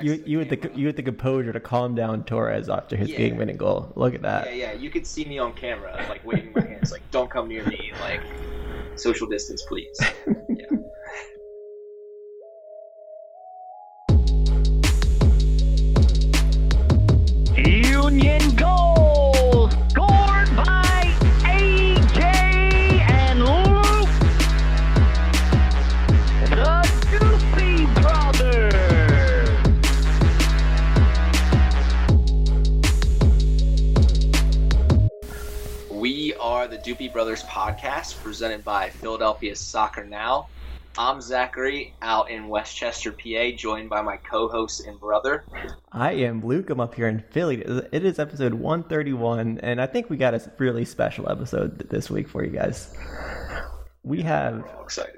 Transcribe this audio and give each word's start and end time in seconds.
you 0.00 0.22
you 0.26 0.38
with 0.38 0.48
the 0.50 0.70
you 0.74 0.86
with 0.86 0.96
the 0.96 1.02
composure 1.02 1.52
to 1.52 1.60
calm 1.60 1.94
down 1.94 2.24
Torres 2.24 2.68
after 2.68 2.96
his 2.96 3.08
Yeah. 3.10 3.18
game-winning 3.18 3.56
goal. 3.56 3.92
Look 3.96 4.14
at 4.14 4.22
that. 4.22 4.46
Yeah, 4.46 4.52
yeah. 4.52 4.72
You 4.72 4.90
could 4.90 5.06
see 5.06 5.24
me 5.24 5.38
on 5.38 5.52
camera, 5.54 6.04
like 6.08 6.24
waving 6.24 6.52
my 6.54 6.62
hands, 6.66 6.92
like 6.92 7.08
"Don't 7.10 7.30
come 7.30 7.48
near 7.48 7.64
me," 7.66 7.92
like 8.00 8.20
social 8.96 9.26
distance, 9.26 9.62
please. 9.68 9.98
Yeah. 10.48 10.78
Doopy 36.88 37.12
Brothers 37.12 37.42
podcast 37.42 38.16
presented 38.22 38.64
by 38.64 38.88
Philadelphia 38.88 39.54
Soccer 39.54 40.06
Now. 40.06 40.48
I'm 40.96 41.20
Zachary 41.20 41.92
out 42.00 42.30
in 42.30 42.48
Westchester, 42.48 43.12
PA, 43.12 43.50
joined 43.54 43.90
by 43.90 44.00
my 44.00 44.16
co-host 44.16 44.86
and 44.86 44.98
brother. 44.98 45.44
I 45.92 46.12
am 46.12 46.42
Luke. 46.42 46.70
I'm 46.70 46.80
up 46.80 46.94
here 46.94 47.06
in 47.08 47.22
Philly. 47.30 47.60
It 47.92 48.06
is 48.06 48.18
episode 48.18 48.54
131, 48.54 49.60
and 49.62 49.82
I 49.82 49.86
think 49.86 50.08
we 50.08 50.16
got 50.16 50.32
a 50.32 50.50
really 50.56 50.86
special 50.86 51.30
episode 51.30 51.90
this 51.90 52.08
week 52.08 52.26
for 52.26 52.42
you 52.42 52.52
guys. 52.52 52.96
We 54.02 54.22
have 54.22 54.64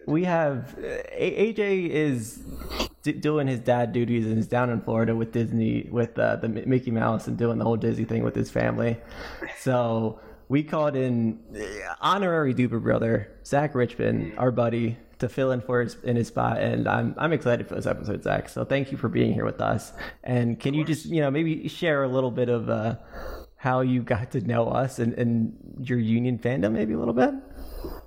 we 0.07 0.25
have 0.25 0.77
AJ 0.77 1.89
is 1.91 2.43
d- 3.05 3.13
doing 3.13 3.47
his 3.47 3.61
dad 3.61 3.93
duties 3.93 4.27
and 4.27 4.39
is 4.39 4.49
down 4.49 4.71
in 4.71 4.81
Florida 4.81 5.15
with 5.15 5.31
Disney 5.31 5.89
with 5.89 6.19
uh, 6.19 6.35
the 6.35 6.49
Mickey 6.49 6.91
Mouse 6.91 7.29
and 7.29 7.39
doing 7.39 7.59
the 7.59 7.65
whole 7.65 7.77
Disney 7.77 8.07
thing 8.07 8.25
with 8.25 8.35
his 8.35 8.51
family. 8.51 8.97
So 9.61 10.19
we 10.51 10.63
called 10.65 10.97
in 10.97 11.39
uh, 11.57 11.95
honorary 12.01 12.53
Doopy 12.53 12.83
brother 12.83 13.31
Zach 13.47 13.75
Richman, 13.75 14.35
our 14.37 14.51
buddy, 14.51 14.99
to 15.21 15.29
fill 15.29 15.53
in 15.53 15.61
for 15.61 15.81
his 15.81 15.97
in 16.03 16.17
his 16.17 16.27
spot, 16.29 16.59
and 16.61 16.89
I'm 16.89 17.15
I'm 17.17 17.33
excited 17.33 17.69
for 17.69 17.77
this 17.77 17.87
episode, 17.87 18.23
Zach. 18.23 18.49
So 18.49 18.65
thank 18.65 18.91
you 18.91 18.99
for 18.99 19.09
being 19.09 19.33
here 19.33 19.45
with 19.45 19.61
us. 19.61 19.93
And 20.25 20.59
can 20.59 20.75
you 20.75 20.85
just 20.85 21.07
you 21.07 21.21
know 21.21 21.31
maybe 21.31 21.69
share 21.69 22.03
a 22.03 22.09
little 22.09 22.31
bit 22.33 22.49
of 22.49 22.69
uh, 22.69 22.97
how 23.57 23.81
you 23.83 24.03
got 24.03 24.33
to 24.33 24.41
know 24.41 24.69
us 24.69 24.99
and, 24.99 25.13
and 25.15 25.53
your 25.79 25.99
Union 26.01 26.39
fandom, 26.39 26.73
maybe 26.73 26.95
a 26.95 26.99
little 26.99 27.15
bit? 27.15 27.31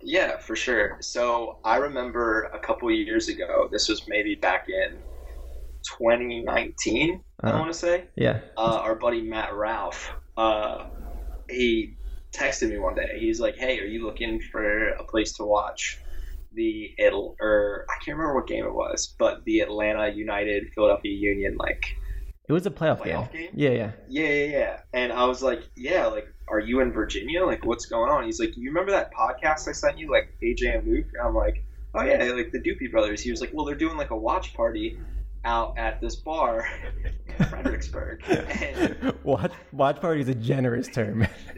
Yeah, 0.02 0.38
for 0.38 0.55
sure. 0.55 0.97
So 0.99 1.59
I 1.64 1.77
remember 1.77 2.44
a 2.53 2.59
couple 2.59 2.89
of 2.89 2.94
years 2.95 3.30
ago. 3.30 3.69
This 3.71 3.88
was 3.88 4.05
maybe 4.08 4.36
back 4.36 4.67
in 4.67 4.97
2019. 5.99 7.21
I 7.41 7.47
Uh-huh. 7.49 7.58
want 7.59 7.71
to 7.71 7.77
say. 7.77 8.05
Yeah. 8.16 8.41
uh, 8.58 8.80
our 8.83 8.95
buddy 8.95 9.21
Matt 9.21 9.53
Ralph, 9.53 10.11
uh, 10.38 10.86
he 11.49 11.97
texted 12.34 12.70
me 12.70 12.80
one 12.80 12.95
day. 12.95 13.17
He's 13.20 13.39
like, 13.39 13.56
"Hey, 13.56 13.80
are 13.80 13.86
you 13.86 14.06
looking 14.06 14.42
for 14.42 14.89
a 14.89 15.03
place 15.03 15.34
to 15.34 15.45
watch 15.45 16.00
the 16.53 16.94
It'll 16.98 17.36
or 17.39 17.86
I 17.89 18.03
can't 18.03 18.17
remember 18.17 18.36
what 18.36 18.48
game 18.48 18.66
it 18.66 18.73
was, 18.73 19.16
but 19.17 19.44
the 19.45 19.62
Atlanta 19.62 20.09
United 20.09 20.72
Philadelphia 20.76 21.14
Union 21.14 21.58
like 21.58 21.95
It 22.48 22.54
was 22.54 22.66
a 22.66 22.72
playoff, 22.72 23.00
Playoff 23.00 23.31
game. 23.31 23.44
game? 23.44 23.52
Yeah, 23.54 23.70
yeah. 23.70 23.92
yeah 24.09 24.28
yeah 24.28 24.45
yeah." 24.58 24.80
And 24.94 25.14
I 25.14 25.26
was 25.26 25.42
like, 25.42 25.61
"Yeah, 25.76 26.08
like." 26.08 26.28
Are 26.50 26.59
you 26.59 26.81
in 26.81 26.92
Virginia? 26.92 27.45
Like, 27.45 27.66
what's 27.66 27.86
going 27.86 28.11
on? 28.11 28.26
He's 28.26 28.38
like, 28.38 28.58
you 28.58 28.67
remember 28.67 28.92
that 28.92 29.14
podcast 29.14 29.70
I 29.70 29.72
sent 29.72 29.98
you, 29.98 30.11
like 30.11 30.36
AJ 30.44 30.80
and 30.80 30.86
Luke? 30.86 31.06
And 31.14 31.26
I'm 31.26 31.34
like, 31.34 31.64
oh 31.95 32.04
yeah, 32.04 32.22
like 32.34 32.52
the 32.52 32.59
Doopy 32.59 32.92
brothers. 32.92 33.22
He 33.22 33.31
was 33.31 33.39
like, 33.39 33.52
well, 33.54 33.66
they're 33.66 33.76
doing 33.76 33.95
like 33.98 34.09
a 34.09 34.17
watch 34.17 34.54
party 34.54 35.00
out 35.45 35.77
at 35.77 35.99
this 36.02 36.16
bar 36.16 36.67
in 37.27 37.45
Fredericksburg. 37.45 38.23
And 38.27 39.13
watch 39.23 39.52
watch 39.72 39.99
party 39.99 40.22
is 40.22 40.30
a 40.30 40.36
generous 40.36 40.88
term. 40.88 41.27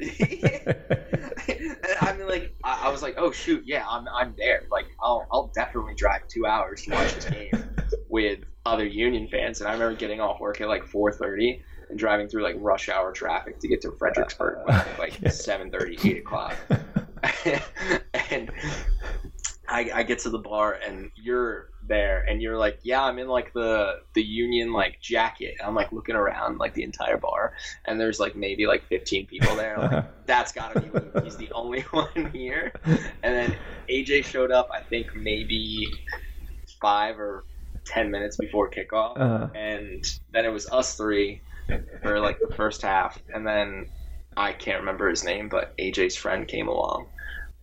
I 2.02 2.13
mean, 2.17 2.28
like, 2.28 2.56
I, 2.63 2.88
I 2.88 2.90
was 2.90 3.01
like, 3.01 3.16
oh 3.18 3.31
shoot, 3.31 3.63
yeah, 3.66 3.85
I'm, 3.88 4.07
I'm 4.07 4.34
there. 4.38 4.63
Like, 4.72 4.85
I'll, 5.01 5.28
I'll 5.31 5.47
definitely 5.47 5.95
drive 5.95 6.28
two 6.28 6.45
hours 6.45 6.84
to 6.84 6.91
watch 6.91 7.16
this 7.16 7.25
game 7.25 7.69
with 8.09 8.40
other 8.66 8.85
Union 8.85 9.28
fans. 9.28 9.62
And 9.62 9.69
I 9.69 9.74
remember 9.74 9.95
getting 9.95 10.19
off 10.19 10.40
work 10.40 10.62
at 10.62 10.68
like 10.68 10.85
4:30 10.85 11.62
and 11.90 12.00
driving 12.00 12.28
through 12.28 12.44
like 12.44 12.56
rush 12.59 12.90
hour 12.90 13.12
traffic 13.12 13.59
to 13.59 13.68
get 13.68 13.81
to 13.81 13.91
Fredericksburg 13.91 14.66
by 14.66 14.85
like 14.97 15.19
7:30, 15.22 16.06
8 16.06 16.18
o'clock. 16.18 16.56
and 18.31 18.51
I, 19.68 19.90
I 19.94 20.03
get 20.03 20.19
to 20.19 20.29
the 20.29 20.40
bar 20.40 20.79
and 20.85 21.12
you're 21.16 21.69
there 21.88 22.23
and 22.28 22.41
you're 22.41 22.57
like, 22.57 22.79
yeah, 22.84 23.03
I'm 23.03 23.19
in 23.19 23.28
like 23.28 23.53
the 23.53 24.01
the 24.13 24.23
Union 24.23 24.72
like 24.73 25.00
jacket. 25.01 25.56
And 25.59 25.68
I'm 25.68 25.75
like 25.75 25.91
looking 25.91 26.16
around 26.16 26.57
like 26.57 26.73
the 26.73 26.84
entire 26.84 27.18
bar 27.18 27.53
and 27.85 28.00
there's 28.00 28.19
like 28.19 28.35
maybe 28.35 28.66
like 28.68 28.84
15 28.88 29.28
people 29.28 29.56
there. 29.56 29.78
Like, 29.78 30.06
that's 30.25 30.51
gotta 30.51 30.79
be 30.81 30.90
Luke. 30.90 31.22
He's 31.24 31.38
the 31.38 31.51
only 31.51 31.81
one 31.91 32.31
here. 32.34 32.74
And 32.85 33.00
then 33.24 33.56
AJ 33.90 34.25
showed 34.25 34.51
up, 34.51 34.69
I 34.74 34.81
think 34.81 35.16
maybe 35.16 35.88
five 36.81 37.19
or 37.19 37.44
ten 37.85 38.09
minutes 38.12 38.38
before 38.38 38.69
kickoff, 38.69 39.18
Uh, 39.19 39.47
and 39.56 40.03
then 40.31 40.45
it 40.45 40.50
was 40.51 40.68
us 40.72 40.95
three 40.97 41.41
for 42.01 42.19
like 42.19 42.40
the 42.40 42.53
first 42.56 42.81
half, 42.81 43.19
and 43.34 43.45
then 43.45 43.88
I 44.38 44.53
can't 44.53 44.79
remember 44.79 45.09
his 45.09 45.24
name, 45.24 45.50
but 45.50 45.78
AJ's 45.78 46.16
friend 46.16 46.47
came 46.47 46.68
along 46.68 47.07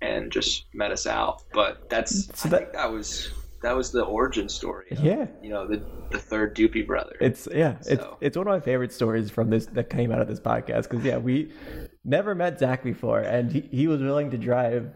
and 0.00 0.31
just 0.32 0.65
met 0.75 0.91
us 0.91 1.06
out. 1.06 1.43
But 1.53 1.88
that's 1.91 2.27
So 2.41 2.49
I 2.49 2.50
that- 2.50 2.59
think 2.61 2.72
that 2.72 2.91
was 2.93 3.31
that 3.62 3.77
was 3.77 3.93
the 3.93 4.03
origin 4.03 4.49
story. 4.49 4.87
Of, 4.91 5.00
yeah. 5.00 5.27
you 5.43 5.50
know 5.50 5.67
the 5.67 5.83
the 6.11 6.19
third 6.19 6.55
Doopy 6.56 6.87
brother. 6.87 7.17
It's 7.21 7.49
yeah, 7.55 7.77
it's 7.81 7.89
So- 7.89 8.17
it's 8.21 8.37
one 8.37 8.47
of 8.47 8.53
my 8.53 8.61
favorite 8.61 8.93
stories 8.93 9.31
from 9.31 9.50
this 9.50 9.67
that 9.67 9.91
came 9.91 10.12
out 10.12 10.21
of 10.21 10.28
this 10.28 10.41
podcast 10.41 10.89
because 10.89 11.05
yeah, 11.05 11.19
we 11.19 11.53
never 12.05 12.34
met 12.34 12.59
Zach 12.59 12.83
before, 12.83 13.21
and 13.21 13.53
he, 13.53 13.61
he 13.71 13.87
was 13.89 14.00
willing 14.03 14.31
to 14.31 14.39
drive 14.39 14.91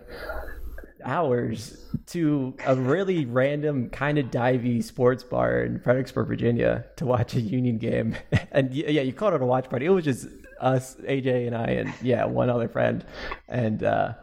hours 1.04 1.84
to 2.06 2.54
a 2.66 2.74
really 2.74 3.24
random 3.42 3.88
kind 3.90 4.18
of 4.18 4.26
divey 4.26 4.82
sports 4.82 5.22
bar 5.22 5.60
in 5.62 5.78
Fredericksburg, 5.78 6.26
Virginia, 6.26 6.84
to 6.96 7.06
watch 7.06 7.34
a 7.34 7.40
Union 7.40 7.78
game. 7.78 8.16
And 8.50 8.72
yeah, 8.72 9.02
you 9.02 9.12
called 9.12 9.34
it 9.34 9.42
a 9.42 9.46
watch 9.46 9.68
party. 9.68 9.84
It 9.84 9.90
was 9.90 10.04
just 10.04 10.28
us, 10.62 10.94
AJ, 10.96 11.46
and 11.46 11.54
I, 11.54 11.66
and 11.66 11.92
yeah, 12.00 12.24
one 12.24 12.48
other 12.50 12.68
friend, 12.68 13.04
and. 13.48 13.82
uh 13.84 14.14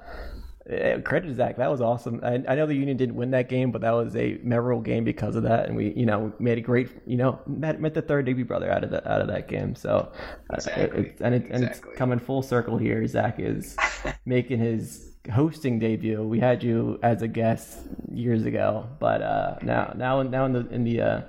credit 0.66 1.28
to 1.28 1.34
Zach. 1.34 1.58
That 1.58 1.70
was 1.70 1.82
awesome. 1.82 2.22
I, 2.24 2.42
I 2.48 2.56
know 2.56 2.66
the 2.66 2.74
Union 2.76 2.96
didn't 2.98 3.16
win 3.16 3.32
that 3.32 3.50
game, 3.50 3.72
but 3.72 3.82
that 3.82 3.92
was 3.92 4.16
a 4.16 4.40
memorable 4.44 4.82
game 4.82 5.04
because 5.04 5.36
of 5.36 5.44
that. 5.44 5.68
And 5.68 5.76
we, 5.76 5.94
you 5.94 6.06
know, 6.06 6.32
made 6.40 6.58
a 6.58 6.62
great, 6.62 6.90
you 7.06 7.18
know, 7.18 7.40
met, 7.48 7.82
met 7.82 7.94
the 7.94 8.02
third 8.02 8.26
Doopy 8.26 8.48
brother 8.48 8.72
out 8.72 8.84
of 8.84 8.90
the, 8.90 9.10
out 9.12 9.22
of 9.22 9.28
that 9.28 9.48
game. 9.48 9.76
So, 9.76 10.12
uh, 10.50 10.56
Exactly. 10.56 11.00
it, 11.08 11.18
and, 11.20 11.36
it, 11.36 11.44
and 11.50 11.64
it's 11.66 11.80
Exactly. 11.80 11.96
coming 11.96 12.20
full 12.20 12.42
circle 12.42 12.78
here. 12.78 13.06
Zach 13.08 13.40
is 13.40 13.76
making 14.26 14.60
his 14.60 15.12
hosting 15.34 15.80
debut. 15.80 16.24
We 16.24 16.40
had 16.40 16.64
you 16.64 17.00
as 17.04 17.22
a 17.22 17.28
guest 17.28 17.80
years 18.12 18.46
ago, 18.46 18.88
but 19.00 19.22
uh, 19.22 19.56
now, 19.64 19.94
now, 19.96 20.22
now 20.24 20.46
in 20.46 20.54
the 20.54 20.68
in 20.70 20.84
the 20.84 21.02
uh, 21.02 21.22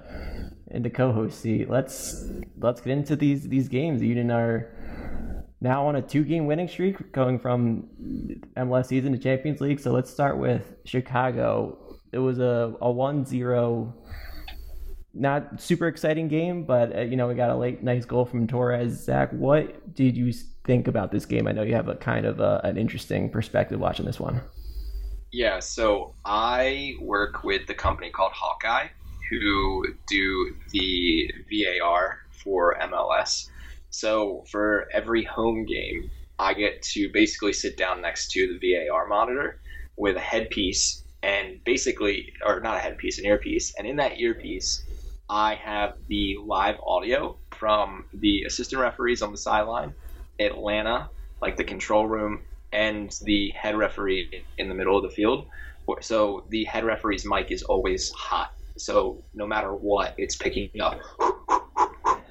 in 0.70 0.82
the 0.82 0.90
co-host 0.90 1.40
seat, 1.40 1.68
let's 1.70 2.24
let's 2.58 2.80
get 2.80 2.92
into 2.92 3.16
these 3.16 3.48
these 3.48 3.68
games. 3.68 4.00
The 4.00 4.06
Union 4.08 4.30
are 4.30 4.70
now 5.64 5.86
on 5.86 5.96
a 5.96 6.02
two 6.02 6.22
game 6.22 6.44
winning 6.46 6.68
streak 6.68 7.10
going 7.12 7.38
from 7.38 7.88
MLS 8.54 8.86
season 8.86 9.12
to 9.12 9.18
Champions 9.18 9.62
League. 9.62 9.80
So 9.80 9.92
let's 9.92 10.10
start 10.10 10.38
with 10.38 10.74
Chicago. 10.84 11.98
It 12.12 12.18
was 12.18 12.38
a, 12.38 12.74
a 12.82 12.92
1 12.92 13.24
0, 13.24 13.94
not 15.14 15.60
super 15.60 15.88
exciting 15.88 16.28
game, 16.28 16.64
but 16.64 16.94
uh, 16.94 17.00
you 17.00 17.16
know, 17.16 17.26
we 17.26 17.34
got 17.34 17.48
a 17.48 17.56
late, 17.56 17.82
nice 17.82 18.04
goal 18.04 18.26
from 18.26 18.46
Torres. 18.46 19.02
Zach, 19.02 19.32
what 19.32 19.94
did 19.94 20.18
you 20.18 20.32
think 20.64 20.86
about 20.86 21.10
this 21.10 21.24
game? 21.24 21.48
I 21.48 21.52
know 21.52 21.62
you 21.62 21.74
have 21.74 21.88
a 21.88 21.96
kind 21.96 22.26
of 22.26 22.40
a, 22.40 22.60
an 22.62 22.76
interesting 22.76 23.30
perspective 23.30 23.80
watching 23.80 24.04
this 24.04 24.20
one. 24.20 24.42
Yeah, 25.32 25.60
so 25.60 26.14
I 26.26 26.94
work 27.00 27.42
with 27.42 27.66
the 27.66 27.74
company 27.74 28.10
called 28.10 28.32
Hawkeye, 28.32 28.88
who 29.30 29.86
do 30.06 30.54
the 30.70 31.32
VAR 31.50 32.18
for 32.30 32.76
MLS. 32.82 33.48
So 33.94 34.44
for 34.50 34.88
every 34.92 35.22
home 35.24 35.66
game, 35.66 36.10
I 36.38 36.54
get 36.54 36.82
to 36.94 37.10
basically 37.12 37.52
sit 37.52 37.76
down 37.76 38.02
next 38.02 38.32
to 38.32 38.58
the 38.58 38.88
VAR 38.88 39.06
monitor 39.06 39.60
with 39.96 40.16
a 40.16 40.20
headpiece 40.20 41.02
and 41.22 41.62
basically, 41.64 42.32
or 42.44 42.60
not 42.60 42.76
a 42.76 42.80
headpiece, 42.80 43.18
an 43.18 43.24
earpiece. 43.24 43.72
And 43.78 43.86
in 43.86 43.96
that 43.96 44.18
earpiece, 44.18 44.82
I 45.30 45.54
have 45.54 45.94
the 46.08 46.38
live 46.44 46.76
audio 46.84 47.38
from 47.52 48.04
the 48.12 48.42
assistant 48.42 48.82
referees 48.82 49.22
on 49.22 49.30
the 49.30 49.38
sideline, 49.38 49.94
Atlanta, 50.40 51.08
like 51.40 51.56
the 51.56 51.64
control 51.64 52.06
room, 52.06 52.42
and 52.72 53.16
the 53.22 53.50
head 53.50 53.76
referee 53.76 54.44
in 54.58 54.68
the 54.68 54.74
middle 54.74 54.96
of 54.96 55.04
the 55.04 55.14
field. 55.14 55.46
So 56.00 56.44
the 56.48 56.64
head 56.64 56.84
referee's 56.84 57.24
mic 57.24 57.52
is 57.52 57.62
always 57.62 58.10
hot. 58.10 58.52
So 58.76 59.22
no 59.34 59.46
matter 59.46 59.72
what, 59.72 60.14
it's 60.18 60.34
picking 60.34 60.68
up, 60.80 60.98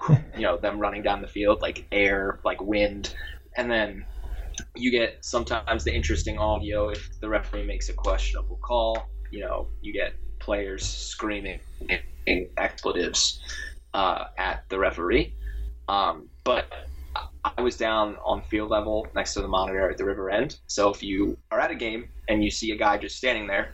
you 0.09 0.41
know, 0.41 0.57
them 0.57 0.79
running 0.79 1.01
down 1.01 1.21
the 1.21 1.27
field, 1.27 1.61
like 1.61 1.85
air, 1.91 2.39
like 2.43 2.61
wind. 2.61 3.15
And 3.57 3.69
then 3.69 4.05
you 4.75 4.91
get 4.91 5.23
sometimes 5.23 5.83
the 5.83 5.93
interesting 5.93 6.37
audio 6.37 6.89
if 6.89 7.19
the 7.19 7.29
referee 7.29 7.65
makes 7.65 7.89
a 7.89 7.93
questionable 7.93 8.59
call. 8.63 9.09
You 9.31 9.41
know, 9.41 9.67
you 9.81 9.93
get 9.93 10.13
players 10.39 10.85
screaming 10.85 11.59
expletives. 12.57 13.41
uh, 13.93 14.25
at 14.37 14.67
the 14.69 14.79
referee. 14.79 15.35
Um, 15.87 16.29
but 16.43 16.65
I 17.43 17.61
was 17.61 17.77
down 17.77 18.17
on 18.25 18.41
field 18.43 18.69
level 18.69 19.07
next 19.15 19.33
to 19.35 19.41
the 19.41 19.47
monitor 19.47 19.89
at 19.89 19.97
the 19.97 20.05
river 20.05 20.29
end. 20.29 20.57
So 20.67 20.89
if 20.89 21.03
you 21.03 21.37
are 21.51 21.59
at 21.59 21.71
a 21.71 21.75
game 21.75 22.09
and 22.27 22.43
you 22.43 22.49
see 22.49 22.71
a 22.71 22.77
guy 22.77 22.97
just 22.97 23.17
standing 23.17 23.47
there, 23.47 23.73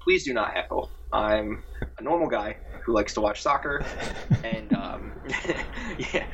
please 0.00 0.24
do 0.24 0.32
not 0.32 0.54
heckle. 0.54 0.90
I'm 1.12 1.62
a 2.00 2.02
normal 2.04 2.28
guy 2.28 2.56
who 2.84 2.94
likes 2.94 3.14
to 3.14 3.20
watch 3.20 3.42
soccer, 3.42 3.84
and 4.44 4.72
um, 4.72 5.12
yeah, 6.12 6.26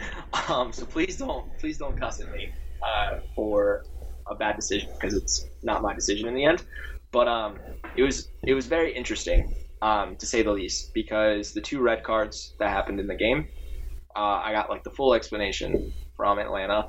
um, 0.49 0.73
so 0.73 0.87
please 0.87 1.17
don't 1.17 1.47
please 1.59 1.79
don't 1.79 1.99
cuss 1.99 2.21
at 2.21 2.31
me 2.31 2.53
uh, 2.83 3.19
for 3.35 3.83
a 4.31 4.35
bad 4.35 4.57
decision 4.57 4.89
because 4.99 5.15
it's 5.15 5.45
not 5.63 5.83
my 5.83 5.95
decision 5.95 6.29
in 6.29 6.35
the 6.35 6.45
end. 6.45 6.65
But 7.13 7.29
um, 7.29 7.59
it 7.97 8.03
was 8.03 8.29
it 8.45 8.55
was 8.55 8.67
very 8.67 8.95
interesting 8.95 9.55
um, 9.83 10.17
to 10.17 10.27
say 10.27 10.43
the 10.43 10.53
least 10.53 10.93
because 10.95 11.53
the 11.53 11.61
two 11.61 11.81
red 11.81 12.03
cards 12.03 12.55
that 12.59 12.71
happened 12.71 13.01
in 13.01 13.07
the 13.07 13.17
game, 13.17 13.49
uh, 14.17 14.41
I 14.45 14.53
got 14.53 14.71
like 14.71 14.85
the 14.85 14.91
full 14.91 15.15
explanation 15.15 15.93
from 16.17 16.39
Atlanta, 16.39 16.89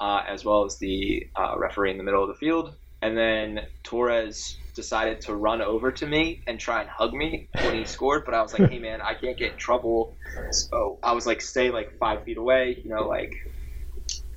uh, 0.00 0.20
as 0.28 0.44
well 0.44 0.64
as 0.64 0.78
the 0.78 1.22
uh, 1.36 1.54
referee 1.58 1.90
in 1.90 1.98
the 1.98 2.04
middle 2.04 2.22
of 2.22 2.28
the 2.28 2.34
field, 2.34 2.74
and 3.02 3.16
then 3.16 3.60
Torres 3.84 4.56
decided 4.76 5.22
to 5.22 5.34
run 5.34 5.60
over 5.62 5.90
to 5.90 6.06
me 6.06 6.42
and 6.46 6.60
try 6.60 6.80
and 6.82 6.88
hug 6.88 7.12
me 7.12 7.48
when 7.64 7.74
he 7.74 7.84
scored. 7.84 8.22
But 8.24 8.34
I 8.34 8.42
was 8.42 8.56
like, 8.56 8.70
hey 8.70 8.78
man, 8.78 9.00
I 9.00 9.14
can't 9.14 9.36
get 9.36 9.52
in 9.52 9.58
trouble. 9.58 10.16
So 10.52 10.98
I 11.02 11.12
was 11.12 11.26
like, 11.26 11.40
stay 11.40 11.70
like 11.70 11.98
five 11.98 12.22
feet 12.24 12.36
away, 12.36 12.80
you 12.84 12.90
know, 12.94 13.08
like 13.08 13.32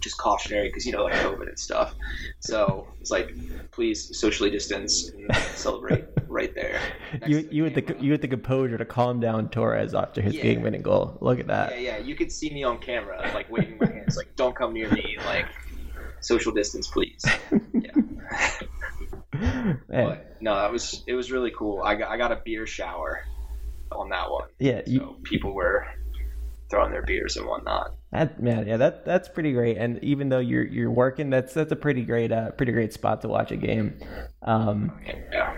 just 0.01 0.18
cautionary 0.18 0.69
because 0.69 0.86
you 0.86 0.94
know 0.94 1.03
like 1.03 1.13
COVID 1.15 1.50
and 1.50 1.59
stuff. 1.59 1.94
So 2.39 2.88
it's 3.01 3.12
like, 3.12 3.30
please 3.71 4.18
socially 4.18 4.50
distance 4.50 5.12
and 5.12 5.36
celebrate 5.36 6.06
right 6.30 6.56
there. 6.56 6.80
You 7.27 7.42
to 7.44 7.53
you 7.53 7.63
had 7.65 7.75
the 7.75 7.95
you 8.00 8.12
had 8.13 8.21
the 8.21 8.30
composure 8.30 8.77
to 8.77 8.85
calm 8.85 9.19
down 9.19 9.50
Torres 9.50 9.94
after 9.94 10.21
his 10.21 10.35
Yeah. 10.35 10.44
game 10.44 10.62
winning 10.62 10.81
goal. 10.83 11.18
Look 11.21 11.39
at 11.39 11.47
that. 11.47 11.71
Yeah, 11.74 11.77
yeah. 11.77 11.97
You 11.97 12.15
could 12.15 12.31
see 12.31 12.50
me 12.50 12.63
on 12.63 12.80
camera, 12.80 13.30
like 13.33 13.51
waving 13.51 13.77
my 13.77 13.92
hands, 13.92 14.15
like 14.15 14.35
"Don't 14.38 14.56
come 14.56 14.74
near 14.74 14.89
me," 14.89 15.18
like 15.25 15.47
social 16.21 16.53
distance, 16.53 16.88
please. 16.88 17.24
Yeah. 17.74 17.92
But 19.88 20.38
no, 20.41 20.56
that 20.56 20.71
was 20.71 21.03
it 21.07 21.13
was 21.13 21.31
really 21.31 21.51
cool. 21.57 21.81
I 21.83 21.95
got 21.95 22.09
I 22.12 22.18
got 22.18 22.31
a 22.31 22.41
beer 22.44 22.65
shower 22.68 23.24
on 23.91 24.09
that 24.09 24.30
one. 24.31 24.50
yeah, 24.59 24.81
you, 24.86 25.00
So 25.00 25.18
people 25.24 25.53
were 25.53 25.86
throwing 26.69 26.91
their 26.91 27.01
beers 27.01 27.38
and 27.38 27.47
whatnot. 27.47 27.95
That 28.12 28.41
man, 28.41 28.68
yeah, 28.68 28.77
that 28.77 29.06
that's 29.06 29.27
pretty 29.30 29.51
great. 29.53 29.77
And 29.77 30.03
even 30.03 30.30
though 30.30 30.39
you're 30.39 30.65
you're 30.65 30.91
working, 30.91 31.30
that's 31.30 31.53
that's 31.53 31.71
a 31.71 31.75
pretty 31.75 32.03
great 32.03 32.31
uh 32.31 32.51
pretty 32.51 32.71
great 32.71 32.94
spot 32.94 33.21
to 33.21 33.27
watch 33.27 33.51
a 33.51 33.57
game. 33.57 34.00
Um, 34.41 34.91
Yeah. 35.31 35.56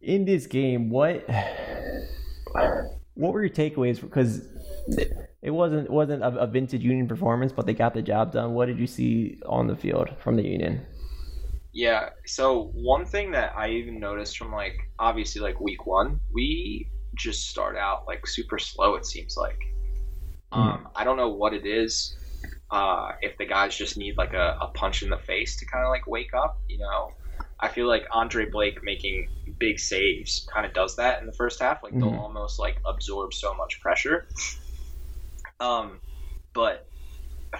in 0.00 0.24
this 0.24 0.46
game, 0.46 0.90
what 0.90 1.24
what 3.14 3.32
were 3.32 3.44
your 3.44 3.50
takeaways? 3.54 4.00
Because 4.00 4.46
it 5.42 5.50
wasn't 5.50 5.90
wasn't 5.90 6.22
a, 6.22 6.28
a 6.38 6.46
vintage 6.46 6.82
Union 6.82 7.08
performance, 7.08 7.52
but 7.52 7.66
they 7.66 7.74
got 7.74 7.94
the 7.94 8.02
job 8.02 8.32
done. 8.32 8.54
What 8.54 8.66
did 8.66 8.78
you 8.78 8.86
see 8.86 9.40
on 9.46 9.66
the 9.66 9.76
field 9.76 10.10
from 10.18 10.36
the 10.36 10.44
Union? 10.44 10.86
Yeah. 11.72 12.10
So 12.26 12.70
one 12.74 13.06
thing 13.06 13.32
that 13.32 13.54
I 13.56 13.70
even 13.70 13.98
noticed 13.98 14.36
from 14.36 14.52
like 14.52 14.76
obviously 14.98 15.40
like 15.40 15.60
week 15.60 15.86
one, 15.86 16.20
we 16.32 16.88
just 17.16 17.48
start 17.48 17.76
out 17.76 18.04
like 18.06 18.26
super 18.26 18.58
slow. 18.58 18.94
It 18.96 19.06
seems 19.06 19.36
like. 19.36 19.58
Um, 20.52 20.88
I 20.94 21.04
don't 21.04 21.16
know 21.16 21.30
what 21.30 21.54
it 21.54 21.64
is. 21.66 22.14
Uh, 22.70 23.12
if 23.22 23.38
the 23.38 23.46
guys 23.46 23.74
just 23.76 23.96
need 23.96 24.16
like 24.18 24.34
a, 24.34 24.58
a 24.60 24.66
punch 24.74 25.02
in 25.02 25.08
the 25.08 25.16
face 25.18 25.56
to 25.56 25.66
kind 25.66 25.82
of 25.84 25.88
like 25.90 26.06
wake 26.06 26.34
up, 26.34 26.58
you 26.68 26.78
know. 26.78 27.12
I 27.58 27.68
feel 27.68 27.86
like 27.86 28.04
Andre 28.12 28.50
Blake 28.50 28.82
making 28.82 29.28
big 29.58 29.78
saves 29.78 30.46
kind 30.52 30.66
of 30.66 30.74
does 30.74 30.96
that 30.96 31.20
in 31.20 31.26
the 31.26 31.32
first 31.32 31.62
half. 31.62 31.82
Like 31.82 31.92
they'll 31.98 32.10
Mhm. 32.10 32.18
almost 32.18 32.58
like 32.58 32.76
absorb 32.84 33.32
so 33.32 33.54
much 33.54 33.80
pressure. 33.80 34.26
Um, 35.60 36.00
but 36.54 36.86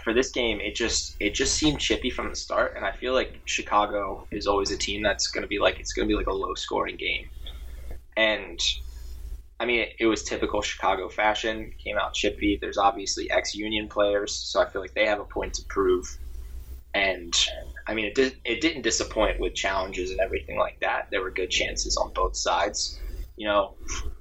for 0.00 0.12
this 0.12 0.30
game, 0.30 0.60
it 0.60 0.74
just 0.74 1.16
it 1.20 1.34
just 1.34 1.54
seemed 1.54 1.78
chippy 1.78 2.10
from 2.10 2.30
the 2.30 2.36
start, 2.36 2.74
and 2.76 2.84
I 2.84 2.92
feel 2.92 3.12
like 3.12 3.40
Chicago 3.44 4.26
is 4.30 4.46
always 4.46 4.70
a 4.70 4.76
team 4.76 5.02
that's 5.02 5.28
going 5.28 5.42
to 5.42 5.48
be 5.48 5.58
like 5.58 5.78
it's 5.78 5.92
going 5.92 6.08
to 6.08 6.12
be 6.12 6.16
like 6.16 6.26
a 6.26 6.32
low 6.32 6.54
scoring 6.54 6.96
game, 6.96 7.28
and 8.16 8.58
I 9.60 9.66
mean 9.66 9.80
it, 9.80 9.94
it 10.00 10.06
was 10.06 10.22
typical 10.22 10.62
Chicago 10.62 11.08
fashion. 11.08 11.72
Came 11.78 11.98
out 11.98 12.14
chippy. 12.14 12.58
There's 12.60 12.78
obviously 12.78 13.30
ex 13.30 13.54
Union 13.54 13.88
players, 13.88 14.32
so 14.34 14.60
I 14.60 14.68
feel 14.68 14.80
like 14.80 14.94
they 14.94 15.06
have 15.06 15.20
a 15.20 15.24
point 15.24 15.54
to 15.54 15.64
prove, 15.66 16.18
and 16.94 17.34
I 17.86 17.94
mean 17.94 18.06
it 18.06 18.14
did, 18.14 18.36
it 18.44 18.60
didn't 18.62 18.82
disappoint 18.82 19.40
with 19.40 19.54
challenges 19.54 20.10
and 20.10 20.20
everything 20.20 20.58
like 20.58 20.80
that. 20.80 21.08
There 21.10 21.20
were 21.20 21.30
good 21.30 21.50
chances 21.50 21.96
on 21.98 22.12
both 22.14 22.36
sides. 22.36 22.98
You 23.36 23.48
know, 23.48 23.74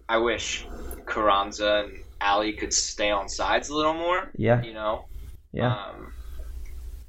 I 0.10 0.18
wish 0.18 0.66
Carranza 1.06 1.86
and 1.86 2.04
Ali 2.20 2.54
could 2.54 2.74
stay 2.74 3.10
on 3.10 3.30
sides 3.30 3.70
a 3.70 3.76
little 3.76 3.94
more. 3.94 4.30
Yeah, 4.36 4.62
You 4.62 4.74
know, 4.74 5.06
yeah, 5.54 5.74
um, 5.74 6.14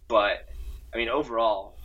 but 0.08 0.46
I 0.94 0.96
mean, 0.98 1.08
overall, 1.08 1.76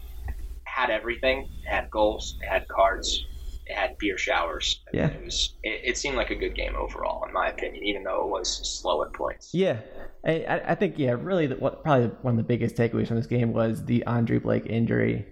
had 0.63 0.89
everything. 0.89 1.50
It 1.65 1.69
had 1.69 1.89
goals. 1.89 2.38
It 2.42 2.48
had 2.48 2.68
cards. 2.68 3.25
It 3.65 3.74
had 3.75 3.98
beer 3.98 4.18
showers. 4.18 4.81
I 4.88 4.95
mean, 4.95 5.01
Yeah. 5.06 5.09
it 5.18 5.25
was. 5.25 5.56
It, 5.63 5.81
it 5.83 5.98
seemed 5.98 6.15
like 6.15 6.30
a 6.30 6.36
good 6.36 6.56
game 6.56 6.75
overall, 6.75 7.25
in 7.25 7.33
my 7.33 7.50
opinion, 7.50 7.83
even 7.83 8.04
though 8.04 8.24
it 8.25 8.30
was 8.30 8.50
slow 8.50 9.04
at 9.04 9.13
points. 9.13 9.51
yeah. 9.54 9.80
I, 10.25 10.31
I 10.48 10.71
I 10.71 10.75
think 10.75 10.98
yeah, 10.98 11.12
really, 11.19 11.48
the, 11.48 11.56
what 11.56 11.83
probably 11.83 12.07
one 12.21 12.33
of 12.33 12.38
the 12.38 12.44
biggest 12.44 12.75
takeaways 12.75 13.07
from 13.07 13.18
this 13.18 13.27
game 13.27 13.53
was 13.53 13.86
the 13.86 14.06
Andre 14.06 14.39
Blake 14.39 14.65
injury, 14.65 15.25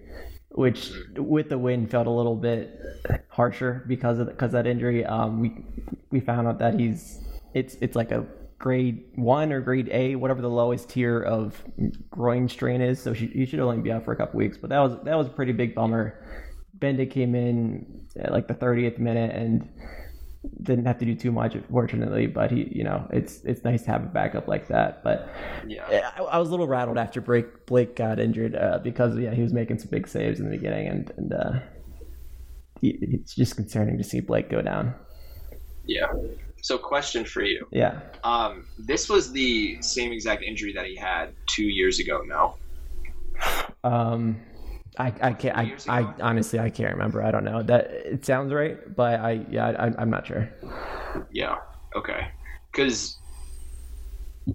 which 0.50 0.92
with 1.16 1.48
the 1.48 1.58
win 1.58 1.86
felt 1.86 2.06
a 2.06 2.10
little 2.10 2.36
bit 2.36 2.78
harsher 3.28 3.84
because 3.88 4.18
of 4.18 4.28
because 4.28 4.52
that 4.52 4.66
injury. 4.66 5.04
Um, 5.04 5.40
we 5.40 5.64
we 6.10 6.20
found 6.20 6.46
out 6.46 6.58
that 6.60 6.78
he's 6.78 7.20
it's 7.52 7.76
it's 7.80 7.96
like 7.96 8.10
a 8.12 8.24
grade 8.58 9.04
one 9.14 9.52
or 9.52 9.60
grade 9.60 9.88
A, 9.92 10.16
whatever 10.16 10.40
the 10.40 10.50
lowest 10.50 10.88
tier 10.88 11.20
of 11.20 11.62
groin 12.10 12.48
strain 12.48 12.80
is. 12.80 13.00
So 13.00 13.14
she, 13.14 13.26
he 13.26 13.46
should 13.46 13.60
only 13.60 13.80
be 13.82 13.92
out 13.92 14.04
for 14.04 14.12
a 14.12 14.16
couple 14.16 14.38
weeks. 14.38 14.56
But 14.56 14.70
that 14.70 14.80
was 14.80 14.96
that 15.04 15.16
was 15.16 15.26
a 15.26 15.30
pretty 15.30 15.52
big 15.52 15.74
bummer. 15.74 16.22
Bendik 16.78 17.10
came 17.10 17.34
in 17.34 18.06
at 18.18 18.32
like 18.32 18.48
the 18.48 18.54
30th 18.54 18.98
minute 18.98 19.34
and 19.34 19.68
didn't 20.62 20.86
have 20.86 20.98
to 20.98 21.04
do 21.04 21.14
too 21.14 21.32
much, 21.32 21.56
fortunately. 21.70 22.26
But 22.26 22.50
he, 22.50 22.68
you 22.70 22.84
know, 22.84 23.06
it's 23.12 23.42
it's 23.44 23.64
nice 23.64 23.82
to 23.82 23.90
have 23.90 24.02
a 24.02 24.06
backup 24.06 24.48
like 24.48 24.68
that. 24.68 25.02
But 25.02 25.28
Yeah. 25.66 26.10
I, 26.16 26.22
I 26.22 26.38
was 26.38 26.48
a 26.48 26.50
little 26.50 26.68
rattled 26.68 26.98
after 26.98 27.20
Blake 27.20 27.66
Blake 27.66 27.96
got 27.96 28.18
injured 28.18 28.54
uh, 28.54 28.78
because 28.82 29.18
yeah, 29.18 29.34
he 29.34 29.42
was 29.42 29.52
making 29.52 29.78
some 29.78 29.90
big 29.90 30.06
saves 30.08 30.38
in 30.40 30.46
the 30.50 30.56
beginning, 30.56 30.88
and 30.88 31.12
and 31.16 31.32
uh, 31.32 31.52
it's 32.82 33.34
just 33.34 33.56
concerning 33.56 33.98
to 33.98 34.04
see 34.04 34.20
Blake 34.20 34.50
go 34.50 34.62
down. 34.62 34.94
Yeah. 35.84 36.06
So, 36.62 36.78
question 36.78 37.24
for 37.24 37.42
you. 37.42 37.66
Yeah. 37.70 38.00
Um, 38.24 38.66
this 38.78 39.08
was 39.08 39.32
the 39.32 39.80
same 39.82 40.12
exact 40.12 40.42
injury 40.42 40.72
that 40.72 40.86
he 40.86 40.96
had 40.96 41.32
two 41.46 41.64
years 41.64 42.00
ago. 42.00 42.22
No. 42.26 42.56
Um, 43.84 44.40
I, 44.98 45.12
I 45.20 45.32
can't. 45.32 45.56
I, 45.56 45.76
I 45.88 46.14
honestly 46.20 46.58
I 46.58 46.70
can't 46.70 46.92
remember. 46.92 47.22
I 47.22 47.30
don't 47.30 47.44
know. 47.44 47.62
That 47.62 47.90
it 47.90 48.24
sounds 48.24 48.52
right, 48.52 48.78
but 48.96 49.20
I 49.20 49.44
yeah 49.50 49.68
I, 49.68 49.92
I'm 49.98 50.10
not 50.10 50.26
sure. 50.26 50.48
Yeah. 51.30 51.56
Okay. 51.94 52.28
Because 52.72 53.18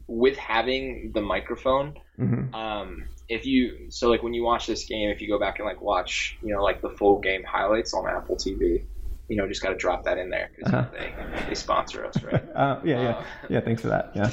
with 0.07 0.37
having 0.37 1.11
the 1.13 1.21
microphone, 1.21 1.95
hmm 2.17 2.53
um, 2.53 3.05
if 3.29 3.45
you 3.45 3.87
so 3.89 4.09
like 4.09 4.23
when 4.23 4.33
you 4.33 4.43
watch 4.43 4.67
this 4.67 4.85
game, 4.85 5.09
if 5.09 5.21
you 5.21 5.27
go 5.27 5.39
back 5.39 5.59
and 5.59 5.67
like 5.67 5.81
watch, 5.81 6.37
you 6.41 6.53
know, 6.53 6.63
like 6.63 6.81
the 6.81 6.89
full 6.89 7.19
game 7.19 7.43
highlights 7.43 7.93
on 7.93 8.07
Apple 8.07 8.35
TV, 8.35 8.83
you 9.31 9.37
know, 9.37 9.47
just 9.47 9.61
got 9.63 9.69
to 9.69 9.75
drop 9.75 10.03
that 10.03 10.17
in 10.17 10.29
there 10.29 10.49
because 10.53 10.73
Uh-huh. 10.73 10.89
they 10.91 11.45
they 11.47 11.55
sponsor 11.55 12.05
us, 12.05 12.21
right? 12.21 12.43
Uh, 12.55 12.79
yeah, 12.83 13.01
yeah, 13.01 13.09
Uh, 13.11 13.23
yeah. 13.49 13.61
Thanks 13.61 13.81
for 13.81 13.87
that. 13.87 14.11
Yeah, 14.13 14.29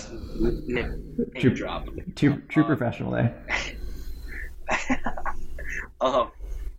Name 0.66 1.14
True. 1.38 1.54
drop. 1.54 1.86
true, 2.16 2.42
true 2.48 2.64
um, 2.64 2.66
professional 2.68 3.12
there. 3.12 3.46
Um, 6.00 6.30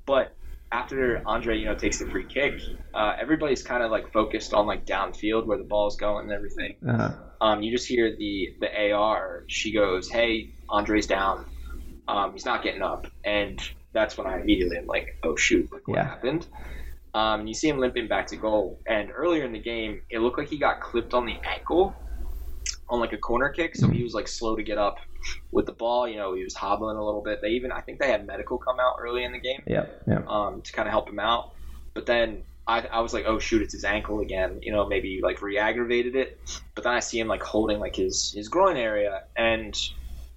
but 0.05 0.35
after 0.71 1.21
Andre, 1.25 1.57
you 1.57 1.65
know, 1.65 1.75
takes 1.75 1.99
the 1.99 2.05
free 2.05 2.25
kick, 2.25 2.53
uh, 2.93 3.13
everybody's 3.19 3.63
kind 3.63 3.83
of 3.83 3.91
like 3.91 4.11
focused 4.13 4.53
on 4.53 4.65
like 4.65 4.85
downfield 4.85 5.45
where 5.45 5.57
the 5.57 5.63
ball's 5.65 5.97
going 5.97 6.23
and 6.25 6.31
everything. 6.31 6.75
Uh-huh. 6.87 7.11
um, 7.41 7.61
you 7.61 7.71
just 7.71 7.87
hear 7.87 8.15
the 8.17 8.49
the 8.61 8.91
AR. 8.91 9.43
She 9.47 9.73
goes, 9.73 10.09
"Hey, 10.09 10.53
Andre's 10.69 11.07
down. 11.07 11.45
Um, 12.07 12.31
he's 12.33 12.45
not 12.45 12.63
getting 12.63 12.81
up." 12.81 13.07
And 13.25 13.59
that's 13.93 14.17
when 14.17 14.25
I 14.27 14.39
immediately 14.39 14.77
am 14.77 14.85
like, 14.87 15.07
"Oh 15.23 15.35
shoot, 15.35 15.69
like, 15.71 15.87
what 15.87 15.97
Yeah. 15.97 16.05
happened?" 16.05 16.47
Um, 17.13 17.47
you 17.47 17.53
see 17.53 17.67
him 17.67 17.79
limping 17.79 18.07
back 18.07 18.27
to 18.27 18.35
goal, 18.35 18.79
and 18.87 19.09
earlier 19.13 19.43
in 19.43 19.51
the 19.51 19.59
game, 19.59 20.01
it 20.09 20.19
looked 20.19 20.37
like 20.37 20.49
he 20.49 20.57
got 20.57 20.79
clipped 20.79 21.13
on 21.13 21.25
the 21.25 21.35
ankle 21.43 21.95
on 22.89 22.99
like 22.99 23.13
a 23.13 23.17
corner 23.17 23.49
kick, 23.49 23.75
so 23.75 23.87
he 23.87 24.03
was 24.03 24.13
like 24.13 24.27
slow 24.27 24.55
to 24.55 24.63
get 24.63 24.77
up 24.77 24.97
with 25.51 25.65
the 25.65 25.71
ball. 25.71 26.07
You 26.07 26.17
know, 26.17 26.33
he 26.33 26.43
was 26.43 26.53
hobbling 26.55 26.97
a 26.97 27.03
little 27.03 27.21
bit. 27.21 27.39
They 27.41 27.49
even, 27.49 27.71
I 27.71 27.81
think, 27.81 27.99
they 27.99 28.09
had 28.09 28.25
medical 28.25 28.57
come 28.57 28.79
out 28.79 28.95
early 28.99 29.23
in 29.23 29.31
the 29.31 29.39
game 29.39 29.61
Yeah, 29.65 29.85
yeah. 30.07 30.21
um, 30.27 30.61
to 30.61 30.71
kind 30.71 30.87
of 30.87 30.91
help 30.91 31.09
him 31.09 31.19
out. 31.19 31.53
But 31.93 32.05
then 32.05 32.43
I, 32.67 32.81
I 32.81 32.99
was 33.01 33.13
like, 33.13 33.25
oh 33.25 33.39
shoot, 33.39 33.61
it's 33.61 33.73
his 33.73 33.83
ankle 33.83 34.19
again. 34.19 34.59
You 34.61 34.71
know, 34.71 34.87
maybe 34.87 35.19
like 35.23 35.41
re-aggravated 35.41 36.15
it. 36.15 36.39
But 36.75 36.83
then 36.83 36.93
I 36.93 36.99
see 36.99 37.19
him 37.19 37.27
like 37.27 37.41
holding 37.41 37.79
like 37.79 37.95
his 37.95 38.31
his 38.35 38.47
groin 38.47 38.77
area, 38.77 39.23
and 39.35 39.75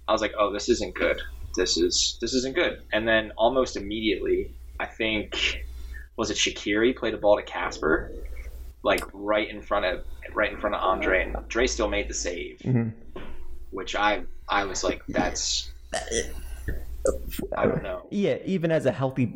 I 0.07 0.11
was 0.11 0.21
like, 0.21 0.33
oh, 0.37 0.51
this 0.51 0.69
isn't 0.69 0.95
good. 0.95 1.21
This 1.55 1.77
is 1.77 2.17
this 2.19 2.33
isn't 2.33 2.55
good. 2.55 2.81
And 2.91 3.07
then 3.07 3.31
almost 3.37 3.77
immediately, 3.77 4.51
I 4.79 4.87
think 4.87 5.63
was 6.17 6.29
it 6.31 6.37
Shaqiri 6.37 6.95
played 6.95 7.13
a 7.13 7.17
ball 7.17 7.37
to 7.37 7.43
Kacper, 7.43 8.11
like 8.83 9.03
right 9.13 9.49
in 9.49 9.61
front 9.61 9.85
of 9.85 10.03
right 10.33 10.51
in 10.51 10.59
front 10.59 10.75
of 10.75 10.81
Andre, 10.81 11.23
and 11.23 11.35
Andre 11.35 11.67
still 11.67 11.87
made 11.87 12.07
the 12.07 12.13
save, 12.13 12.59
Mhm. 12.59 12.91
which 13.71 13.95
I 13.95 14.23
I 14.49 14.65
was 14.65 14.83
like, 14.83 15.01
that's 15.07 15.71
I 17.57 17.65
don't 17.65 17.83
know. 17.83 18.07
Yeah, 18.11 18.37
even 18.45 18.71
as 18.71 18.85
a 18.85 18.91
healthy, 18.91 19.27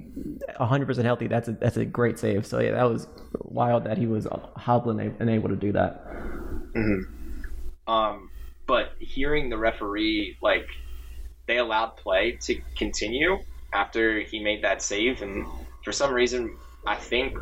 100% 0.59 1.03
healthy, 1.03 1.27
that's 1.27 1.49
a 1.49 1.51
that's 1.53 1.77
a 1.77 1.85
great 1.85 2.17
save. 2.19 2.45
So 2.45 2.59
yeah, 2.59 2.71
that 2.71 2.83
was 2.83 3.07
wild 3.43 3.83
that 3.85 3.97
he 3.97 4.05
was 4.07 4.27
hobbling 4.55 5.15
and 5.19 5.29
able 5.29 5.49
to 5.49 5.55
do 5.55 5.71
that. 5.73 6.05
Um, 7.87 8.29
but 8.67 8.93
hearing 8.99 9.49
the 9.49 9.57
referee 9.57 10.37
like 10.41 10.67
they 11.47 11.57
allowed 11.57 11.95
play 11.97 12.33
to 12.41 12.61
continue 12.77 13.39
after 13.73 14.19
he 14.21 14.39
made 14.41 14.63
that 14.63 14.81
save, 14.81 15.21
and 15.21 15.45
for 15.83 15.91
some 15.91 16.13
reason, 16.13 16.55
I 16.87 16.95
think 16.95 17.37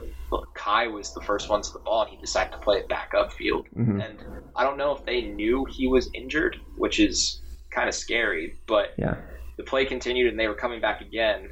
Kai 0.55 0.87
was 0.87 1.13
the 1.13 1.21
first 1.21 1.49
one 1.49 1.61
to 1.61 1.71
the 1.71 1.79
ball, 1.79 2.01
and 2.01 2.09
he 2.11 2.17
decided 2.17 2.51
to 2.53 2.57
play 2.57 2.77
it 2.77 2.89
back 2.89 3.13
upfield. 3.13 3.65
Mhm. 3.77 4.03
And 4.03 4.19
I 4.55 4.63
don't 4.63 4.77
know 4.77 4.93
if 4.95 5.05
they 5.05 5.21
knew 5.21 5.65
he 5.69 5.87
was 5.87 6.09
injured, 6.13 6.57
which 6.77 6.99
is 6.99 7.41
kind 7.71 7.87
of 7.87 7.93
scary, 7.95 8.57
but 8.67 8.93
Yeah. 8.97 9.15
the 9.57 9.63
play 9.63 9.85
continued 9.85 10.27
and 10.27 10.39
they 10.39 10.47
were 10.47 10.55
coming 10.55 10.81
back 10.81 11.01
again. 11.01 11.51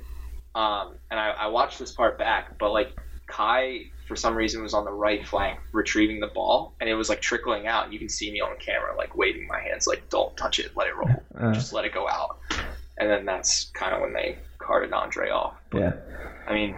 Um, 0.56 0.98
and 1.12 1.20
I, 1.20 1.30
I 1.32 1.48
watched 1.48 1.80
this 1.80 1.92
part 1.94 2.18
back, 2.18 2.58
but 2.60 2.72
like 2.72 2.90
Kai, 3.28 3.82
for 4.08 4.16
some 4.16 4.36
reason, 4.36 4.62
was 4.62 4.74
on 4.74 4.86
the 4.86 4.92
right 4.92 5.26
flank 5.26 5.60
retrieving 5.72 6.20
the 6.20 6.28
ball, 6.28 6.76
and 6.82 6.90
it 6.90 6.96
was 6.96 7.10
like 7.10 7.22
trickling 7.22 7.68
out. 7.68 7.86
And 7.86 7.94
you 7.94 8.00
can 8.00 8.10
see 8.10 8.32
me 8.32 8.42
on 8.42 8.58
camera, 8.58 8.96
like 8.98 9.16
waving 9.16 9.48
my 9.48 9.62
hands, 9.62 9.88
like 9.88 10.10
"Don't 10.10 10.36
touch 10.36 10.60
it, 10.60 10.76
let 10.76 10.88
it 10.88 10.96
roll, 10.96 11.10
Uh, 11.40 11.54
just 11.54 11.72
let 11.74 11.86
it 11.86 11.94
go 11.94 12.08
out." 12.10 12.40
And 12.98 13.10
then 13.10 13.26
that's 13.26 13.72
kind 13.72 13.96
of 13.96 14.02
when 14.02 14.14
they 14.14 14.40
carted 14.60 14.92
Andre 14.94 15.30
off. 15.30 15.56
yeah. 15.74 15.94
I 16.48 16.54
mean, 16.54 16.78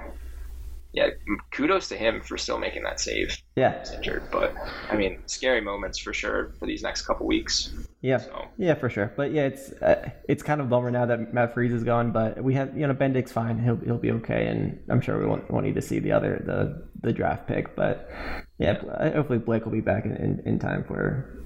yeah, 0.95 1.09
kudos 1.51 1.89
to 1.89 1.97
him 1.97 2.21
for 2.21 2.37
still 2.37 2.57
making 2.57 2.83
that 2.83 3.01
save. 3.01 3.37
Yeah. 3.57 3.79
He's 3.79 3.91
injured, 3.91 4.23
but 4.31 4.55
I 4.89 4.95
mean, 4.95 5.19
scary 5.25 5.59
moments 5.59 5.99
for 5.99 6.13
sure 6.13 6.53
for 6.57 6.65
these 6.65 6.81
next 6.83 7.01
couple 7.01 7.27
weeks. 7.27 7.73
Yeah. 8.01 8.19
So 8.19 8.45
Yeah, 8.57 8.75
for 8.75 8.89
sure. 8.89 9.11
But 9.17 9.33
yeah, 9.33 9.43
it's 9.43 9.73
uh, 9.73 10.09
it's 10.29 10.41
kind 10.41 10.61
of 10.61 10.67
a 10.67 10.69
bummer 10.69 10.91
now 10.91 11.05
that 11.05 11.33
Matt 11.33 11.53
Freese 11.53 11.73
is 11.73 11.83
gone. 11.83 12.13
But 12.13 12.41
we 12.41 12.53
have 12.53 12.77
you 12.77 12.87
know 12.87 12.93
Bendik's 12.93 13.33
fine. 13.33 13.61
He'll 13.61 13.75
he'll 13.75 13.97
be 13.97 14.11
okay, 14.11 14.47
and 14.47 14.79
I'm 14.89 15.01
sure 15.01 15.19
we 15.19 15.25
won't, 15.25 15.51
won't 15.51 15.65
need 15.65 15.75
to 15.75 15.81
see 15.81 15.99
the 15.99 16.13
other 16.13 16.41
the 16.45 16.87
the 17.01 17.11
draft 17.11 17.45
pick. 17.45 17.75
But 17.75 18.09
yeah, 18.57 18.79
hopefully 19.11 19.39
Blake 19.39 19.65
will 19.65 19.73
be 19.73 19.81
back 19.81 20.05
in, 20.05 20.15
in, 20.15 20.41
in 20.45 20.59
time 20.59 20.85
for 20.85 21.45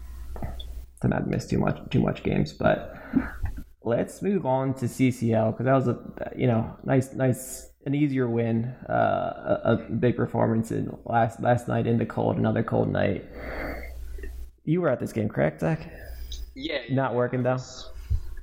to 1.02 1.08
not 1.08 1.28
miss 1.28 1.48
too 1.48 1.58
much 1.58 1.80
too 1.90 2.02
much 2.02 2.22
games. 2.22 2.54
But 2.54 2.96
let's 3.84 4.22
move 4.22 4.46
on 4.46 4.76
to 4.76 4.86
CCL 4.86 5.54
because 5.54 5.66
that 5.66 5.74
was 5.74 5.88
a 5.88 5.98
you 6.38 6.46
know 6.46 6.78
nice 6.84 7.14
nice 7.14 7.69
an 7.86 7.96
easier 7.96 8.28
win, 8.30 8.66
uh, 8.90 9.60
a, 9.64 9.72
a 9.74 9.76
big 9.78 10.16
performance 10.16 10.72
in 10.72 10.96
last 11.06 11.40
last 11.42 11.68
night 11.68 11.88
in 11.88 11.98
the 11.98 12.06
cold, 12.06 12.38
another 12.38 12.64
cold 12.64 12.92
night. 12.92 13.26
You 14.66 14.82
were 14.82 14.90
at 14.90 15.00
this 15.00 15.14
game, 15.14 15.30
correct, 15.30 15.62
Zach? 15.62 15.90
yeah, 16.56 16.80
Not 16.90 17.16
working 17.16 17.44
though. 17.44 17.58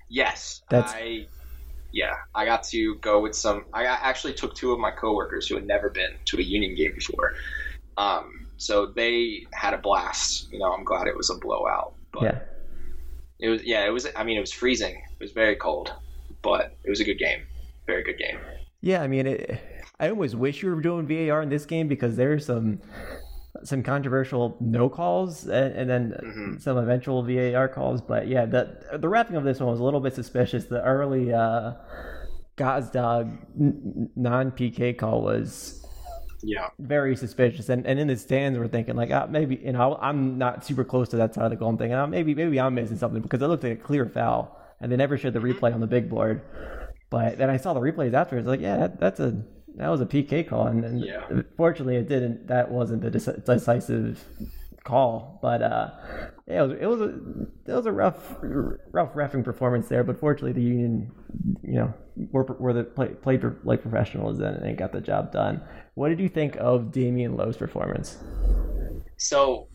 Yes, 0.08 0.62
That's- 0.70 0.92
I. 0.94 1.26
Yeah, 1.92 2.14
I 2.34 2.44
got 2.44 2.62
to 2.64 2.96
go 2.96 3.20
with 3.22 3.34
some. 3.34 3.64
I 3.72 3.84
actually 3.86 4.34
took 4.34 4.54
two 4.54 4.72
of 4.72 4.78
my 4.78 4.90
coworkers 4.90 5.46
who 5.48 5.54
had 5.54 5.66
never 5.66 5.88
been 5.88 6.10
to 6.26 6.38
a 6.38 6.42
Union 6.42 6.74
game 6.74 6.92
before. 6.94 7.32
Um, 7.96 8.46
so 8.58 8.86
they 8.86 9.46
had 9.52 9.72
a 9.72 9.78
blast. 9.78 10.52
You 10.52 10.58
know, 10.58 10.72
I'm 10.74 10.84
glad 10.84 11.06
it 11.06 11.16
was 11.16 11.30
a 11.30 11.36
blowout. 11.38 11.94
But 12.12 12.22
Yeah. 12.22 12.38
it 13.38 13.48
was. 13.48 13.62
Yeah, 13.64 13.86
it 13.86 13.90
was. 13.90 14.06
I 14.14 14.24
mean, 14.24 14.36
it 14.36 14.40
was 14.40 14.52
freezing. 14.52 14.96
It 14.96 15.20
was 15.24 15.32
very 15.32 15.56
cold, 15.56 15.90
but 16.42 16.76
it 16.84 16.90
was 16.90 17.00
a 17.00 17.04
good 17.04 17.18
game. 17.18 17.44
Very 17.86 18.02
good 18.02 18.18
game. 18.18 18.36
Yeah, 18.86 19.02
I 19.02 19.08
mean, 19.08 19.26
it, 19.26 19.58
I 19.98 20.10
always 20.10 20.36
wish 20.36 20.62
you 20.62 20.72
were 20.72 20.80
doing 20.80 21.08
VAR 21.08 21.42
in 21.42 21.48
this 21.48 21.66
game 21.66 21.88
because 21.88 22.14
there's 22.14 22.46
some 22.46 22.78
some 23.64 23.82
controversial 23.82 24.56
no 24.60 24.88
calls 24.88 25.48
and, 25.48 25.74
and 25.74 25.90
then 25.90 26.04
Mhm. 26.22 26.60
some 26.62 26.76
eventual 26.76 27.24
VAR 27.24 27.66
calls. 27.68 28.00
But 28.00 28.28
yeah, 28.28 28.46
the 28.46 28.76
the 28.96 29.08
wrapping 29.08 29.34
of 29.34 29.42
this 29.42 29.58
one 29.58 29.68
was 29.70 29.80
a 29.80 29.82
little 29.82 29.98
bit 29.98 30.14
suspicious. 30.14 30.66
The 30.66 30.80
early 30.84 31.32
uh, 31.32 31.72
Gazdag 32.56 33.36
non 34.14 34.52
PK 34.52 34.96
call 34.96 35.20
was 35.22 35.84
Yeah. 36.44 36.68
very 36.78 37.16
suspicious. 37.16 37.68
And, 37.68 37.84
and 37.88 37.98
in 37.98 38.06
the 38.06 38.16
stands, 38.16 38.56
we're 38.56 38.68
thinking 38.68 38.94
like, 38.94 39.10
ah, 39.10 39.26
maybe 39.28 39.56
you 39.64 39.72
know, 39.72 39.98
I'm 40.00 40.38
not 40.38 40.64
super 40.64 40.84
close 40.84 41.08
to 41.08 41.16
that 41.16 41.34
side 41.34 41.46
of 41.46 41.50
the 41.50 41.56
goal. 41.56 41.70
I'm 41.70 41.76
thinking, 41.78 41.94
oh, 41.96 42.06
maybe 42.06 42.36
maybe 42.36 42.60
I'm 42.60 42.74
missing 42.76 42.98
something 42.98 43.20
because 43.20 43.42
it 43.42 43.48
looked 43.48 43.64
like 43.64 43.72
a 43.80 43.82
clear 43.88 44.06
foul, 44.06 44.56
and 44.80 44.92
they 44.92 44.96
never 44.96 45.18
showed 45.18 45.32
the 45.32 45.40
replay 45.40 45.74
on 45.74 45.80
the 45.80 45.88
big 45.88 46.08
board. 46.08 46.40
But 47.10 47.38
then 47.38 47.50
I 47.50 47.56
saw 47.56 47.72
the 47.72 47.80
replays 47.80 48.14
afterwards, 48.14 48.46
like, 48.46 48.60
yeah, 48.60 48.76
that, 48.78 49.00
that's 49.00 49.20
a 49.20 49.42
that 49.76 49.88
was 49.88 50.00
a 50.00 50.06
PK 50.06 50.46
call, 50.48 50.66
and, 50.68 50.84
and 50.84 51.04
Yeah. 51.04 51.42
fortunately, 51.56 51.96
it 51.96 52.08
didn't. 52.08 52.46
That 52.48 52.70
wasn't 52.70 53.02
the 53.02 53.10
dec- 53.10 53.44
decisive 53.44 54.24
call, 54.84 55.38
but 55.42 55.60
uh, 55.62 55.90
yeah, 56.46 56.64
it 56.64 56.66
was 56.68 56.72
it 56.80 56.86
was 56.86 57.00
a 57.02 57.04
it 57.66 57.74
was 57.74 57.86
a 57.86 57.92
rough 57.92 58.36
rough 58.40 59.12
refing 59.14 59.44
performance 59.44 59.88
there. 59.88 60.02
But 60.02 60.18
fortunately, 60.18 60.52
the 60.52 60.62
Union, 60.62 61.12
you 61.62 61.74
know, 61.74 61.94
were 62.32 62.44
were 62.58 62.72
the 62.72 62.84
play, 62.84 63.08
played 63.08 63.44
like 63.64 63.82
professionals 63.82 64.40
and, 64.40 64.56
and 64.62 64.78
got 64.78 64.92
the 64.92 65.00
job 65.00 65.30
done. 65.32 65.60
What 65.94 66.08
did 66.08 66.20
you 66.20 66.28
think 66.28 66.56
of 66.56 66.86
Damion 66.92 67.36
Lowe's 67.36 67.56
performance? 67.58 68.16
So, 69.18 69.68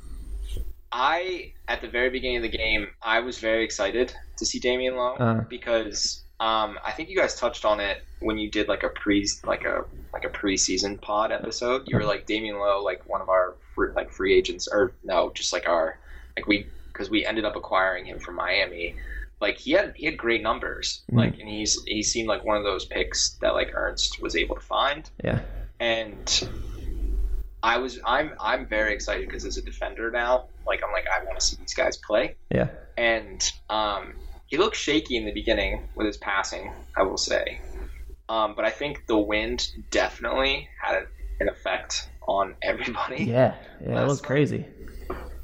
I 0.92 1.54
at 1.68 1.82
the 1.82 1.88
very 1.88 2.10
beginning 2.10 2.38
of 2.38 2.44
the 2.44 2.58
game, 2.58 2.88
I 3.02 3.20
was 3.20 3.38
very 3.40 3.64
excited 3.64 4.14
to 4.38 4.46
see 4.46 4.60
Damion 4.60 4.96
Lowe 4.96 5.16
Uh. 5.24 5.42
because 5.50 6.26
um, 6.42 6.78
I 6.86 6.92
think 6.92 7.08
you 7.10 7.16
guys 7.16 7.36
touched 7.36 7.64
on 7.66 7.80
it 7.80 8.04
when 8.20 8.38
you 8.38 8.50
did 8.52 8.68
like 8.68 8.84
a 8.84 8.90
pre 8.90 9.26
like 9.46 9.64
a 9.64 9.86
like 10.12 10.26
a 10.26 10.30
preseason 10.30 11.00
pod 11.00 11.32
episode. 11.32 11.84
You 11.88 11.96
were 11.98 12.04
like 12.04 12.26
Damion 12.28 12.60
Lowe, 12.60 12.84
like 12.84 13.02
one 13.08 13.22
of 13.22 13.30
our 13.30 13.56
free, 13.76 13.90
like 13.96 14.12
free 14.12 14.34
agents, 14.34 14.68
or 14.68 14.94
no, 15.04 15.32
just 15.34 15.54
like 15.54 15.70
our 15.70 16.00
like 16.36 16.48
we 16.48 16.66
because 16.92 17.10
we 17.10 17.26
ended 17.26 17.46
up 17.46 17.56
acquiring 17.56 18.06
him 18.06 18.20
from 18.20 18.36
Miami. 18.36 18.96
Like 19.40 19.58
he 19.58 19.72
had 19.72 19.94
he 19.96 20.06
had 20.08 20.18
great 20.18 20.42
numbers, 20.42 21.04
Mhm. 21.12 21.18
like 21.18 21.40
and 21.40 21.48
he's 21.48 21.80
he 21.86 22.02
seemed 22.04 22.28
like 22.28 22.44
one 22.44 22.58
of 22.58 22.64
those 22.64 22.86
picks 22.86 23.38
that 23.42 23.54
like 23.54 23.72
Ernst 23.76 24.22
was 24.22 24.36
able 24.36 24.56
to 24.56 24.62
find 24.62 25.10
Yeah, 25.24 25.42
and 25.80 26.50
I 27.64 27.78
was 27.78 28.00
I'm 28.06 28.34
I'm 28.40 28.68
very 28.68 28.94
excited 28.94 29.28
because 29.28 29.46
as 29.46 29.58
a 29.58 29.62
defender 29.62 30.10
now, 30.12 30.46
like 30.66 30.82
I'm 30.84 30.92
like 30.92 31.06
I 31.08 31.24
want 31.24 31.40
to 31.40 31.46
see 31.46 31.56
these 31.60 31.74
guys 31.76 31.98
play, 31.98 32.36
yeah, 32.52 32.70
and 32.98 33.52
um, 33.70 34.14
he 34.51 34.58
looked 34.58 34.75
shaky 34.75 35.15
in 35.15 35.25
the 35.25 35.31
beginning 35.31 35.88
with 35.96 36.05
his 36.05 36.17
passing, 36.17 36.72
I 36.96 37.03
will 37.03 37.17
say, 37.17 37.62
um, 38.29 38.53
but 38.55 38.65
I 38.65 38.70
think 38.70 39.08
the 39.08 39.17
wind 39.17 39.67
definitely 39.89 40.70
had 40.79 41.08
an 41.39 41.50
effect 41.50 42.10
on 42.27 42.55
everybody 42.63 43.24
yeah, 43.24 43.55
yeah. 43.84 44.03
It 44.03 44.08
was 44.08 44.22
crazy. 44.22 44.67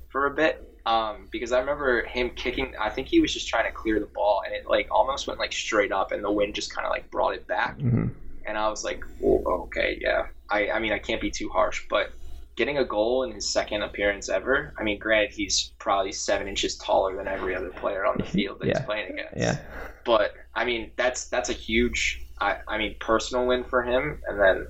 for 0.09 0.27
a 0.27 0.31
bit. 0.31 0.63
Um, 0.85 1.27
because 1.33 1.51
I 1.51 1.59
remember 1.59 2.05
him 2.05 2.29
kicking. 2.29 2.71
I 2.79 2.89
think 2.89 3.07
he 3.09 3.19
was 3.19 3.33
just 3.33 3.49
trying 3.49 3.65
to 3.65 3.71
clear 3.71 3.99
the 3.99 4.05
ball, 4.05 4.41
and 4.45 4.55
it 4.55 4.69
like 4.69 4.87
almost 4.89 5.27
went 5.27 5.37
like 5.37 5.51
straight 5.51 5.91
up, 5.91 6.11
and 6.13 6.23
the 6.23 6.31
wind 6.31 6.55
just 6.55 6.73
kind 6.73 6.85
of 6.85 6.91
like 6.91 7.09
brought 7.11 7.33
it 7.33 7.47
back. 7.47 7.79
hmm 7.79 8.07
and 8.47 8.57
I 8.57 8.69
was 8.69 8.83
like, 8.83 9.03
oh, 9.23 9.43
okay, 9.65 9.99
yeah. 10.01 10.27
I, 10.49 10.69
I 10.69 10.79
mean, 10.79 10.93
I 10.93 10.99
can't 10.99 11.19
be 11.19 11.29
too 11.29 11.49
harsh, 11.49 11.83
but 11.89 12.13
getting 12.57 12.77
a 12.79 12.85
goal 12.85 13.23
in 13.23 13.31
his 13.31 13.47
second 13.47 13.83
appearance 13.83 14.29
ever. 14.29 14.73
I 14.77 14.83
mean, 14.83 14.99
granted, 14.99 15.31
he's 15.33 15.73
probably 15.79 16.11
seven 16.11 16.47
inches 16.47 16.75
taller 16.77 17.15
than 17.15 17.27
every 17.27 17.55
other 17.55 17.69
player 17.69 18.05
on 18.05 18.17
the 18.17 18.25
field 18.35 18.59
that 18.59 18.67
Yeah. 18.67 18.79
he's 18.79 18.85
playing 18.85 19.13
against. 19.13 19.37
Yeah, 19.37 19.57
But 20.05 20.33
I 20.55 20.65
mean, 20.65 20.91
that's 20.97 21.29
that's 21.29 21.49
a 21.49 21.53
huge, 21.53 22.25
I, 22.41 22.57
I 22.67 22.77
mean, 22.77 22.95
personal 22.99 23.45
win 23.47 23.63
for 23.63 23.83
him, 23.83 24.21
and 24.27 24.39
then 24.39 24.67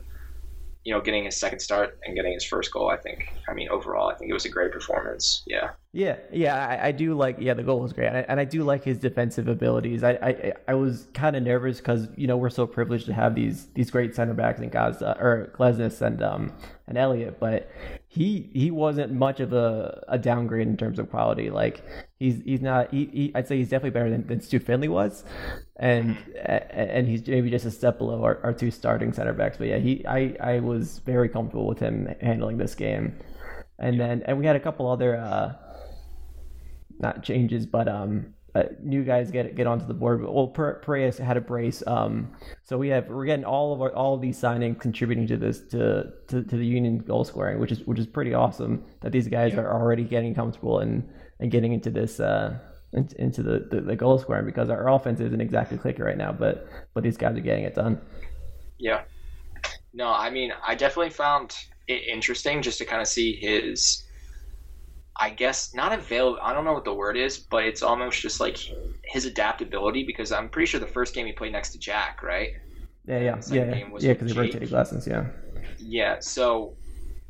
you 0.84 0.94
know, 0.94 1.01
getting 1.01 1.25
his 1.25 1.38
second 1.38 1.60
start 1.60 2.00
and 2.06 2.15
getting 2.15 2.32
his 2.34 2.46
first 2.46 2.72
goal. 2.72 2.89
I 2.89 2.98
think. 2.98 3.34
I 3.50 3.53
mean, 3.53 3.70
overall, 3.70 4.10
I 4.10 4.15
think 4.15 4.29
it 4.29 4.34
was 4.34 4.46
a 4.46 4.50
great 4.50 4.72
performance. 4.72 5.44
Yeah. 5.48 5.72
Yeah, 5.98 6.18
yeah, 6.32 6.68
I, 6.68 6.89
I 6.89 6.92
do 6.92 7.16
like. 7.16 7.38
Yeah, 7.39 7.56
the 7.56 7.63
goal 7.63 7.80
was 7.80 7.92
great, 7.92 8.10
and 8.10 8.18
I, 8.18 8.25
and 8.30 8.39
I 8.39 8.46
do 8.46 8.62
like 8.62 8.84
his 8.84 9.00
defensive 9.00 9.48
abilities. 9.48 10.04
I 10.04 10.12
I, 10.12 10.54
I 10.68 10.74
was 10.75 11.08
kind 11.16 11.36
of 11.36 11.42
nervous 11.42 11.77
because 11.80 12.08
you 12.16 12.27
know 12.27 12.38
we're 12.38 12.51
so 12.51 12.68
privileged 12.68 13.08
to 13.08 13.13
have 13.16 13.34
these 13.34 13.66
these 13.74 13.89
great 13.89 14.13
center 14.13 14.36
backs 14.36 14.60
in 14.60 14.70
Gaza 14.70 15.18
or 15.20 15.51
Glesnes 15.58 16.00
and 16.04 16.22
um 16.22 16.54
and 16.88 17.00
Elliott, 17.00 17.39
but 17.39 17.72
he 18.08 18.48
he 18.54 18.70
wasn't 18.70 19.12
much 19.12 19.39
of 19.39 19.54
a, 19.54 20.04
a 20.08 20.20
downgrade 20.20 20.68
in 20.68 20.77
terms 20.77 21.00
of 21.00 21.10
quality. 21.10 21.50
Like 21.50 21.84
he's 22.20 22.44
he's 22.46 22.62
not. 22.62 22.94
He, 22.94 23.06
he 23.12 23.32
I'd 23.34 23.48
say 23.48 23.58
he's 23.58 23.70
definitely 23.70 23.98
better 24.00 24.12
than, 24.12 24.27
than 24.27 24.39
Stu 24.39 24.60
Findlay 24.60 24.89
was, 24.89 25.25
and 25.77 26.16
and 26.46 27.08
he's 27.08 27.27
maybe 27.27 27.50
just 27.50 27.66
a 27.66 27.72
step 27.72 27.98
below 27.98 28.24
our, 28.24 28.39
our 28.44 28.54
two 28.54 28.70
starting 28.70 29.13
center 29.13 29.34
backs. 29.34 29.58
But 29.58 29.70
yeah, 29.70 29.80
he 29.80 30.06
I 30.06 30.36
I 30.39 30.60
was 30.60 31.00
very 31.00 31.27
comfortable 31.27 31.66
with 31.66 31.80
him 31.80 32.13
handling 32.22 32.60
this 32.60 32.75
game, 32.75 33.18
and 33.80 34.00
then 34.00 34.22
and 34.27 34.38
we 34.38 34.46
had 34.46 34.56
a 34.56 34.60
couple 34.60 34.88
other. 34.88 35.18
uh 35.18 35.54
not 37.00 37.24
changes, 37.24 37.66
but 37.66 37.88
um, 37.88 38.34
uh, 38.56 38.63
new 38.82 39.04
guys 39.04 39.30
get 39.30 39.56
get 39.56 39.68
onto 39.68 39.86
the 39.86 39.94
board. 39.94 40.22
Well, 40.22 40.48
Per- 40.48 40.80
Perez 40.80 41.18
had 41.18 41.38
a 41.38 41.42
brace. 41.42 41.84
Um, 41.86 42.32
so 42.63 42.77
we 42.77 42.88
have 42.89 43.08
we're 43.08 43.25
getting 43.25 43.46
all 43.46 43.74
of 43.74 43.82
our 43.82 43.94
all 43.94 44.16
of 44.16 44.22
these 44.22 44.39
signings 44.39 44.80
contributing 44.80 45.27
to 45.27 45.38
this 45.38 45.62
to, 45.70 46.12
to 46.27 46.44
to 46.44 46.58
the 46.58 46.66
Union 46.66 47.00
goal 47.00 47.24
scoring, 47.24 47.60
which 47.60 47.72
is 47.72 47.86
which 47.86 48.00
is 48.00 48.08
pretty 48.08 48.34
awesome 48.34 48.84
that 49.01 49.12
these 49.12 49.27
guys 49.27 49.54
are 49.54 49.72
already 49.72 50.04
getting 50.04 50.34
comfortable 50.34 50.80
and 50.80 51.08
and 51.39 51.51
getting 51.51 51.74
into 51.74 51.92
this 51.92 52.20
uh 52.20 52.58
into 52.94 53.44
the, 53.44 53.68
the 53.70 53.82
the 53.82 53.96
goal 53.96 54.18
scoring 54.18 54.46
because 54.46 54.70
our 54.70 54.89
offense 54.89 55.20
isn't 55.20 55.42
exactly 55.42 55.77
clicking 55.77 56.04
right 56.04 56.18
now, 56.18 56.32
but 56.32 56.68
but 56.94 57.04
these 57.04 57.18
guys 57.18 57.38
are 57.38 57.42
getting 57.42 57.63
it 57.66 57.75
done. 57.75 58.01
Yeah. 58.80 59.04
No, 59.94 60.08
I 60.08 60.30
mean, 60.30 60.54
I 60.66 60.75
definitely 60.75 61.10
found 61.10 61.56
it 61.88 62.08
interesting 62.08 62.62
just 62.62 62.77
to 62.80 62.86
kind 62.86 63.01
of 63.01 63.08
see 63.08 63.36
his. 63.36 64.04
I 65.20 65.32
guess 65.32 65.74
not 65.74 65.94
available. 65.94 66.40
I 66.42 66.54
don't 66.54 66.64
know 66.64 66.74
what 66.74 66.86
the 66.86 66.94
word 66.94 67.18
is, 67.18 67.40
but 67.40 67.64
it's 67.64 67.82
almost 67.82 68.22
just 68.22 68.40
like 68.40 68.58
his 69.06 69.26
adaptability 69.26 70.04
because 70.06 70.32
I'm 70.32 70.50
pretty 70.50 70.68
sure 70.68 70.80
the 70.80 70.88
first 70.88 71.16
game 71.16 71.26
he 71.26 71.34
played 71.34 71.54
next 71.54 71.72
to 71.72 71.80
Jack, 71.80 72.22
right? 72.22 72.50
Yeah, 73.06 73.20
yeah, 73.20 73.42
yeah, 73.52 73.90
was 73.90 74.04
yeah, 74.04 74.14
because 74.14 74.32
he 74.32 74.38
rotated 74.38 74.72
lessons. 74.72 75.08
Yeah, 75.08 75.28
Yeah, 75.80 76.18
so 76.20 76.76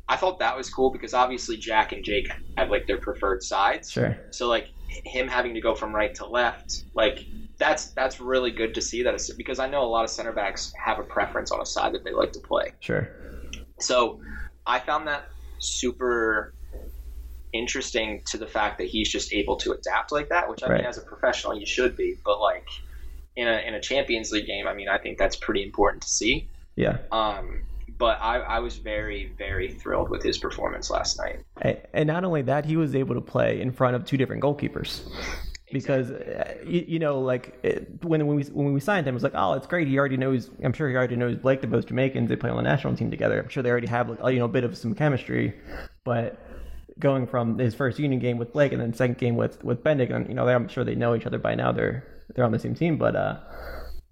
I 0.08 0.16
thought 0.16 0.38
that 0.40 0.56
was 0.56 0.68
cool 0.70 0.90
because 0.90 1.14
obviously 1.14 1.56
Jack 1.56 1.92
and 1.92 2.04
Jake 2.04 2.28
have 2.56 2.70
like 2.70 2.86
their 2.86 2.98
preferred 2.98 3.42
sides. 3.42 3.90
sure. 3.90 4.16
So 4.30 4.48
like 4.48 4.68
him 4.88 5.28
having 5.28 5.54
to 5.54 5.60
go 5.60 5.74
from 5.74 5.94
right 5.94 6.14
to 6.16 6.26
left, 6.26 6.84
like 6.94 7.26
that's 7.58 7.92
that's 7.92 8.20
really 8.20 8.50
good 8.50 8.74
to 8.74 8.80
see 8.80 9.02
that 9.04 9.20
because 9.36 9.58
I 9.58 9.68
know 9.68 9.82
a 9.82 9.86
lot 9.86 10.04
of 10.04 10.10
center 10.10 10.32
backs 10.32 10.72
have 10.84 10.98
a 10.98 11.04
preference 11.04 11.52
on 11.52 11.60
a 11.60 11.66
side 11.66 11.94
that 11.94 12.04
they 12.04 12.12
like 12.12 12.32
to 12.32 12.40
play. 12.40 12.72
Sure. 12.80 13.08
So 13.78 14.20
I 14.66 14.80
found 14.80 15.06
that 15.06 15.28
super 15.58 16.54
interesting 17.52 18.22
to 18.26 18.38
the 18.38 18.46
fact 18.46 18.78
that 18.78 18.88
he's 18.88 19.10
just 19.10 19.32
able 19.32 19.56
to 19.56 19.72
adapt 19.72 20.12
like 20.12 20.28
that, 20.28 20.48
which 20.50 20.62
I 20.62 20.68
Right. 20.68 20.78
mean 20.78 20.86
as 20.86 20.98
a 20.98 21.02
professional 21.02 21.58
you 21.58 21.66
should 21.66 21.96
be, 21.96 22.16
but 22.24 22.40
like 22.40 22.66
in 23.36 23.48
a 23.48 23.58
in 23.66 23.74
a 23.74 23.80
Champions 23.80 24.32
League 24.32 24.46
game, 24.46 24.66
I 24.66 24.74
mean 24.74 24.88
I 24.88 24.98
think 24.98 25.18
that's 25.18 25.36
pretty 25.36 25.62
important 25.62 26.02
to 26.02 26.08
see. 26.08 26.48
Yeah. 26.76 26.98
Um, 27.10 27.62
but 27.98 28.18
I, 28.20 28.36
I 28.38 28.58
was 28.60 28.76
very, 28.76 29.32
very 29.36 29.72
thrilled 29.72 30.08
with 30.08 30.22
his 30.22 30.38
performance 30.38 30.88
last 30.88 31.18
night. 31.18 31.40
A- 31.62 31.78
And 31.96 32.06
not 32.06 32.22
only 32.24 32.42
that, 32.42 32.64
he 32.64 32.76
was 32.76 32.94
able 32.94 33.16
to 33.16 33.20
play 33.20 33.60
in 33.60 33.72
front 33.72 33.96
of 33.96 34.04
two 34.04 34.16
different 34.16 34.40
goalkeepers. 34.42 35.00
Because 35.72 36.10
uh, 36.12 36.54
you, 36.64 36.84
you 36.86 36.98
know, 36.98 37.20
like 37.20 37.58
it, 37.62 38.02
when 38.04 38.26
when 38.26 38.36
we 38.36 38.44
when 38.44 38.72
we 38.72 38.80
signed 38.80 39.06
him, 39.06 39.12
it 39.12 39.16
was 39.16 39.22
like, 39.22 39.34
oh, 39.34 39.52
it's 39.54 39.66
great. 39.66 39.86
He 39.86 39.98
already 39.98 40.16
knows. 40.16 40.48
I'm 40.64 40.72
sure 40.72 40.88
he 40.88 40.94
already 40.96 41.16
knows 41.16 41.36
Blake. 41.36 41.60
They're 41.60 41.68
both 41.68 41.86
Jamaicans. 41.86 42.28
They 42.30 42.36
play 42.36 42.48
on 42.48 42.56
the 42.56 42.62
national 42.62 42.96
team 42.96 43.10
together. 43.10 43.38
I'm 43.42 43.48
sure 43.50 43.62
they 43.62 43.70
already 43.70 43.86
have 43.88 44.08
like, 44.08 44.32
you 44.32 44.38
know 44.38 44.46
a 44.46 44.48
bit 44.48 44.64
of 44.64 44.78
some 44.78 44.94
chemistry. 44.94 45.54
But 46.04 46.38
going 46.98 47.26
from 47.26 47.58
his 47.58 47.74
first 47.74 47.98
union 47.98 48.20
game 48.20 48.38
with 48.38 48.52
Blake 48.52 48.72
and 48.72 48.80
then 48.80 48.92
second 48.92 49.18
game 49.18 49.36
with 49.36 49.62
with 49.64 49.82
Bendik, 49.82 50.14
and 50.14 50.28
you 50.28 50.34
know, 50.34 50.48
I'm 50.48 50.68
sure 50.68 50.84
they 50.84 50.94
know 50.94 51.14
each 51.14 51.26
other 51.26 51.38
by 51.38 51.54
now. 51.54 51.72
They're 51.72 52.04
they're 52.34 52.44
on 52.44 52.52
the 52.52 52.58
same 52.58 52.74
team, 52.74 52.98
but 52.98 53.16
uh, 53.16 53.38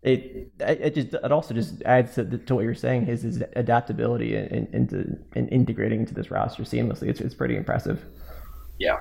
it 0.03 0.53
it 0.61 0.95
just 0.95 1.15
it 1.15 1.33
also 1.33 1.53
just 1.53 1.83
adds 1.83 2.15
to, 2.15 2.25
to 2.25 2.55
what 2.55 2.65
you're 2.65 2.75
saying 2.75 3.07
his, 3.07 3.23
his 3.23 3.43
adaptability 3.55 4.37
in, 4.37 4.69
into 4.73 5.19
and 5.35 5.49
integrating 5.51 6.01
into 6.01 6.15
this 6.15 6.31
roster 6.31 6.63
seamlessly. 6.63 7.09
It's 7.09 7.21
it's 7.21 7.35
pretty 7.35 7.57
impressive. 7.57 8.05
Yeah. 8.79 9.01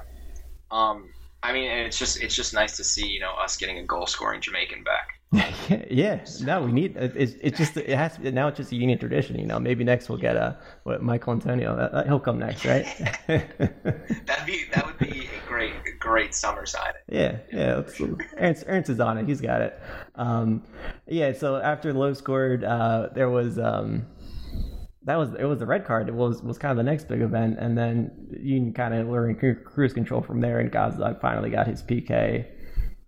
Um, 0.71 1.09
I 1.43 1.53
mean, 1.53 1.69
and 1.69 1.85
it's 1.85 1.99
just 1.99 2.21
it's 2.21 2.35
just 2.35 2.53
nice 2.53 2.75
to 2.77 2.83
see 2.83 3.07
you 3.07 3.19
know 3.19 3.33
us 3.33 3.55
getting 3.55 3.77
a 3.77 3.83
goal 3.83 4.07
scoring 4.07 4.41
Jamaican 4.41 4.83
back. 4.83 5.14
yeah, 5.89 6.23
no, 6.41 6.61
we 6.61 6.71
need. 6.71 6.95
It's, 6.97 7.35
it's 7.41 7.57
just 7.57 7.77
it 7.77 7.89
has 7.89 8.17
to 8.17 8.31
now. 8.31 8.47
It's 8.47 8.57
just 8.57 8.71
a 8.71 8.75
union 8.75 8.97
tradition, 8.99 9.39
you 9.39 9.45
know. 9.45 9.59
Maybe 9.59 9.83
next 9.83 10.09
we'll 10.09 10.17
get 10.17 10.35
a 10.35 10.57
what 10.83 11.01
Michail 11.01 11.33
Antonio. 11.33 11.75
That, 11.75 11.91
that- 11.91 12.07
he'll 12.07 12.19
come 12.19 12.39
next, 12.39 12.65
right? 12.65 12.85
That'd 13.27 14.45
be 14.45 14.65
that 14.73 14.85
would 14.85 14.97
be 14.99 15.27
a 15.27 15.47
great 15.47 15.73
a 15.73 15.97
great 15.99 16.33
summer 16.35 16.65
signing. 16.65 16.93
yeah, 17.09 17.37
yeah. 17.51 17.75
Let's, 17.75 17.99
Ernst, 18.37 18.63
Ernst 18.67 18.89
is 18.89 18.99
on 18.99 19.17
it. 19.17 19.27
He's 19.27 19.41
got 19.41 19.61
it. 19.61 19.79
Um, 20.15 20.63
yeah. 21.07 21.33
So 21.33 21.57
after 21.57 21.93
Lowe 21.93 22.13
scored, 22.13 22.63
uh, 22.63 23.09
there 23.13 23.29
was 23.29 23.57
um, 23.59 24.05
that 25.03 25.17
was 25.17 25.33
it 25.35 25.45
was 25.45 25.59
the 25.59 25.65
red 25.65 25.85
card. 25.85 26.07
It 26.09 26.15
was 26.15 26.41
was 26.41 26.57
kind 26.57 26.71
of 26.71 26.77
the 26.77 26.89
next 26.89 27.07
big 27.07 27.21
event, 27.21 27.57
and 27.59 27.77
then 27.77 28.11
Union 28.39 28.73
kind 28.73 28.93
of 28.93 29.07
were 29.07 29.29
in 29.29 29.35
cruise 29.63 29.93
control 29.93 30.21
from 30.21 30.41
there, 30.41 30.59
and 30.59 30.71
Gazdag 30.71 31.21
finally 31.21 31.49
got 31.49 31.67
his 31.67 31.81
PK, 31.83 32.45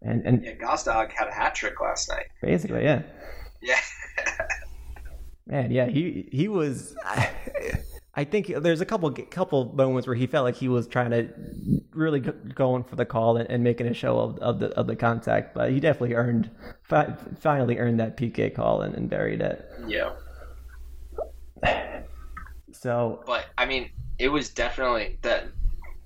and 0.01 0.25
and 0.25 0.43
Yeah, 0.43 0.53
Gazdag 0.55 1.11
had 1.11 1.27
a 1.27 1.33
hat 1.33 1.55
trick 1.55 1.79
last 1.81 2.09
night. 2.09 2.27
basically, 2.41 2.83
yeah. 2.83 3.01
Yeah. 3.61 3.79
Man, 5.47 5.71
yeah, 5.71 5.85
he 5.87 6.27
he 6.31 6.47
was. 6.47 6.95
I 8.15 8.23
think 8.23 8.47
there's 8.47 8.81
a 8.81 8.85
couple 8.85 9.11
couple 9.11 9.65
moments 9.73 10.07
where 10.07 10.15
he 10.15 10.27
felt 10.27 10.43
like 10.43 10.55
he 10.55 10.67
was 10.67 10.87
trying 10.87 11.11
to 11.11 11.29
really 11.91 12.19
go- 12.19 12.33
going 12.55 12.83
for 12.83 12.95
the 12.95 13.05
call 13.05 13.37
and, 13.37 13.49
and 13.49 13.63
making 13.63 13.87
a 13.87 13.93
show 13.93 14.19
of, 14.19 14.37
of 14.39 14.59
the 14.59 14.67
of 14.71 14.87
the 14.87 14.95
contact, 14.95 15.53
but 15.53 15.69
he 15.71 15.79
definitely 15.79 16.15
earned 16.15 16.49
fi- 16.83 17.15
finally 17.39 17.77
earned 17.77 17.99
that 17.99 18.17
PK 18.17 18.53
call 18.53 18.81
and, 18.81 18.95
and 18.95 19.09
buried 19.09 19.41
it. 19.41 19.65
yeah. 19.87 20.13
So 22.73 23.23
But 23.25 23.45
I 23.57 23.65
mean, 23.65 23.89
it 24.19 24.29
was 24.29 24.49
definitely 24.49 25.17
that 25.23 25.45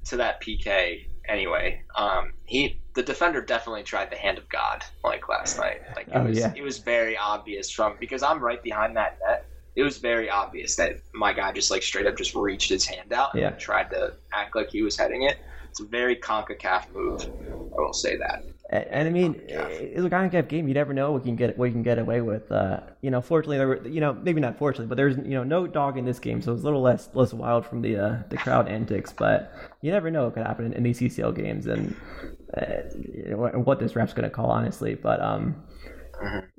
to 0.06 0.18
that 0.18 0.42
PK 0.42 1.08
anyway. 1.28 1.82
Um, 1.96 2.34
he 2.46 2.82
the 2.94 3.04
defender 3.04 3.42
definitely 3.42 3.84
tried 3.84 4.12
the 4.12 4.18
hand 4.18 4.38
of 4.38 4.50
God 4.50 4.84
like 5.04 5.30
last 5.30 5.58
night. 5.58 5.82
Like 5.96 6.08
it 6.08 6.14
Oh, 6.16 6.24
was 6.26 6.38
yeah. 6.38 6.54
it 6.56 6.62
was 6.62 6.80
very 6.80 7.18
obvious 7.18 7.70
from 7.72 7.96
because 8.00 8.24
I'm 8.24 8.40
right 8.40 8.62
behind 8.62 8.96
that 8.98 9.18
net. 9.28 9.46
It 9.76 9.84
was 9.84 9.98
very 10.00 10.30
obvious 10.30 10.76
that 10.76 10.98
my 11.14 11.32
guy 11.32 11.52
just 11.54 11.72
like 11.72 11.84
straight 11.84 12.06
up 12.06 12.18
just 12.18 12.36
reached 12.36 12.70
his 12.70 12.86
hand 12.86 13.14
out 13.14 13.30
Yeah. 13.34 13.50
and 13.50 13.60
tried 13.60 13.90
to 13.92 14.14
act 14.34 14.56
like 14.56 14.70
he 14.70 14.82
was 14.82 14.98
heading 14.98 15.24
it. 15.24 15.38
It's 15.70 15.80
a 15.80 15.86
very 15.86 16.18
CONCACAF 16.18 16.84
move. 16.94 17.26
I 17.78 17.82
will 17.82 17.94
say 17.94 18.18
that. 18.18 18.40
And, 18.72 18.86
and 18.86 19.08
I 19.08 19.12
mean, 19.12 19.42
it's 19.48 20.04
a 20.04 20.10
CONCACAF 20.10 20.48
game. 20.48 20.68
You 20.68 20.74
never 20.74 20.94
know 20.94 21.12
what 21.12 21.20
you 21.26 21.30
can 21.30 21.36
get 21.36 21.58
what 21.58 21.66
you 21.66 21.72
can 21.74 21.84
get 21.84 22.00
away 22.00 22.22
with. 22.22 22.52
Uh, 22.52 22.80
you 23.02 23.12
know, 23.12 23.22
fortunately, 23.22 23.58
there 23.58 23.68
were 23.68 23.88
you 23.88 24.00
know 24.02 24.14
maybe 24.14 24.40
not 24.42 24.58
fortunately, 24.58 24.88
but 24.88 24.96
there's 24.96 25.18
you 25.18 25.36
know 25.36 25.44
no 25.44 25.68
dog 25.68 25.98
in 25.98 26.06
this 26.06 26.20
game, 26.20 26.42
so 26.42 26.54
it's 26.54 26.62
a 26.62 26.66
little 26.66 26.82
less 26.82 27.10
less 27.14 27.34
wild 27.34 27.66
from 27.66 27.82
the 27.82 27.98
uh, 27.98 28.24
the 28.30 28.38
crowd 28.38 28.68
antics. 28.68 29.12
But 29.12 29.54
you 29.82 29.92
never 29.92 30.10
know 30.10 30.26
what 30.26 30.36
could 30.36 30.46
happen 30.48 30.66
in, 30.68 30.74
in 30.74 30.84
these 30.84 31.00
CCL 31.00 31.36
games 31.36 31.68
and 31.68 31.96
uh, 32.58 32.66
you 32.98 33.32
know, 33.32 33.38
what- 33.38 33.80
this 33.80 33.96
ref's 33.96 34.14
going 34.14 34.30
to 34.30 34.36
call, 34.36 34.52
honestly. 34.52 34.96
But 34.96 35.22
um, 35.22 35.56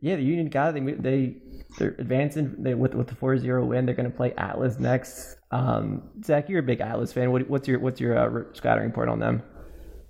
yeah, 0.01 0.17
the 0.17 0.23
Union 0.23 0.49
got 0.49 0.77
it. 0.77 0.85
They 0.85 0.93
they 0.93 1.37
they're 1.79 1.95
advancing 1.99 2.57
they, 2.59 2.75
with 2.75 2.95
with 2.95 3.09
the 3.09 3.15
4-0 3.15 3.67
win. 3.67 3.87
They're 3.87 3.95
going 3.95 4.11
to 4.11 4.17
play 4.17 4.35
Atlas 4.37 4.79
next. 4.79 5.37
Um, 5.51 6.03
Zach, 6.25 6.49
you're 6.49 6.61
a 6.61 6.63
big 6.63 6.81
Atlas 6.81 7.13
fan. 7.13 7.33
What, 7.33 7.49
what's 7.49 7.69
your 7.69 7.79
what's 7.79 8.01
your 8.01 8.19
uh, 8.19 8.45
scouting 8.55 8.85
report 8.85 9.09
on 9.09 9.19
them? 9.21 9.43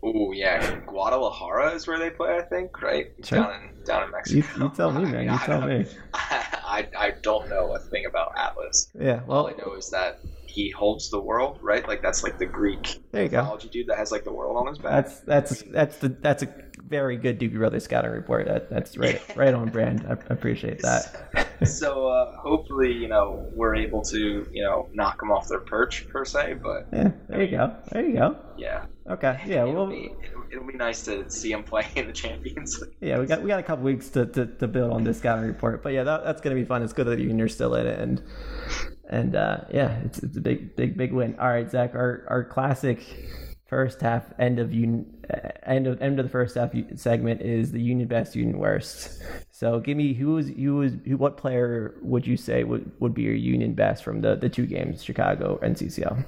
Oh 0.04 0.32
yeah, 0.32 0.80
Guadalajara 0.86 1.72
is 1.74 1.86
where 1.86 1.98
they 1.98 2.10
play. 2.10 2.36
I 2.36 2.42
think 2.42 2.80
right 2.82 3.20
down 3.22 3.52
in 3.54 3.84
down 3.84 4.02
in 4.04 4.10
Mexico. 4.10 4.36
You, 4.56 4.64
you 4.64 4.72
tell 4.74 4.90
me, 4.90 5.04
man. 5.04 5.24
You 5.24 5.30
I 5.32 5.36
tell 5.38 5.60
don't- 5.60 5.68
me. 5.80 5.86
I, 6.14 6.88
I 6.98 7.10
don't 7.22 7.48
know 7.48 7.74
a 7.74 7.78
thing 7.78 8.06
about 8.06 8.32
Atlas. 8.36 8.90
Yeah. 8.98 9.20
well, 9.26 9.40
All 9.40 9.46
I 9.48 9.52
know 9.52 9.74
is 9.74 9.90
that 9.90 10.20
he 10.46 10.70
holds 10.70 11.10
the 11.10 11.20
world, 11.20 11.58
right? 11.62 11.86
Like 11.86 12.02
that's 12.02 12.22
like 12.24 12.38
the 12.38 12.46
Greek 12.46 12.98
There 13.12 13.22
you 13.22 13.28
go. 13.28 13.38
mythology 13.42 13.68
dude 13.68 13.86
that 13.88 13.98
has 13.98 14.10
like 14.10 14.24
the 14.24 14.32
world 14.32 14.56
on 14.56 14.66
his 14.66 14.78
back. 14.78 14.92
That's 15.04 15.20
that's 15.20 15.62
that's 15.70 15.98
the 15.98 16.08
that's 16.08 16.42
a 16.42 16.48
very 16.88 17.16
good 17.16 17.38
Doopy 17.38 17.54
Brothers 17.56 17.84
scouting 17.84 18.10
report. 18.10 18.46
That 18.48 18.68
that's 18.70 18.96
right 18.96 19.20
right 19.36 19.54
on 19.54 19.68
brand. 19.70 20.04
I 20.08 20.12
I 20.12 20.32
appreciate 20.34 20.80
that. 20.82 21.41
so 21.64 22.06
uh, 22.08 22.36
hopefully, 22.38 22.92
you 22.92 23.08
know, 23.08 23.48
we're 23.54 23.74
able 23.74 24.02
to, 24.02 24.46
you 24.52 24.62
know, 24.62 24.88
knock 24.92 25.18
them 25.20 25.30
off 25.30 25.48
their 25.48 25.60
perch 25.60 26.08
per 26.08 26.24
se. 26.24 26.54
But 26.62 26.88
yeah, 26.92 27.10
there 27.28 27.42
you 27.42 27.50
go. 27.50 27.76
There 27.90 28.06
you 28.06 28.14
go. 28.14 28.36
yeah, 28.56 28.86
Okay. 29.08 29.40
Yeah. 29.46 29.62
it'll 29.62 29.74
Well. 29.74 29.86
be 29.88 30.10
it'll, 30.24 30.42
it'll 30.50 30.66
be 30.66 30.74
nice 30.74 31.02
to 31.04 31.30
see 31.30 31.52
him 31.52 31.62
play 31.64 31.86
in 31.96 32.06
the 32.06 32.12
Champions 32.12 32.80
League. 32.80 32.94
Yeah, 33.00 33.18
we 33.18 33.26
got 33.26 33.42
we 33.42 33.48
got 33.48 33.60
a 33.60 33.62
couple 33.62 33.84
weeks 33.84 34.08
to, 34.10 34.26
to, 34.26 34.46
to 34.46 34.68
build 34.68 34.92
on 34.92 35.04
this 35.04 35.18
scouting 35.18 35.46
report, 35.46 35.82
but 35.82 35.92
yeah, 35.92 36.04
that, 36.04 36.24
that's 36.24 36.40
gonna 36.40 36.56
be 36.56 36.64
fun. 36.64 36.82
It's 36.82 36.92
good 36.92 37.06
that 37.06 37.18
you're 37.20 37.48
still 37.48 37.74
in 37.74 37.86
it, 37.86 37.98
and 37.98 38.22
and 39.08 39.36
uh, 39.36 39.58
yeah, 39.72 39.98
it's 40.04 40.18
it's 40.22 40.36
a 40.36 40.40
big 40.40 40.76
big 40.76 40.96
big 40.96 41.12
win. 41.12 41.36
All 41.38 41.48
right, 41.48 41.70
Zach, 41.70 41.94
our 41.94 42.24
our 42.28 42.44
classic 42.44 43.00
first 43.72 44.02
half 44.02 44.24
end 44.38 44.58
of 44.58 44.70
union 44.70 45.06
uh, 45.32 45.48
end 45.64 45.86
of 45.86 46.02
end 46.02 46.18
of 46.20 46.26
the 46.26 46.30
first 46.30 46.56
half 46.56 46.72
segment 46.94 47.40
is 47.40 47.72
the 47.72 47.80
union 47.80 48.06
best, 48.06 48.36
union 48.36 48.58
worst. 48.58 49.22
So 49.50 49.80
give 49.80 49.96
me 49.96 50.12
who 50.12 50.36
is 50.36 50.48
who 50.50 50.82
is 50.82 50.92
who 51.06 51.16
what 51.16 51.38
player 51.38 51.94
would 52.02 52.26
you 52.26 52.36
say 52.36 52.64
would, 52.64 52.90
would 53.00 53.14
be 53.14 53.22
your 53.22 53.34
union 53.34 53.72
best 53.72 54.04
from 54.04 54.20
the 54.20 54.36
the 54.36 54.50
two 54.50 54.66
games, 54.66 55.02
Chicago 55.02 55.58
and 55.62 55.74
CCL? 55.74 56.22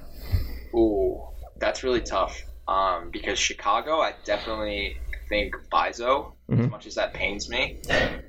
Ooh, 0.75 1.21
that's 1.59 1.83
really 1.83 2.01
tough. 2.01 2.35
Um, 2.67 3.09
because 3.11 3.37
Chicago, 3.37 3.99
I 4.01 4.13
definitely 4.25 4.95
think 5.29 5.53
Bizo, 5.71 6.33
as 6.57 6.67
Mhm. 6.67 6.71
much 6.71 6.87
as 6.87 6.95
that 6.95 7.13
pains 7.13 7.49
me. 7.49 7.79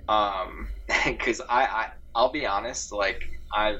Um, 0.08 0.68
because 1.06 1.40
I, 1.40 1.64
I, 1.64 1.86
I'll 2.14 2.32
be 2.32 2.46
honest, 2.46 2.92
like 2.92 3.22
I, 3.54 3.76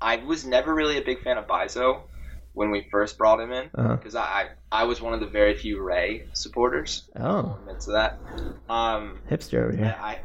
I 0.00 0.16
was 0.16 0.44
never 0.44 0.74
really 0.74 0.98
a 0.98 1.02
big 1.02 1.22
fan 1.22 1.38
of 1.38 1.46
Bizo 1.46 2.02
when 2.52 2.70
we 2.70 2.88
first 2.90 3.16
brought 3.18 3.40
him 3.40 3.52
in, 3.52 3.70
Uh-huh. 3.74 3.96
because 3.96 4.14
I, 4.14 4.22
I, 4.24 4.44
I 4.72 4.84
was 4.84 5.00
one 5.00 5.14
of 5.14 5.20
the 5.20 5.26
very 5.28 5.56
few 5.56 5.82
Ray 5.82 6.22
supporters. 6.34 7.08
Oh, 7.18 7.56
admit 7.60 7.80
to 7.82 7.92
that. 7.92 8.20
Um, 8.68 9.20
hipster 9.30 9.64
over 9.64 9.76
here. 9.76 9.96
I, 9.98 10.18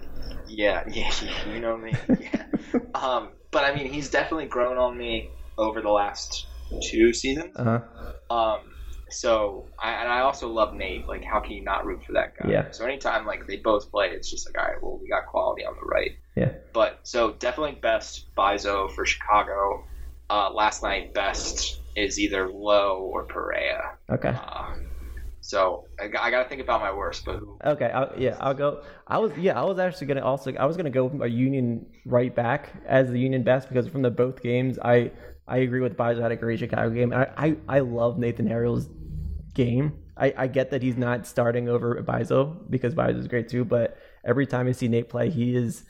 yeah, 0.47 0.83
yeah, 0.87 1.11
you 1.53 1.59
know 1.59 1.77
me. 1.77 1.93
Yeah. 2.19 2.45
Um, 2.93 3.29
but 3.51 3.63
I 3.63 3.73
mean, 3.75 3.91
he's 3.91 4.09
definitely 4.09 4.47
grown 4.47 4.77
on 4.77 4.97
me 4.97 5.29
over 5.57 5.81
the 5.81 5.89
last 5.89 6.45
two 6.89 7.13
seasons. 7.13 7.55
Uh 7.55 7.63
huh. 8.29 8.35
Um, 8.35 8.59
so 9.09 9.67
I 9.81 9.91
and 9.91 10.09
I 10.09 10.21
also 10.21 10.49
love 10.49 10.73
Nate. 10.73 11.07
Like, 11.07 11.23
how 11.23 11.39
can 11.41 11.51
you 11.53 11.63
not 11.63 11.85
root 11.85 12.03
for 12.05 12.13
that 12.13 12.33
guy? 12.41 12.49
Yeah. 12.51 12.71
So 12.71 12.85
anytime 12.85 13.25
like 13.25 13.45
they 13.47 13.57
both 13.57 13.91
play, 13.91 14.07
it's 14.07 14.29
just 14.29 14.47
like, 14.47 14.61
all 14.61 14.71
right, 14.71 14.81
well, 14.81 14.99
we 15.01 15.07
got 15.09 15.27
quality 15.27 15.63
on 15.63 15.75
the 15.75 15.85
right. 15.85 16.11
Yeah. 16.35 16.53
But 16.73 16.99
so 17.03 17.33
definitely 17.33 17.79
best 17.81 18.27
Bizo 18.35 18.91
for 18.91 19.05
Chicago. 19.05 19.85
Uh, 20.29 20.51
last 20.51 20.81
night 20.81 21.13
best 21.13 21.81
is 21.95 22.19
either 22.19 22.49
Lowe 22.49 23.09
or 23.13 23.25
Perea. 23.25 23.97
Okay. 24.09 24.35
Uh, 24.35 24.75
so 25.41 25.85
I, 25.99 26.05
I 26.05 26.31
got 26.31 26.43
to 26.43 26.49
think 26.49 26.61
about 26.61 26.81
my 26.81 26.91
worst, 26.91 27.23
but 27.23 27.37
who? 27.37 27.59
Okay, 27.63 27.85
I'll, 27.85 28.11
yeah, 28.17 28.35
I'll 28.39 28.55
go. 28.55 28.81
I 29.07 29.19
was 29.19 29.31
yeah, 29.37 29.59
I 29.59 29.63
was 29.63 29.77
actually 29.77 30.07
gonna 30.07 30.25
also 30.25 30.51
I 30.55 30.65
was 30.65 30.75
gonna 30.75 30.89
go 30.89 31.05
with 31.05 31.21
a 31.21 31.29
Union 31.29 31.85
right 32.05 32.33
back 32.33 32.71
as 32.87 33.09
the 33.09 33.19
Union 33.19 33.43
best 33.43 33.69
because 33.69 33.87
from 33.87 34.01
the 34.01 34.09
both 34.09 34.41
games 34.41 34.79
I 34.83 35.11
I 35.47 35.57
agree 35.57 35.81
with 35.81 35.95
Bizo 35.95 36.21
had 36.21 36.31
a 36.31 36.35
great 36.35 36.59
Chicago 36.59 36.89
game. 36.89 37.13
I, 37.13 37.27
I, 37.37 37.55
I 37.69 37.79
love 37.79 38.17
Nathan 38.17 38.47
Harriel's 38.47 38.89
game. 39.53 39.93
I, 40.17 40.33
I 40.37 40.47
get 40.47 40.71
that 40.71 40.81
he's 40.81 40.97
not 40.97 41.27
starting 41.27 41.69
over 41.69 42.01
Bizo 42.01 42.57
because 42.69 42.95
Bizo 42.95 43.19
is 43.19 43.27
great 43.27 43.47
too, 43.49 43.65
but 43.65 43.97
every 44.25 44.47
time 44.47 44.67
I 44.67 44.71
see 44.71 44.87
Nate 44.87 45.09
play, 45.09 45.29
he 45.29 45.55
is 45.55 45.83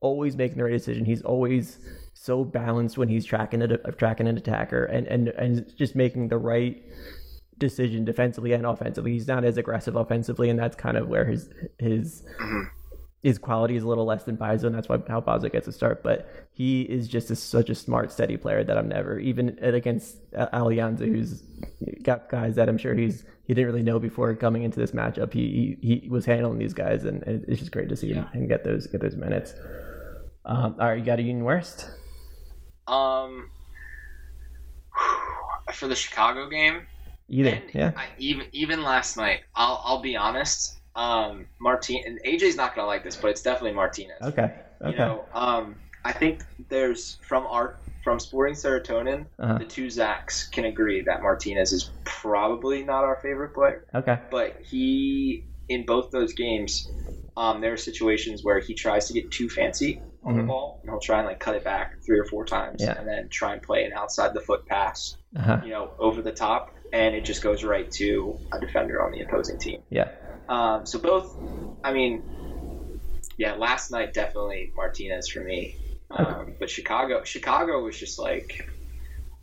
always 0.00 0.36
making 0.36 0.58
the 0.58 0.64
right 0.64 0.72
decision. 0.72 1.04
He's 1.04 1.22
always 1.22 1.78
so 2.24 2.42
balanced 2.42 2.96
when 2.96 3.08
he's 3.08 3.26
tracking 3.26 3.60
it, 3.60 3.70
uh, 3.84 3.90
tracking 3.92 4.26
an 4.26 4.38
attacker, 4.38 4.84
and 4.86 5.06
and 5.06 5.28
and 5.28 5.76
just 5.76 5.94
making 5.94 6.28
the 6.28 6.38
right 6.38 6.82
decision 7.58 8.04
defensively 8.04 8.52
and 8.52 8.64
offensively. 8.64 9.12
He's 9.12 9.28
not 9.28 9.44
as 9.44 9.58
aggressive 9.58 9.94
offensively, 9.94 10.48
and 10.48 10.58
that's 10.58 10.74
kind 10.74 10.96
of 10.96 11.08
where 11.08 11.26
his 11.26 11.50
his 11.78 12.22
mm-hmm. 12.40 12.62
his 13.22 13.36
quality 13.36 13.76
is 13.76 13.82
a 13.82 13.88
little 13.88 14.06
less 14.06 14.24
than 14.24 14.38
Bizo, 14.38 14.64
and 14.64 14.74
that's 14.74 14.88
why 14.88 14.98
how 15.06 15.20
Bizo 15.20 15.52
gets 15.52 15.68
a 15.68 15.72
start. 15.72 16.02
But 16.02 16.26
he 16.52 16.82
is 16.82 17.08
just 17.08 17.30
a, 17.30 17.36
such 17.36 17.68
a 17.68 17.74
smart, 17.74 18.10
steady 18.10 18.38
player 18.38 18.64
that 18.64 18.78
I'm 18.78 18.88
never 18.88 19.18
even 19.18 19.58
against 19.60 20.16
uh, 20.34 20.46
Alianza, 20.54 21.06
who's 21.06 21.42
got 22.02 22.30
guys 22.30 22.54
that 22.54 22.70
I'm 22.70 22.78
sure 22.78 22.94
he's 22.94 23.24
he 23.46 23.52
didn't 23.52 23.66
really 23.66 23.82
know 23.82 23.98
before 23.98 24.34
coming 24.34 24.62
into 24.62 24.80
this 24.80 24.92
matchup. 24.92 25.34
He 25.34 25.76
he, 25.82 25.98
he 25.98 26.08
was 26.08 26.24
handling 26.24 26.58
these 26.58 26.72
guys, 26.72 27.04
and 27.04 27.22
it's 27.26 27.60
just 27.60 27.70
great 27.70 27.90
to 27.90 27.96
see 27.96 28.14
him 28.14 28.26
and 28.32 28.48
get 28.48 28.64
those 28.64 28.86
get 28.86 29.02
those 29.02 29.14
minutes. 29.14 29.52
Um, 30.46 30.76
all 30.80 30.88
right, 30.88 30.98
you 30.98 31.04
got 31.04 31.18
a 31.18 31.22
Union 31.22 31.44
West. 31.44 31.90
Um, 32.86 33.50
for 35.72 35.88
the 35.88 35.94
Chicago 35.96 36.48
game, 36.48 36.86
Either, 37.28 37.50
and 37.50 37.62
yeah. 37.74 37.92
I, 37.96 38.06
even 38.18 38.46
even 38.52 38.82
last 38.82 39.16
night, 39.16 39.40
I'll 39.54 39.80
I'll 39.84 40.02
be 40.02 40.16
honest. 40.16 40.80
Um, 40.94 41.46
Martin 41.60 42.00
and 42.06 42.20
AJ's 42.24 42.56
not 42.56 42.74
gonna 42.76 42.86
like 42.86 43.02
this, 43.02 43.16
but 43.16 43.28
it's 43.30 43.42
definitely 43.42 43.72
Martinez. 43.72 44.18
Okay. 44.22 44.52
Okay. 44.82 44.90
You 44.92 44.96
know, 44.98 45.24
um, 45.32 45.76
I 46.04 46.12
think 46.12 46.42
there's 46.68 47.18
from 47.26 47.46
our 47.46 47.76
from 48.02 48.20
Sporting 48.20 48.54
Serotonin, 48.54 49.26
Uh-huh. 49.38 49.58
the 49.58 49.64
two 49.64 49.86
Zacks 49.86 50.50
can 50.52 50.66
agree 50.66 51.02
that 51.06 51.22
Martinez 51.22 51.72
is 51.72 51.90
probably 52.04 52.82
not 52.84 53.02
our 53.04 53.16
favorite 53.22 53.54
player, 53.54 53.86
okay. 53.94 54.18
but 54.30 54.60
he 54.68 55.46
in 55.70 55.86
both 55.86 56.10
those 56.10 56.34
games, 56.34 56.92
um, 57.38 57.62
there 57.62 57.72
are 57.72 57.78
situations 57.78 58.44
where 58.44 58.60
he 58.60 58.74
tries 58.74 59.06
to 59.06 59.14
get 59.14 59.30
too 59.30 59.48
fancy 59.48 60.02
on 60.24 60.34
Mhm. 60.34 60.36
the 60.38 60.42
ball, 60.44 60.78
and 60.82 60.90
he'll 60.90 61.00
try 61.00 61.18
and 61.18 61.26
like 61.26 61.38
cut 61.40 61.54
it 61.54 61.64
back 61.64 61.96
three 62.04 62.18
or 62.18 62.24
four 62.24 62.44
times, 62.44 62.82
Yeah. 62.82 62.98
and 62.98 63.06
then 63.06 63.28
try 63.28 63.52
and 63.52 63.62
play 63.62 63.84
an 63.84 63.92
outside 63.92 64.32
the 64.34 64.40
foot 64.40 64.66
pass, 64.66 65.16
Uh-huh. 65.36 65.60
you 65.64 65.70
know, 65.70 65.90
over 65.98 66.22
the 66.22 66.32
top, 66.32 66.74
and 66.92 67.14
it 67.14 67.24
just 67.24 67.42
goes 67.42 67.62
right 67.64 67.90
to 67.92 68.38
a 68.52 68.58
defender 68.60 69.02
on 69.04 69.12
the 69.12 69.20
opposing 69.20 69.58
team. 69.58 69.82
Yeah. 69.90 70.08
Um, 70.48 70.86
so 70.86 70.98
both, 70.98 71.36
I 71.82 71.92
mean, 71.92 72.22
yeah, 73.36 73.54
last 73.54 73.90
night 73.90 74.14
definitely 74.14 74.72
Martinez 74.76 75.28
for 75.28 75.40
me. 75.40 75.76
Um, 76.10 76.54
but 76.60 76.70
Chicago, 76.70 77.24
Chicago 77.24 77.82
was 77.82 77.98
just 77.98 78.18
like 78.18 78.68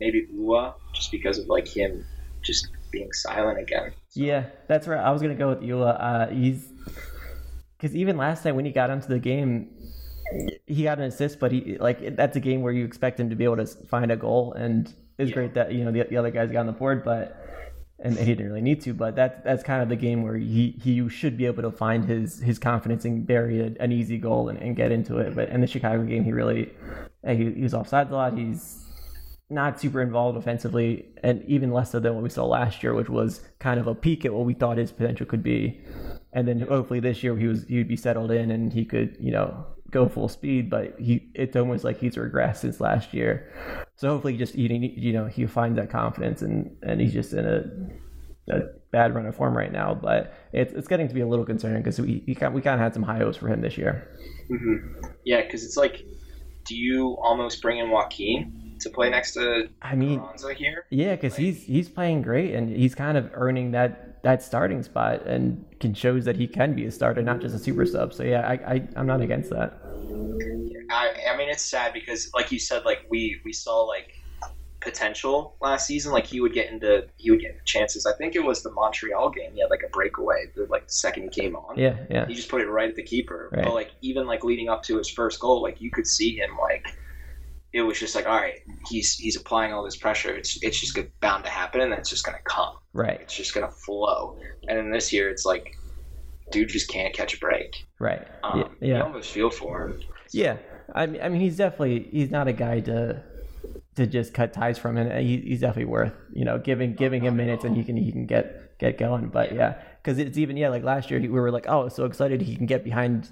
maybe 0.00 0.26
Uhre, 0.34 0.74
just 0.94 1.10
because 1.12 1.38
of 1.38 1.46
like 1.48 1.68
him 1.68 2.04
just 2.42 2.68
being 2.90 3.12
silent 3.12 3.58
again. 3.58 3.92
Yeah, 4.14 4.46
that's 4.68 4.88
right. 4.88 4.98
I 5.00 5.10
was 5.10 5.20
gonna 5.22 5.34
go 5.34 5.50
with 5.50 5.60
Uhre. 5.60 5.96
Uh, 6.00 6.26
he's 6.28 6.66
because 7.76 7.94
even 7.96 8.16
last 8.16 8.44
night 8.44 8.52
when 8.52 8.64
he 8.64 8.70
got 8.72 8.90
into 8.90 9.08
the 9.08 9.18
game, 9.18 9.70
he 10.66 10.84
got 10.84 10.98
an 10.98 11.04
assist, 11.04 11.38
but 11.38 11.52
he 11.52 11.76
like 11.78 12.16
that's 12.16 12.36
a 12.36 12.40
game 12.40 12.62
where 12.62 12.72
you 12.72 12.84
expect 12.84 13.18
him 13.20 13.30
to 13.30 13.36
be 13.36 13.44
able 13.44 13.56
to 13.56 13.66
find 13.66 14.10
a 14.10 14.16
goal, 14.16 14.52
and 14.54 14.92
it's 15.18 15.30
Yeah. 15.30 15.34
great 15.34 15.54
that 15.54 15.72
you 15.72 15.84
know 15.84 15.92
the, 15.92 16.04
the 16.08 16.16
other 16.16 16.30
guys 16.30 16.50
got 16.50 16.60
on 16.60 16.66
the 16.66 16.72
board, 16.72 17.04
but 17.04 17.38
and 17.98 18.18
he 18.18 18.24
didn't 18.26 18.46
really 18.48 18.60
need 18.62 18.80
to. 18.82 18.94
But 18.94 19.16
that 19.16 19.44
that's 19.44 19.62
kind 19.62 19.82
of 19.82 19.88
the 19.88 19.96
game 19.96 20.22
where 20.22 20.36
he 20.36 20.78
he 20.82 21.08
should 21.08 21.36
be 21.36 21.46
able 21.46 21.62
to 21.62 21.70
find 21.70 22.04
his 22.04 22.40
his 22.40 22.58
confidence 22.58 23.04
and 23.04 23.26
bury 23.26 23.60
a, 23.60 23.72
an 23.80 23.92
easy 23.92 24.18
goal 24.18 24.48
and, 24.48 24.58
and 24.58 24.76
get 24.76 24.92
into 24.92 25.18
it. 25.18 25.34
But 25.34 25.48
in 25.50 25.60
the 25.60 25.66
Chicago 25.66 26.02
game, 26.04 26.24
he 26.24 26.32
really 26.32 26.70
eh, 27.24 27.34
he, 27.34 27.52
he 27.52 27.62
was 27.62 27.72
offsides 27.74 28.10
a 28.10 28.14
lot. 28.14 28.36
He's 28.36 28.78
not 29.50 29.78
super 29.78 30.00
involved 30.00 30.38
offensively, 30.38 31.06
and 31.22 31.44
even 31.46 31.70
less 31.72 31.90
so 31.92 32.00
than 32.00 32.14
what 32.14 32.22
we 32.22 32.30
saw 32.30 32.46
last 32.46 32.82
year, 32.82 32.94
which 32.94 33.10
was 33.10 33.42
kind 33.58 33.78
of 33.78 33.86
a 33.86 33.94
peak 33.94 34.24
at 34.24 34.32
what 34.32 34.46
we 34.46 34.54
thought 34.54 34.78
his 34.78 34.90
potential 34.92 35.26
could 35.26 35.42
be. 35.42 35.80
And 36.32 36.48
then 36.48 36.60
hopefully 36.60 37.00
this 37.00 37.22
year 37.22 37.36
he 37.36 37.46
was 37.46 37.64
he 37.68 37.76
would 37.76 37.88
be 37.88 37.96
settled 37.96 38.30
in 38.30 38.50
and 38.50 38.72
he 38.72 38.84
could 38.86 39.16
you 39.20 39.30
know 39.30 39.66
go 39.92 40.08
full 40.08 40.28
speed. 40.28 40.68
But 40.68 40.98
he 40.98 41.30
it's 41.34 41.54
almost 41.54 41.84
like 41.84 42.00
he's 42.00 42.16
regressed 42.16 42.58
since 42.58 42.80
last 42.80 43.14
year. 43.14 43.52
So 43.94 44.08
hopefully 44.08 44.36
just 44.36 44.56
you 44.56 44.68
you 44.68 45.12
know 45.12 45.26
he 45.26 45.46
finds 45.46 45.76
that 45.76 45.90
confidence 45.90 46.42
and 46.42 46.76
and 46.82 47.00
he's 47.00 47.12
just 47.12 47.32
in 47.32 47.46
a, 47.46 48.52
a 48.52 48.62
bad 48.90 49.14
run 49.14 49.26
of 49.26 49.36
form 49.36 49.56
right 49.56 49.70
now. 49.70 49.94
But 49.94 50.34
it's 50.52 50.72
it's 50.72 50.88
getting 50.88 51.06
to 51.06 51.14
be 51.14 51.20
a 51.20 51.26
little 51.26 51.44
concerning 51.44 51.82
because 51.82 52.00
we 52.00 52.24
we 52.26 52.34
kind 52.34 52.52
we 52.52 52.60
kind 52.60 52.74
of 52.74 52.80
had 52.80 52.94
some 52.94 53.04
high 53.04 53.18
hopes 53.18 53.36
for 53.36 53.48
him 53.48 53.60
this 53.60 53.78
year. 53.78 54.08
Mm-hmm. 54.50 55.06
Yeah, 55.24 55.42
because 55.42 55.64
it's 55.64 55.76
like, 55.76 56.04
do 56.64 56.76
you 56.76 57.16
almost 57.22 57.62
bring 57.62 57.78
in 57.78 57.90
Joaquin 57.90 58.76
to 58.80 58.90
play 58.90 59.08
next 59.10 59.34
to 59.34 59.68
I 59.80 59.94
mean, 59.94 60.18
Carranza 60.18 60.54
here? 60.54 60.86
Yeah, 60.90 61.14
because 61.14 61.36
he's 61.36 61.62
he's 61.62 61.88
playing 61.88 62.22
great 62.22 62.54
and 62.54 62.68
he's 62.68 62.94
kind 62.94 63.16
of 63.16 63.30
earning 63.34 63.72
that 63.72 64.11
that 64.22 64.42
starting 64.42 64.82
spot 64.82 65.26
and 65.26 65.64
can 65.80 65.94
shows 65.94 66.24
that 66.24 66.36
he 66.36 66.46
can 66.46 66.74
be 66.74 66.86
a 66.86 66.90
starter, 66.90 67.22
not 67.22 67.40
just 67.40 67.54
a 67.54 67.58
super 67.58 67.84
sub. 67.84 68.14
So 68.14 68.22
yeah, 68.22 68.48
I, 68.48 68.74
I 68.74 68.88
I'm 68.96 69.06
not 69.06 69.20
against 69.20 69.50
that. 69.50 69.78
I, 70.90 71.14
I 71.32 71.36
mean, 71.36 71.48
it's 71.48 71.64
sad 71.64 71.92
because, 71.92 72.30
like 72.34 72.52
you 72.52 72.58
said, 72.58 72.84
like 72.84 73.06
we 73.08 73.40
we 73.44 73.52
saw 73.52 73.82
like 73.82 74.18
potential 74.82 75.56
last 75.60 75.86
season. 75.86 76.12
Like 76.12 76.26
he 76.26 76.40
would 76.40 76.52
get 76.52 76.70
into 76.70 77.06
he 77.16 77.30
would 77.30 77.40
get 77.40 77.64
chances. 77.64 78.06
I 78.06 78.12
think 78.12 78.36
it 78.36 78.44
was 78.44 78.62
the 78.62 78.70
Montreal 78.70 79.30
game. 79.30 79.52
He 79.54 79.60
had 79.60 79.70
like 79.70 79.82
a 79.84 79.90
breakaway. 79.90 80.50
The, 80.54 80.66
like 80.66 80.86
the 80.86 80.92
second 80.92 81.24
he 81.24 81.28
came 81.28 81.56
on. 81.56 81.78
Yeah, 81.78 81.96
yeah, 82.10 82.26
He 82.26 82.34
just 82.34 82.48
put 82.48 82.60
it 82.60 82.68
right 82.68 82.88
at 82.88 82.96
the 82.96 83.02
keeper. 83.02 83.48
Right. 83.52 83.64
But 83.64 83.74
like 83.74 83.92
even 84.02 84.26
like 84.26 84.44
leading 84.44 84.68
up 84.68 84.82
to 84.84 84.98
his 84.98 85.08
first 85.08 85.40
goal, 85.40 85.62
like 85.62 85.80
you 85.80 85.90
could 85.90 86.06
see 86.06 86.36
him 86.36 86.50
like 86.60 86.86
it 87.72 87.82
was 87.82 87.98
just 87.98 88.14
like 88.14 88.26
all 88.26 88.36
right, 88.36 88.60
he's 88.88 89.14
he's 89.14 89.36
applying 89.36 89.72
all 89.72 89.82
this 89.82 89.96
pressure. 89.96 90.34
It's 90.34 90.62
it's 90.62 90.80
just 90.80 90.98
bound 91.20 91.44
to 91.44 91.50
happen, 91.50 91.80
and 91.80 91.92
then 91.92 91.98
it's 91.98 92.10
just 92.10 92.24
gonna 92.24 92.38
come. 92.44 92.74
right, 92.92 93.20
It's 93.20 93.34
just 93.34 93.54
gonna 93.54 93.70
flow. 93.70 94.38
And 94.68 94.78
then 94.78 94.90
this 94.90 95.12
year, 95.12 95.30
it's 95.30 95.44
like 95.44 95.76
dude 96.50 96.68
just 96.68 96.88
can't 96.88 97.14
catch 97.14 97.34
a 97.34 97.38
break. 97.38 97.86
right. 97.98 98.26
Um, 98.44 98.76
yeah, 98.80 98.98
You 98.98 99.02
almost 99.04 99.30
feel 99.30 99.50
for 99.50 99.86
him. 99.88 100.00
yeah. 100.32 100.58
I 100.94 101.06
mean, 101.06 101.22
I 101.22 101.28
mean, 101.30 101.40
he's 101.40 101.56
definitely 101.56 102.08
he's 102.10 102.30
not 102.30 102.48
a 102.48 102.52
guy 102.52 102.80
to 102.80 103.22
to 103.96 104.06
just 104.06 104.34
cut 104.34 104.52
ties 104.52 104.78
from, 104.78 104.96
and 104.98 105.10
he, 105.26 105.38
he's 105.38 105.60
definitely 105.60 105.86
worth 105.86 106.12
you 106.32 106.44
know 106.44 106.58
giving 106.58 106.94
giving 106.94 107.22
him 107.22 107.36
minutes 107.36 107.64
and 107.64 107.76
he 107.76 107.84
can 107.84 107.96
he 107.96 108.12
can 108.12 108.26
get 108.26 108.61
get 108.82 108.98
going. 108.98 109.28
But 109.28 109.54
yeah, 109.54 109.80
because 110.02 110.18
it's 110.18 110.36
even 110.36 110.56
yeah 110.56 110.68
like 110.68 110.82
last 110.82 111.10
year 111.10 111.20
he, 111.20 111.28
we 111.28 111.40
were 111.40 111.50
like 111.50 111.66
oh 111.68 111.88
so 111.88 112.04
excited 112.04 112.42
he 112.42 112.56
can 112.56 112.66
get 112.66 112.84
behind 112.84 113.30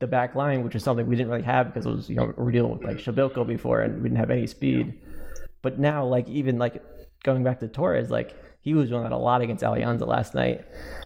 the 0.00 0.06
back 0.06 0.34
line, 0.34 0.64
which 0.64 0.74
is 0.74 0.82
something 0.82 1.06
we 1.06 1.16
didn't 1.16 1.30
really 1.30 1.42
have 1.42 1.68
because 1.68 1.86
it 1.86 1.90
was 1.90 2.08
you 2.08 2.16
know 2.16 2.26
we 2.36 2.44
we're 2.44 2.52
dealing 2.52 2.72
with 2.72 2.84
like 2.84 2.98
Przybylko 2.98 3.46
before 3.46 3.80
and 3.80 4.02
we 4.02 4.08
didn't 4.08 4.18
have 4.18 4.30
any 4.30 4.46
speed. 4.46 5.00
But 5.62 5.78
now 5.78 6.04
like 6.04 6.28
even 6.28 6.58
like 6.58 6.82
going 7.22 7.44
back 7.44 7.60
to 7.60 7.68
Torres, 7.68 8.10
like 8.10 8.34
he 8.60 8.74
was 8.74 8.88
doing 8.90 9.04
that 9.04 9.12
a 9.12 9.16
lot 9.16 9.40
against 9.40 9.64
Alianza 9.64 10.06
last 10.06 10.34
night. 10.34 10.64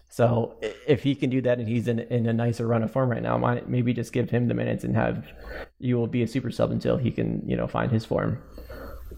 So 0.09 0.57
if 0.87 1.03
he 1.03 1.15
can 1.15 1.31
do 1.31 1.41
that 1.43 1.59
and 1.59 1.67
he's 1.67 1.89
in, 1.89 2.01
in 2.01 2.27
a 2.27 2.33
nicer 2.33 2.67
run 2.67 2.83
of 2.83 2.91
form 2.91 3.11
right 3.11 3.23
now, 3.23 3.39
might 3.39 3.69
maybe 3.69 3.95
just 3.95 4.13
give 4.13 4.29
him 4.29 4.49
the 4.49 4.55
minutes 4.55 4.85
and 4.85 4.95
have 4.95 5.33
you 5.79 5.97
will 5.97 6.07
be 6.07 6.23
a 6.23 6.27
super 6.27 6.51
sub 6.51 6.71
until 6.71 6.97
he 6.97 7.11
can 7.11 7.43
you 7.47 7.57
know 7.57 7.67
find 7.67 7.91
his 7.91 8.05
form. 8.05 8.39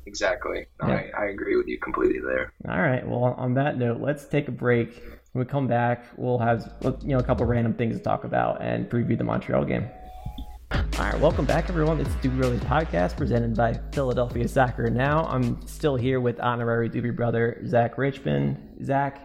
Exactly. 0.06 0.66
Yeah. 0.86 1.02
I, 1.16 1.22
I 1.22 1.24
agree 1.26 1.56
with 1.56 1.66
you 1.66 1.78
completely 1.78 2.20
there. 2.20 2.52
All 2.68 2.80
right. 2.80 3.06
Well, 3.06 3.34
on 3.36 3.54
that 3.54 3.78
note, 3.78 4.00
let's 4.00 4.26
take 4.26 4.48
a 4.48 4.52
break. 4.52 5.02
When 5.32 5.44
we 5.44 5.50
come 5.50 5.66
back, 5.66 6.04
we'll 6.16 6.38
have 6.38 6.74
you 7.02 7.08
know 7.08 7.18
a 7.18 7.22
couple 7.22 7.44
random 7.46 7.74
things 7.74 7.96
to 7.96 8.02
talk 8.02 8.24
about 8.24 8.62
and 8.62 8.88
preview 8.88 9.18
the 9.18 9.24
Montreal 9.24 9.64
game. 9.64 9.88
All 10.70 11.04
right, 11.04 11.20
welcome 11.20 11.44
back, 11.44 11.68
everyone. 11.68 12.00
It's 12.00 12.14
the 12.16 12.28
Really 12.30 12.56
podcast 12.58 13.16
presented 13.16 13.56
by 13.56 13.74
Philadelphia 13.92 14.48
Soccer 14.48 14.90
Now. 14.90 15.24
I'm 15.24 15.64
still 15.66 15.94
here 15.96 16.20
with 16.20 16.40
honorary 16.40 16.88
Doopy 16.88 17.14
brother 17.14 17.60
Zach 17.66 17.96
Richman. 17.98 18.84
Zach, 18.84 19.20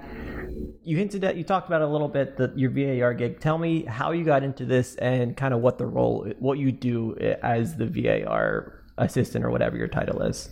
you 0.84 0.98
hinted 0.98 1.24
at, 1.24 1.38
you 1.38 1.44
talked 1.44 1.68
about 1.68 1.82
a 1.82 1.88
little 1.88 2.08
bit 2.08 2.38
the, 2.38 2.52
your 2.56 2.70
VAR 2.72 3.14
gig. 3.14 3.40
Tell 3.40 3.58
me 3.58 3.84
how 3.86 4.12
you 4.12 4.24
got 4.24 4.44
into 4.44 4.66
this 4.66 4.96
and 4.96 5.36
kind 5.36 5.54
of 5.54 5.62
what 5.62 5.78
the 5.78 5.86
role, 5.86 6.32
what 6.40 6.60
you 6.60 6.72
do 6.72 7.16
as 7.42 7.76
the 7.76 7.86
VAR 7.86 8.84
assistant 8.98 9.44
or 9.44 9.50
whatever 9.50 9.78
your 9.78 9.88
title 9.88 10.22
is. 10.22 10.50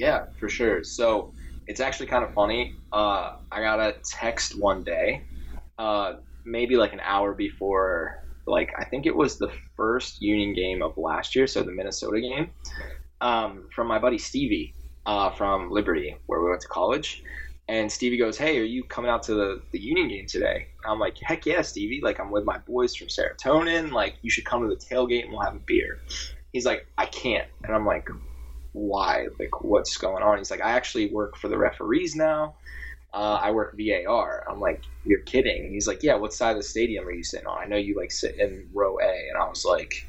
Yeah, 0.00 0.22
for 0.38 0.48
sure. 0.48 0.82
So 0.82 1.34
it's 1.66 1.78
actually 1.78 2.06
kind 2.06 2.24
of 2.24 2.32
funny. 2.32 2.72
Uh, 2.90 3.32
I 3.52 3.60
got 3.60 3.80
a 3.80 3.96
text 4.02 4.58
one 4.58 4.82
day, 4.82 5.26
uh, 5.78 6.14
maybe 6.46 6.76
like 6.76 6.94
an 6.94 7.00
hour 7.00 7.34
before, 7.34 8.16
like 8.46 8.72
I 8.78 8.84
think 8.86 9.04
it 9.04 9.14
was 9.14 9.36
the 9.36 9.52
first 9.76 10.22
Union 10.22 10.54
game 10.54 10.82
of 10.82 10.96
last 10.96 11.36
year, 11.36 11.46
so 11.46 11.62
the 11.62 11.70
Minnesota 11.70 12.18
game, 12.18 12.50
um, 13.20 13.68
from 13.74 13.88
my 13.88 13.98
buddy 13.98 14.16
Stevie 14.16 14.74
uh, 15.04 15.32
from 15.32 15.70
Liberty, 15.70 16.16
where 16.24 16.42
we 16.42 16.48
went 16.48 16.62
to 16.62 16.68
college. 16.68 17.22
And 17.68 17.92
Stevie 17.92 18.16
goes, 18.16 18.38
"Hey, 18.38 18.58
are 18.58 18.64
you 18.64 18.82
coming 18.84 19.10
out 19.10 19.22
to 19.24 19.34
the, 19.34 19.60
the 19.72 19.78
Union 19.78 20.08
game 20.08 20.26
today?" 20.26 20.68
I'm 20.86 20.98
like, 20.98 21.16
"Heck 21.22 21.44
yeah, 21.44 21.60
Stevie! 21.60 22.00
Like 22.02 22.18
I'm 22.18 22.30
with 22.30 22.44
my 22.44 22.56
boys 22.66 22.96
from 22.96 23.08
Serotonin. 23.08 23.92
Like 23.92 24.14
you 24.22 24.30
should 24.30 24.46
come 24.46 24.62
to 24.62 24.74
the 24.74 24.80
tailgate 24.82 25.24
and 25.24 25.30
we'll 25.32 25.42
have 25.42 25.56
a 25.56 25.66
beer." 25.66 25.98
He's 26.52 26.64
like, 26.64 26.86
"I 26.96 27.04
can't," 27.04 27.46
and 27.64 27.76
I'm 27.76 27.84
like, 27.84 28.08
why 28.72 29.26
like 29.38 29.62
what's 29.62 29.96
going 29.96 30.22
on 30.22 30.38
he's 30.38 30.50
like 30.50 30.62
i 30.62 30.70
actually 30.70 31.12
work 31.12 31.36
for 31.36 31.48
the 31.48 31.58
referees 31.58 32.14
now 32.14 32.54
uh, 33.12 33.38
i 33.42 33.50
work 33.50 33.76
var 33.76 34.44
i'm 34.48 34.60
like 34.60 34.84
you're 35.04 35.22
kidding 35.22 35.70
he's 35.72 35.88
like 35.88 36.02
yeah 36.02 36.14
what 36.14 36.32
side 36.32 36.52
of 36.52 36.56
the 36.56 36.62
stadium 36.62 37.06
are 37.06 37.12
you 37.12 37.24
sitting 37.24 37.46
on 37.46 37.58
i 37.58 37.66
know 37.66 37.76
you 37.76 37.96
like 37.96 38.12
sit 38.12 38.38
in 38.38 38.68
row 38.72 38.98
a 39.00 39.28
and 39.28 39.36
i 39.40 39.48
was 39.48 39.64
like 39.64 40.06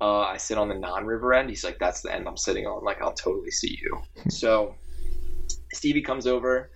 Uh, 0.00 0.22
I 0.34 0.38
sit 0.38 0.58
on 0.58 0.68
the 0.68 0.74
non-river 0.74 1.32
end. 1.32 1.48
He's 1.48 1.64
like, 1.64 1.78
"That's 1.78 2.02
the 2.02 2.12
end 2.12 2.26
I'm 2.26 2.36
sitting 2.36 2.66
on. 2.66 2.84
Like, 2.84 3.00
I'll 3.00 3.14
totally 3.14 3.50
see 3.52 3.78
you." 3.80 4.02
so 4.28 4.74
Stevie 5.72 6.02
comes 6.02 6.26
over. 6.26 6.70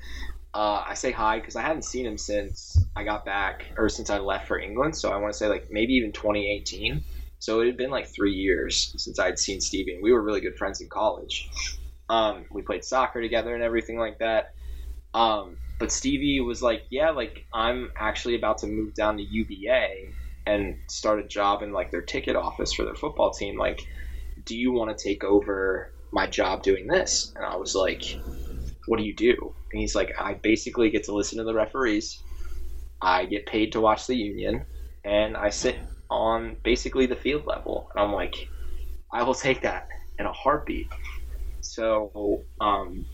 Uh, 0.54 0.82
I 0.86 0.94
say 0.94 1.10
hi 1.12 1.38
because 1.38 1.56
I 1.56 1.62
hadn't 1.62 1.82
seen 1.82 2.06
him 2.06 2.16
since 2.16 2.78
I 2.96 3.04
got 3.04 3.24
back 3.24 3.66
or 3.76 3.88
since 3.88 4.08
I 4.08 4.18
left 4.18 4.46
for 4.46 4.58
England. 4.58 4.96
So 4.96 5.10
I 5.10 5.16
want 5.16 5.32
to 5.32 5.38
say 5.38 5.46
like 5.48 5.70
maybe 5.70 5.94
even 5.94 6.12
2018. 6.12 7.02
So 7.38 7.60
it 7.60 7.66
had 7.66 7.76
been 7.76 7.90
like 7.90 8.08
three 8.14 8.32
years 8.34 8.92
since 8.96 9.18
I'd 9.18 9.38
seen 9.38 9.60
Stevie, 9.60 9.94
and 9.94 10.02
we 10.02 10.12
were 10.12 10.22
really 10.22 10.40
good 10.40 10.56
friends 10.56 10.80
in 10.80 10.88
college. 10.88 11.48
Um, 12.08 12.46
we 12.50 12.62
played 12.62 12.84
soccer 12.84 13.20
together 13.20 13.54
and 13.54 13.62
everything 13.62 13.98
like 13.98 14.18
that. 14.18 14.46
Um, 15.14 15.56
but 15.78 15.92
Stevie 15.92 16.40
was 16.40 16.62
like, 16.62 16.82
"Yeah, 16.90 17.10
like 17.10 17.46
I'm 17.54 17.90
actually 17.98 18.34
about 18.34 18.58
to 18.58 18.66
move 18.66 18.94
down 18.94 19.16
to 19.16 19.22
UVA 19.22 20.14
and 20.46 20.76
start 20.90 21.20
a 21.20 21.28
job 21.28 21.62
in 21.62 21.72
like 21.72 21.90
their 21.90 22.02
ticket 22.02 22.34
office 22.36 22.72
for 22.72 22.84
their 22.84 22.94
football 22.94 23.32
team. 23.32 23.56
Like, 23.58 23.80
do 24.44 24.56
you 24.56 24.72
want 24.72 24.96
to 24.96 25.08
take 25.08 25.22
over 25.24 25.92
my 26.12 26.26
job 26.26 26.62
doing 26.62 26.86
this?" 26.88 27.32
And 27.36 27.44
I 27.44 27.56
was 27.56 27.74
like, 27.74 28.02
"What 28.86 28.98
do 28.98 29.04
you 29.04 29.14
do?" 29.14 29.54
And 29.72 29.80
he's 29.80 29.94
like, 29.94 30.12
"I 30.18 30.34
basically 30.34 30.90
get 30.90 31.04
to 31.04 31.14
listen 31.14 31.38
to 31.38 31.44
the 31.44 31.54
referees. 31.54 32.20
I 33.00 33.26
get 33.26 33.46
paid 33.46 33.72
to 33.72 33.80
watch 33.80 34.06
the 34.06 34.16
union, 34.16 34.66
and 35.04 35.36
I 35.36 35.50
sit 35.50 35.76
on 36.10 36.56
basically 36.64 37.06
the 37.06 37.16
field 37.16 37.44
level." 37.46 37.88
And 37.94 38.04
I'm 38.04 38.12
like, 38.12 38.34
"I 39.12 39.22
will 39.24 39.34
take 39.34 39.62
that 39.62 39.88
in 40.18 40.26
a 40.26 40.32
heartbeat." 40.32 40.88
So 41.60 42.44
um, 42.60 43.06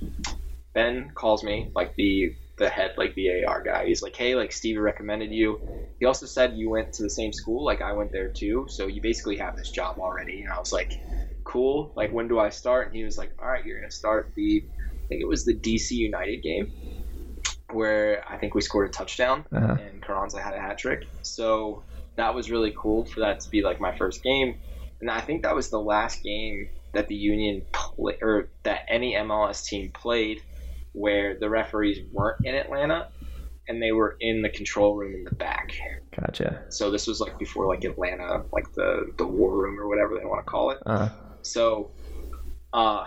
Ben 0.75 1.11
calls 1.15 1.43
me, 1.45 1.71
like 1.75 1.95
the 1.97 2.35
the 2.59 2.69
head 2.69 2.93
like 2.97 3.15
VAR 3.17 3.63
guy. 3.63 3.87
He's 3.87 4.03
like, 4.03 4.17
"Hey, 4.17 4.35
like 4.35 4.53
Stevie 4.53 4.79
recommended 4.79 5.31
you." 5.33 5.59
He 6.01 6.07
also 6.07 6.27
said 6.27 6.55
you 6.57 6.71
went 6.71 6.93
to 6.95 7.03
the 7.03 7.11
same 7.11 7.33
school, 7.33 7.65
like 7.65 7.81
I 7.81 7.93
went 7.93 8.11
there 8.13 8.31
too. 8.37 8.67
So 8.69 8.87
you 8.87 9.01
basically 9.03 9.37
have 9.39 9.57
this 9.57 9.71
job 9.71 9.97
already. 9.99 10.43
And 10.43 10.53
I 10.53 10.59
was 10.59 10.73
like, 10.73 10.93
"Cool. 11.45 11.93
Like 11.97 12.13
when 12.13 12.29
do 12.29 12.39
I 12.39 12.49
start?" 12.51 12.89
And 12.89 12.97
he 12.97 13.05
was 13.05 13.17
like, 13.19 13.33
"All 13.41 13.49
right, 13.49 13.65
you're 13.65 13.81
gonna 13.81 13.91
start 13.91 14.33
the, 14.37 14.63
I 14.65 15.05
think 15.09 15.23
it 15.23 15.29
was 15.29 15.45
the 15.45 15.55
DC 15.55 15.95
United 15.97 16.43
game, 16.43 16.73
where 17.73 18.25
I 18.29 18.39
think 18.39 18.55
we 18.55 18.61
scored 18.61 18.89
a 18.89 18.93
touchdown 18.93 19.47
Uh-huh. 19.53 19.77
and 19.77 20.03
Carranza 20.03 20.41
had 20.43 20.55
a 20.55 20.61
hat 20.61 20.79
trick. 20.79 21.01
So 21.23 21.85
that 22.17 22.35
was 22.35 22.51
really 22.51 22.75
cool 22.77 23.05
for 23.05 23.21
that 23.21 23.41
to 23.41 23.51
be 23.51 23.63
like 23.63 23.81
my 23.81 23.97
first 23.97 24.23
game. 24.23 24.59
And 25.01 25.11
I 25.11 25.21
think 25.21 25.43
that 25.43 25.55
was 25.55 25.71
the 25.71 25.81
last 25.81 26.23
game 26.23 26.69
that 26.93 27.09
the 27.09 27.15
Union 27.15 27.63
play, 27.73 28.17
or 28.23 28.49
that 28.63 28.83
any 28.89 29.15
MLS 29.15 29.65
team 29.65 29.91
played 29.93 30.41
where 30.93 31.37
the 31.39 31.51
referees 31.51 31.99
weren't 32.13 32.47
in 32.47 32.55
Atlanta 32.55 33.09
and 33.69 33.83
they 33.83 33.93
were 33.93 34.17
in 34.21 34.43
the 34.43 34.49
control 34.49 34.97
room 34.97 35.15
in 35.15 35.25
the 35.25 35.35
back. 35.35 35.73
Gotcha. 36.15 36.65
So 36.69 36.91
this 36.91 37.07
was 37.07 37.21
like 37.21 37.39
before 37.39 37.67
like 37.67 37.85
Atlanta, 37.85 38.45
like 38.53 38.73
the 38.75 39.13
the 39.19 39.27
war 39.27 39.57
room 39.57 39.79
or 39.79 39.89
whatever 39.89 40.17
they 40.19 40.25
want 40.25 40.45
to 40.45 40.51
call 40.51 40.71
it. 40.71 40.79
Uh, 40.87 41.09
So, 41.43 41.91
uh, 42.73 43.05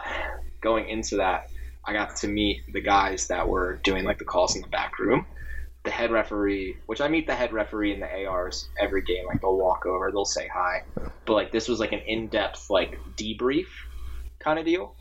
going 0.62 0.90
into 0.90 1.18
that, 1.18 1.50
I 1.86 1.94
got 1.94 2.16
to 2.18 2.28
meet 2.28 2.62
the 2.74 2.82
guys 2.82 3.28
that 3.28 3.48
were 3.48 3.80
doing 3.84 4.04
like 4.04 4.18
the 4.20 4.26
calls 4.26 4.56
in 4.56 4.62
the 4.62 4.68
back 4.68 5.00
room. 5.00 5.26
The 5.88 5.94
head 5.94 6.12
referee, 6.12 6.76
which 6.86 7.00
I 7.00 7.08
meet 7.08 7.28
the 7.28 7.34
head 7.34 7.54
referee 7.54 7.94
in 7.94 8.02
the 8.02 8.26
ARs 8.26 8.68
every 8.78 9.02
game. 9.04 9.26
Like 9.26 9.40
they'll 9.40 9.56
walk 9.56 9.86
over, 9.86 10.12
they'll 10.12 10.26
say 10.26 10.50
hi, 10.54 10.84
but 11.24 11.34
like 11.34 11.54
this 11.54 11.70
was 11.70 11.80
like 11.80 11.94
an 11.94 12.02
in-depth 12.06 12.70
like 12.70 13.00
debrief 13.16 13.68
kind 14.38 14.60
of 14.60 14.66
deal. 14.66 14.98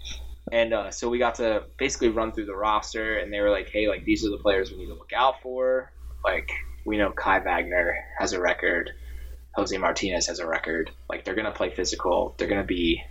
And 0.52 0.72
uh, 0.72 0.92
so 0.92 1.08
we 1.08 1.18
got 1.18 1.34
to 1.36 1.64
basically 1.76 2.10
run 2.10 2.30
through 2.30 2.44
the 2.46 2.54
roster, 2.54 3.18
and 3.18 3.32
they 3.32 3.40
were 3.40 3.50
like, 3.50 3.68
"Hey, 3.68 3.88
like 3.88 4.04
these 4.04 4.24
are 4.24 4.30
the 4.30 4.38
players 4.38 4.70
we 4.70 4.76
need 4.76 4.86
to 4.86 4.94
look 4.94 5.10
out 5.12 5.42
for. 5.42 5.90
Like 6.24 6.48
we 6.84 6.98
know 6.98 7.10
Kai 7.10 7.40
Wagner 7.40 7.96
has 8.16 8.32
a 8.32 8.40
record, 8.40 8.92
Jose 9.56 9.76
Martinez 9.76 10.28
has 10.28 10.38
a 10.38 10.46
record. 10.46 10.92
Like 11.08 11.24
they're 11.24 11.34
gonna 11.34 11.50
play 11.50 11.70
physical. 11.70 12.36
They're 12.38 12.46
gonna 12.46 12.62
be 12.62 13.02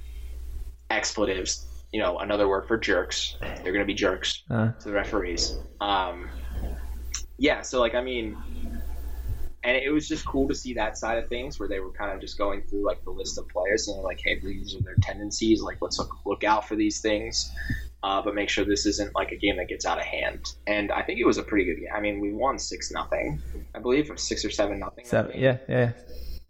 expletives. 0.89 1.65
You 1.91 1.99
know, 1.99 2.19
another 2.19 2.47
word 2.47 2.69
for 2.69 2.77
jerks. 2.77 3.35
They're 3.41 3.73
gonna 3.73 3.83
be 3.83 3.95
jerks 3.95 4.43
uh, 4.49 4.71
to 4.71 4.87
the 4.87 4.93
referees. 4.93 5.57
Um, 5.81 6.29
yeah, 7.37 7.61
so 7.61 7.79
like 7.79 7.95
I 7.95 8.01
mean, 8.01 8.37
and 9.63 9.75
it 9.77 9.89
was 9.91 10.07
just 10.07 10.25
cool 10.25 10.47
to 10.47 10.55
see 10.55 10.73
that 10.75 10.97
side 10.97 11.17
of 11.17 11.27
things 11.27 11.59
where 11.59 11.67
they 11.67 11.79
were 11.79 11.91
kind 11.91 12.11
of 12.11 12.21
just 12.21 12.37
going 12.37 12.61
through 12.63 12.85
like 12.85 13.03
the 13.03 13.09
list 13.11 13.37
of 13.37 13.47
players 13.49 13.87
and 13.87 14.01
like, 14.03 14.19
hey, 14.23 14.39
these 14.39 14.75
are 14.75 14.81
their 14.83 14.95
tendencies. 15.01 15.61
Like, 15.61 15.77
let's 15.81 15.97
look, 15.97 16.15
look 16.25 16.43
out 16.43 16.67
for 16.67 16.75
these 16.75 17.01
things, 17.01 17.51
uh, 18.03 18.21
but 18.21 18.35
make 18.35 18.47
sure 18.49 18.63
this 18.63 18.85
isn't 18.85 19.15
like 19.15 19.31
a 19.31 19.35
game 19.37 19.57
that 19.57 19.67
gets 19.67 19.85
out 19.85 19.97
of 19.97 20.03
hand. 20.05 20.53
And 20.67 20.91
I 20.91 21.01
think 21.01 21.19
it 21.19 21.25
was 21.25 21.37
a 21.39 21.43
pretty 21.43 21.65
good 21.65 21.77
game. 21.79 21.89
I 21.95 21.99
mean, 21.99 22.19
we 22.19 22.31
won 22.31 22.59
six 22.59 22.91
nothing, 22.91 23.41
I 23.73 23.79
believe, 23.79 24.09
or 24.11 24.17
six 24.17 24.45
or 24.45 24.51
seven 24.51 24.79
nothing. 24.79 25.05
seven. 25.05 25.31
Yeah, 25.39 25.57
yeah. 25.67 25.91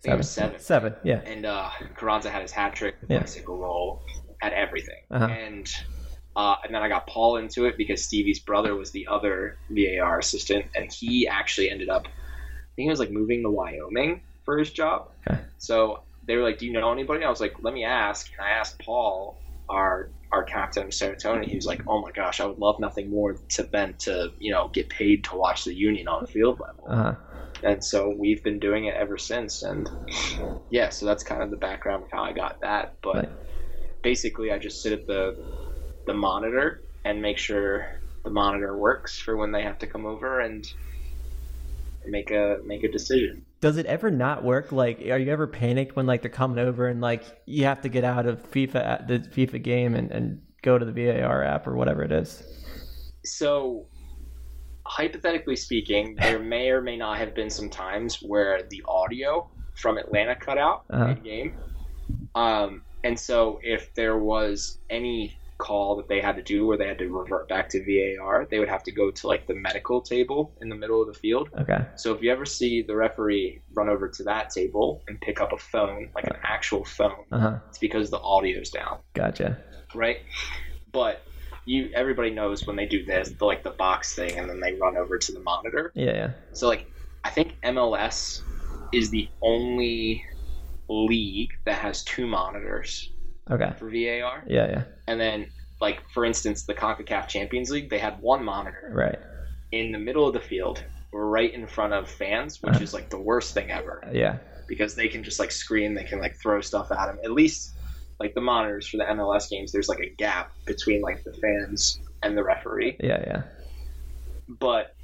Think 0.01 0.23
seven. 0.23 0.59
Seven. 0.59 0.93
Yeah. 1.03 1.21
And 1.25 1.45
uh, 1.45 1.69
Carranza 1.95 2.29
had 2.29 2.41
his 2.43 2.51
hat 2.51 2.75
trick, 2.75 2.99
the 3.01 3.13
Yeah. 3.13 3.19
bicycle 3.21 3.57
roll, 3.57 4.03
had 4.41 4.53
everything. 4.53 5.01
Uh-huh. 5.09 5.25
And 5.27 5.73
uh, 6.35 6.55
and 6.63 6.73
then 6.73 6.81
I 6.81 6.89
got 6.89 7.07
Paul 7.07 7.37
into 7.37 7.65
it 7.65 7.77
because 7.77 8.03
Stevie's 8.03 8.39
brother 8.39 8.75
was 8.75 8.91
the 8.91 9.07
other 9.07 9.59
VAR 9.69 10.19
assistant, 10.19 10.65
and 10.75 10.91
he 10.91 11.27
actually 11.27 11.69
ended 11.69 11.89
up, 11.89 12.03
I 12.07 12.71
think 12.75 12.85
he 12.85 12.89
was 12.89 12.99
like 12.99 13.11
moving 13.11 13.43
to 13.43 13.49
Wyoming 13.49 14.21
for 14.43 14.57
his 14.57 14.71
job. 14.71 15.07
Okay. 15.27 15.41
So 15.57 16.03
they 16.27 16.35
were 16.35 16.43
like, 16.43 16.57
"Do 16.57 16.65
you 16.65 16.73
know 16.73 16.91
anybody?" 16.91 17.23
I 17.23 17.29
was 17.29 17.39
like, 17.41 17.53
"Let 17.61 17.73
me 17.73 17.83
ask." 17.85 18.27
And 18.37 18.45
I 18.47 18.51
asked 18.51 18.79
Paul, 18.83 19.41
our 19.69 20.11
our 20.31 20.43
captain 20.43 20.83
of 20.83 20.89
serotonin. 20.89 21.45
He 21.45 21.55
was 21.55 21.65
like, 21.65 21.83
"Oh 21.87 22.01
my 22.01 22.11
gosh, 22.11 22.41
I 22.41 22.45
would 22.45 22.59
love 22.59 22.79
nothing 22.79 23.09
more 23.09 23.35
to 23.49 23.63
than 23.63 23.95
to 23.99 24.29
you 24.39 24.51
know 24.51 24.69
get 24.73 24.89
paid 24.89 25.23
to 25.25 25.35
watch 25.37 25.63
the 25.63 25.73
Union 25.73 26.07
on 26.07 26.21
the 26.21 26.27
field 26.27 26.59
level." 26.59 26.85
Uh 26.89 26.95
huh. 26.95 27.15
and 27.63 27.83
so 27.83 28.13
we've 28.17 28.43
been 28.43 28.59
doing 28.59 28.85
it 28.85 28.95
ever 28.95 29.17
since 29.17 29.63
and 29.63 29.89
yeah 30.69 30.89
so 30.89 31.05
that's 31.05 31.23
kind 31.23 31.41
of 31.41 31.49
the 31.51 31.57
background 31.57 32.03
of 32.03 32.11
how 32.11 32.21
i 32.23 32.33
got 32.33 32.59
that 32.61 32.95
but 33.01 33.15
Right. 33.15 33.29
basically 34.03 34.51
i 34.51 34.57
just 34.59 34.81
sit 34.81 34.91
at 34.93 35.07
the 35.07 35.35
the 36.05 36.13
monitor 36.13 36.81
and 37.03 37.21
make 37.21 37.37
sure 37.37 38.01
the 38.23 38.29
monitor 38.29 38.77
works 38.77 39.17
for 39.19 39.35
when 39.37 39.51
they 39.51 39.61
have 39.63 39.77
to 39.79 39.87
come 39.87 40.05
over 40.05 40.39
and 40.39 40.65
make 42.07 42.31
a 42.31 42.57
make 42.65 42.83
a 42.83 42.91
decision 42.91 43.45
Does 43.61 43.77
it 43.77 43.85
ever 43.87 44.11
not 44.11 44.43
work? 44.43 44.71
Like, 44.71 44.99
are 45.01 45.17
you 45.17 45.31
ever 45.31 45.47
panicked 45.47 45.95
when 45.95 46.05
like 46.05 46.21
they're 46.21 46.29
coming 46.31 46.59
over 46.59 46.87
and 46.87 47.01
like 47.01 47.23
you 47.45 47.65
have 47.65 47.81
to 47.81 47.89
get 47.89 48.03
out 48.03 48.25
of 48.27 48.43
FIFA 48.51 49.07
the 49.07 49.19
FIFA 49.19 49.63
game 49.63 49.95
and, 49.95 50.11
and 50.11 50.41
go 50.61 50.77
to 50.77 50.85
the 50.85 50.91
VAR 50.91 51.43
app 51.43 51.65
or 51.67 51.75
whatever 51.75 52.03
it 52.03 52.11
is? 52.11 52.43
so 53.23 53.87
hypothetically 54.85 55.55
speaking 55.55 56.15
there 56.21 56.37
may 56.39 56.69
or 56.69 56.81
may 56.81 56.95
not 56.95 57.17
have 57.17 57.33
been 57.33 57.49
some 57.49 57.69
times 57.69 58.19
where 58.21 58.61
the 58.69 58.83
audio 58.87 59.49
from 59.75 59.97
atlanta 59.97 60.35
cut 60.35 60.57
out 60.59 60.83
Uh-huh. 60.91 61.07
mid-game 61.07 61.55
um, 62.35 62.83
and 63.03 63.19
so 63.19 63.59
if 63.63 63.93
there 63.95 64.17
was 64.19 64.77
any 64.91 65.35
call 65.57 65.95
that 65.95 66.07
they 66.09 66.19
had 66.19 66.35
to 66.35 66.43
do 66.43 66.65
where 66.65 66.77
they 66.77 66.87
had 66.87 66.97
to 66.97 67.07
revert 67.09 67.47
back 67.47 67.69
to 67.69 67.79
var 68.17 68.45
they 68.51 68.59
would 68.59 68.67
have 68.67 68.83
to 68.83 68.91
go 68.91 69.09
to 69.09 69.27
like 69.27 69.47
the 69.47 69.53
medical 69.55 70.01
table 70.01 70.53
in 70.61 70.67
the 70.69 70.75
middle 70.75 71.01
of 71.01 71.07
the 71.07 71.13
field 71.13 71.49
Okay. 71.59 71.85
so 71.95 72.13
if 72.13 72.21
you 72.21 72.31
ever 72.31 72.45
see 72.45 72.81
the 72.81 72.95
referee 72.95 73.61
run 73.73 73.87
over 73.87 74.09
to 74.09 74.23
that 74.23 74.49
table 74.49 75.01
and 75.07 75.19
pick 75.21 75.39
up 75.39 75.53
a 75.53 75.57
phone 75.57 76.09
like 76.13 76.25
an 76.25 76.35
actual 76.43 76.83
phone 76.83 77.23
Uh 77.31 77.39
huh. 77.39 77.59
it's 77.69 77.77
because 77.77 78.09
the 78.09 78.19
audio's 78.19 78.69
down 78.69 78.99
Gotcha. 79.13 79.57
right? 79.93 80.17
But 80.91 81.21
you 81.65 81.89
everybody 81.95 82.29
knows 82.31 82.67
when 82.67 82.75
they 82.75 82.85
do 82.85 83.03
this, 83.05 83.31
the 83.39 83.45
like 83.45 83.63
the 83.63 83.71
box 83.71 84.13
thing, 84.13 84.37
and 84.37 84.47
then 84.49 84.59
they 84.59 84.73
run 84.73 84.97
over 84.97 85.17
to 85.17 85.31
the 85.31 85.39
monitor. 85.39 85.91
Yeah. 85.95 86.13
Yeah. 86.13 86.31
So 86.53 86.67
like, 86.67 86.85
I 87.23 87.29
think 87.31 87.55
MLS 87.63 88.41
is 88.93 89.09
the 89.09 89.27
only 89.41 90.23
league 90.87 91.49
that 91.65 91.79
has 91.79 92.03
two 92.03 92.27
monitors 92.27 93.11
Okay. 93.51 93.71
for 93.77 93.89
VAR, 93.89 94.43
Yeah. 94.47 94.67
Yeah. 94.69 94.83
and 95.07 95.19
then 95.19 95.47
like 95.81 96.01
for 96.13 96.25
instance, 96.25 96.63
the 96.63 96.73
Concacaf 96.73 97.27
Champions 97.27 97.69
League, 97.69 97.89
they 97.89 97.99
had 97.99 98.19
one 98.21 98.43
monitor 98.43 98.89
Right. 98.93 99.19
in 99.71 99.91
the 99.91 99.99
middle 99.99 100.25
of 100.27 100.33
the 100.33 100.39
field, 100.39 100.81
right 101.11 101.53
in 101.53 101.67
front 101.67 101.93
of 101.93 102.09
fans, 102.09 102.61
which 102.61 102.75
Uh-huh. 102.75 102.83
is 102.83 102.93
like 102.93 103.09
the 103.09 103.19
worst 103.19 103.53
thing 103.53 103.69
ever 103.71 104.01
Yeah. 104.11 104.37
because 104.67 104.95
they 104.95 105.07
can 105.09 105.21
just 105.23 105.39
like 105.39 105.51
scream, 105.51 105.93
they 105.93 106.03
can 106.05 106.19
like 106.19 106.35
throw 106.37 106.61
stuff 106.61 106.91
at 106.91 107.05
them. 107.07 107.19
At 107.23 107.31
least 107.31 107.73
like 108.19 108.33
the 108.33 108.41
monitors 108.41 108.87
for 108.87 108.97
the 108.97 109.03
MLS 109.09 109.49
games, 109.49 109.71
there's 109.73 109.89
like 109.89 109.99
a 109.99 110.09
gap 110.15 110.51
between 110.65 111.01
like 111.01 111.23
the 111.25 111.33
fans 111.33 111.99
and 112.23 112.37
the 112.37 112.43
referee. 112.43 112.95
Yeah. 113.01 113.21
Yeah. 113.27 113.41
But 114.47 114.94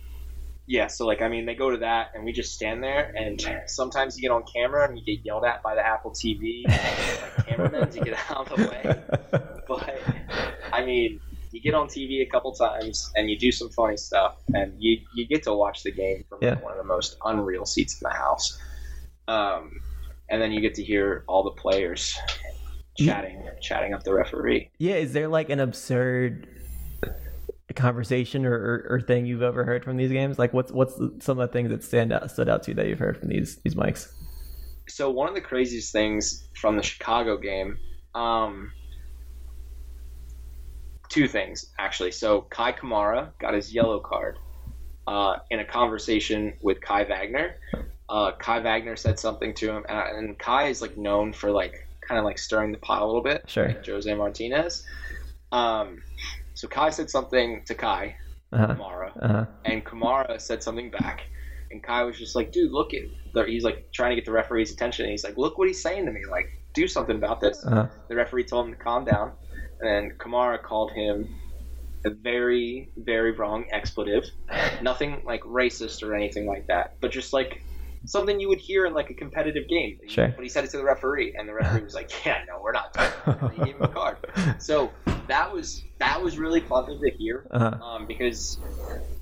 yeah, 0.67 0.87
so 0.87 1.05
like 1.05 1.21
I 1.21 1.27
mean, 1.27 1.45
they 1.45 1.55
go 1.55 1.69
to 1.71 1.77
that 1.77 2.11
and 2.15 2.23
we 2.23 2.31
just 2.31 2.53
stand 2.53 2.83
there, 2.83 3.13
and 3.15 3.41
sometimes 3.67 4.15
you 4.17 4.21
get 4.21 4.31
on 4.31 4.43
camera 4.43 4.87
and 4.87 4.97
you 4.97 5.03
get 5.03 5.25
yelled 5.25 5.43
at 5.45 5.61
by 5.63 5.75
the 5.75 5.85
Apple 5.85 6.11
TV 6.11 6.63
like 6.67 7.45
cameramen 7.47 7.89
to 7.91 7.99
get 7.99 8.17
out 8.29 8.49
of 8.51 8.57
the 8.57 8.67
way. 8.69 9.61
But 9.67 9.99
I 10.73 10.85
mean. 10.85 11.19
You 11.53 11.59
get 11.59 11.73
on 11.73 11.87
TV 11.87 12.21
a 12.21 12.25
couple 12.27 12.53
times 12.53 13.11
and 13.13 13.29
you 13.29 13.37
do 13.37 13.51
some 13.51 13.67
funny 13.71 13.97
stuff, 13.97 14.37
and 14.53 14.71
you, 14.79 14.99
you 15.13 15.27
get 15.27 15.43
to 15.43 15.53
watch 15.53 15.83
the 15.83 15.91
game 15.91 16.23
from 16.29 16.39
Yeah. 16.41 16.55
one 16.61 16.71
of 16.71 16.77
the 16.77 16.85
most 16.85 17.17
unreal 17.25 17.65
seats 17.65 18.01
in 18.01 18.07
the 18.09 18.15
house. 18.15 18.57
Um, 19.27 19.81
and 20.29 20.41
then 20.41 20.53
you 20.53 20.61
get 20.61 20.75
to 20.75 20.83
hear 20.83 21.25
all 21.27 21.43
the 21.43 21.51
players 21.51 22.17
chatting, 22.97 23.43
chatting 23.61 23.93
up 23.93 24.03
the 24.03 24.13
referee. 24.13 24.69
Yeah, 24.77 24.95
is 24.95 25.11
there 25.11 25.27
like 25.27 25.49
an 25.49 25.59
absurd 25.59 26.47
conversation 27.73 28.45
or, 28.45 28.53
or, 28.53 28.87
or 28.89 29.01
thing 29.01 29.25
you've 29.25 29.41
ever 29.41 29.63
heard 29.63 29.83
from 29.83 29.97
these 29.97 30.11
games? 30.11 30.37
Like, 30.39 30.53
what's 30.53 30.71
what's 30.71 30.93
some 31.19 31.39
of 31.39 31.47
the 31.49 31.53
things 31.53 31.69
that 31.69 31.83
stand 31.83 32.11
out 32.13 32.29
stood 32.31 32.49
out 32.49 32.63
to 32.63 32.71
you 32.71 32.75
that 32.75 32.87
you've 32.87 32.99
heard 32.99 33.17
from 33.17 33.29
these 33.29 33.57
these 33.63 33.75
mics? 33.75 34.11
so 34.87 35.09
one 35.09 35.29
of 35.29 35.35
the 35.35 35.41
craziest 35.41 35.93
things 35.93 36.49
from 36.53 36.75
the 36.75 36.83
Chicago 36.83 37.37
game, 37.37 37.77
um, 38.13 38.71
two 41.09 41.27
things 41.27 41.71
actually. 41.79 42.11
So 42.11 42.41
Kei 42.41 42.73
Kamara 42.73 43.29
got 43.39 43.53
his 43.53 43.73
yellow 43.73 43.99
card 43.99 44.37
uh, 45.07 45.37
in 45.49 45.59
a 45.59 45.65
conversation 45.65 46.53
with 46.61 46.81
Kai 46.81 47.03
Wagner. 47.05 47.55
Uh, 48.09 48.31
Kai 48.33 48.59
Wagner 48.59 48.95
said 48.97 49.17
something 49.19 49.53
to 49.55 49.71
him, 49.71 49.85
and, 49.87 50.17
and 50.27 50.39
Kai 50.39 50.67
is 50.67 50.81
like 50.81 50.97
known 50.97 51.31
for 51.31 51.51
like 51.51 51.87
kind 52.01 52.19
of 52.19 52.25
like 52.25 52.37
stirring 52.37 52.71
the 52.73 52.77
pot 52.77 53.01
a 53.01 53.05
little 53.05 53.23
bit, 53.23 53.43
Sure. 53.47 53.67
like 53.67 53.85
Jose 53.85 54.13
Martinez. 54.13 54.85
Um, 55.53 56.01
so 56.53 56.67
Kai 56.67 56.89
said 56.89 57.09
something 57.09 57.63
to 57.65 57.75
Kei 57.75 58.15
Uh-huh. 58.53 58.67
Kamara, 58.75 59.11
Uh-huh. 59.21 59.45
and 59.65 59.83
Kamara 59.85 60.39
said 60.41 60.61
something 60.61 60.91
back, 60.91 61.21
and 61.71 61.81
Kai 61.81 62.03
was 62.03 62.17
just 62.17 62.35
like, 62.35 62.51
"Dude, 62.51 62.71
look 62.71 62.93
at." 62.93 63.01
The, 63.33 63.45
he's 63.45 63.63
like 63.63 63.87
trying 63.93 64.09
to 64.11 64.15
get 64.15 64.25
the 64.25 64.31
referee's 64.33 64.71
attention, 64.73 65.05
and 65.05 65.11
he's 65.11 65.23
like, 65.23 65.37
"Look 65.37 65.57
what 65.57 65.67
he's 65.69 65.81
saying 65.81 66.05
to 66.05 66.11
me! 66.11 66.21
Like, 66.29 66.47
do 66.73 66.85
something 66.87 67.15
about 67.15 67.39
this." 67.39 67.63
Uh-huh. 67.65 67.87
The 68.09 68.15
referee 68.15 68.43
told 68.45 68.65
him 68.67 68.73
to 68.73 68.79
calm 68.79 69.05
down, 69.05 69.31
and 69.79 70.17
Kamara 70.17 70.61
called 70.61 70.91
him 70.91 71.27
a 72.05 72.09
very, 72.09 72.89
very 72.97 73.31
wrong 73.31 73.63
expletive. 73.71 74.25
Nothing 74.81 75.21
like 75.25 75.41
racist 75.43 76.03
or 76.03 76.13
anything 76.15 76.45
like 76.47 76.67
that, 76.67 76.95
but 76.99 77.11
just 77.11 77.31
like 77.31 77.61
something 78.05 78.39
you 78.39 78.49
would 78.49 78.59
hear 78.59 78.85
in 78.87 78.93
like 78.93 79.09
a 79.11 79.13
competitive 79.13 79.69
game. 79.69 79.97
Sure. 80.07 80.27
But 80.35 80.41
he 80.43 80.49
said 80.49 80.63
it 80.65 80.71
to 80.71 80.77
the 80.77 80.83
referee, 80.83 81.35
and 81.37 81.47
the 81.47 81.53
referee 81.53 81.83
was 81.83 81.93
like, 81.93 82.11
"Yeah, 82.25 82.43
no, 82.49 82.59
we're 82.61 82.73
not." 82.73 82.91
Doing 82.93 83.11
that. 83.39 83.51
He 83.53 83.63
gave 83.63 83.75
him 83.77 83.83
a 83.83 83.87
card. 83.87 84.17
So 84.59 84.91
that 85.27 85.53
was 85.53 85.83
that 85.99 86.21
was 86.23 86.37
really 86.37 86.61
fun 86.61 86.85
to 86.87 87.11
hear 87.17 87.45
Uh-huh. 87.51 87.83
um, 87.83 88.07
because 88.07 88.59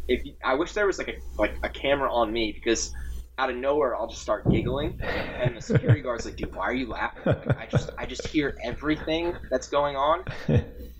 if 0.08 0.26
you, 0.26 0.34
I 0.44 0.56
wish 0.56 0.74
there 0.74 0.88
was 0.88 0.98
like 0.98 1.10
a 1.10 1.16
like 1.38 1.56
a 1.64 1.70
camera 1.70 2.12
on 2.12 2.32
me 2.32 2.52
because 2.54 2.92
out 3.38 3.50
of 3.50 3.56
nowhere 3.56 3.96
I'll 3.96 4.08
just 4.10 4.22
start 4.22 4.50
giggling 4.52 5.00
and 5.02 5.56
the 5.56 5.62
security 5.62 6.02
guard's 6.02 6.26
like, 6.26 6.36
dude, 6.36 6.54
why 6.54 6.64
are 6.64 6.74
you 6.74 6.90
laughing? 6.90 7.24
Like, 7.26 7.58
I 7.58 7.68
just 7.72 7.90
I 7.98 8.06
just 8.06 8.28
hear 8.28 8.58
everything 8.64 9.34
that's 9.50 9.70
going 9.70 9.96
on. 9.96 10.24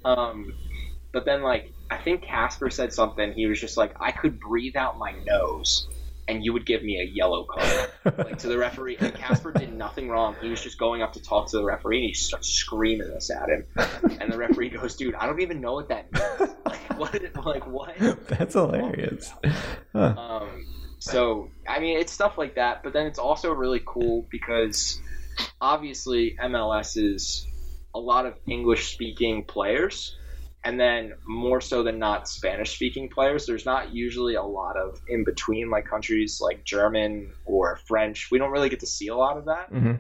Um, 0.06 0.54
but 1.12 1.26
then 1.26 1.42
like 1.42 1.74
I 1.90 1.98
think 1.98 2.24
Kacper 2.24 2.72
said 2.72 2.94
something. 2.94 3.34
He 3.34 3.48
was 3.48 3.60
just 3.60 3.76
like, 3.78 3.96
I 4.00 4.12
could 4.12 4.40
breathe 4.40 4.76
out 4.78 4.98
my 5.00 5.12
nose. 5.26 5.88
And 6.30 6.46
you 6.46 6.54
would 6.54 6.66
give 6.66 6.84
me 6.84 7.00
a 7.00 7.04
yellow 7.04 7.44
card, 7.44 7.90
like 8.18 8.38
to 8.40 8.48
the 8.48 8.58
referee. 8.58 8.98
And 9.00 9.14
Kacper 9.14 9.52
did 9.52 9.74
nothing 9.74 10.10
wrong. 10.10 10.36
He 10.40 10.50
was 10.50 10.62
just 10.62 10.78
going 10.78 11.02
up 11.02 11.14
to 11.14 11.24
talk 11.24 11.50
to 11.50 11.58
the 11.58 11.64
referee, 11.64 11.98
and 11.98 12.08
he 12.08 12.14
starts 12.14 12.50
screaming 12.50 13.08
this 13.08 13.32
at 13.32 13.50
him. 13.50 13.66
And 14.22 14.32
the 14.32 14.38
referee 14.38 14.70
goes, 14.70 14.96
"Dude, 14.96 15.16
I 15.16 15.26
don't 15.26 15.42
even 15.42 15.60
know 15.60 15.74
what 15.74 15.90
that 15.90 16.12
means. 16.12 16.54
Like, 16.66 17.00
what? 17.00 17.46
Like, 17.46 17.68
what?" 17.68 18.28
That's 18.28 18.54
hilarious. 18.54 19.34
Huh. 19.92 20.16
Um, 20.18 20.66
so 21.00 21.50
I 21.68 21.80
mean, 21.80 21.98
it's 21.98 22.12
stuff 22.12 22.38
like 22.38 22.56
that, 22.56 22.84
but 22.84 22.94
then 22.94 23.08
it's 23.08 23.20
also 23.20 23.52
really 23.52 23.82
cool 23.84 24.28
because 24.30 25.02
obviously 25.60 26.38
MLS 26.40 26.98
is 26.98 27.48
a 27.96 28.00
lot 28.00 28.26
of 28.26 28.36
English 28.46 28.94
speaking 28.94 29.44
players, 29.46 30.16
and 30.64 30.80
then 30.80 31.14
more 31.26 31.62
so 31.62 31.84
than 31.84 32.00
not 32.00 32.28
Spanish 32.28 32.76
speaking 32.76 33.10
players. 33.10 33.46
There's 33.46 33.66
not 33.66 33.94
usually 33.94 34.36
a 34.36 34.44
lot 34.44 34.76
of 34.78 35.00
in 35.08 35.24
between 35.24 35.70
like 35.70 35.86
countries 35.86 36.40
like 36.42 36.64
German 36.66 37.32
or 37.46 37.78
French. 37.88 38.28
We 38.32 38.38
don't 38.40 38.52
really 38.52 38.70
get 38.70 38.82
to 38.82 38.88
see 38.88 39.08
a 39.08 39.16
lot 39.16 39.38
of 39.38 39.46
that. 39.46 39.70
hmm 39.70 39.94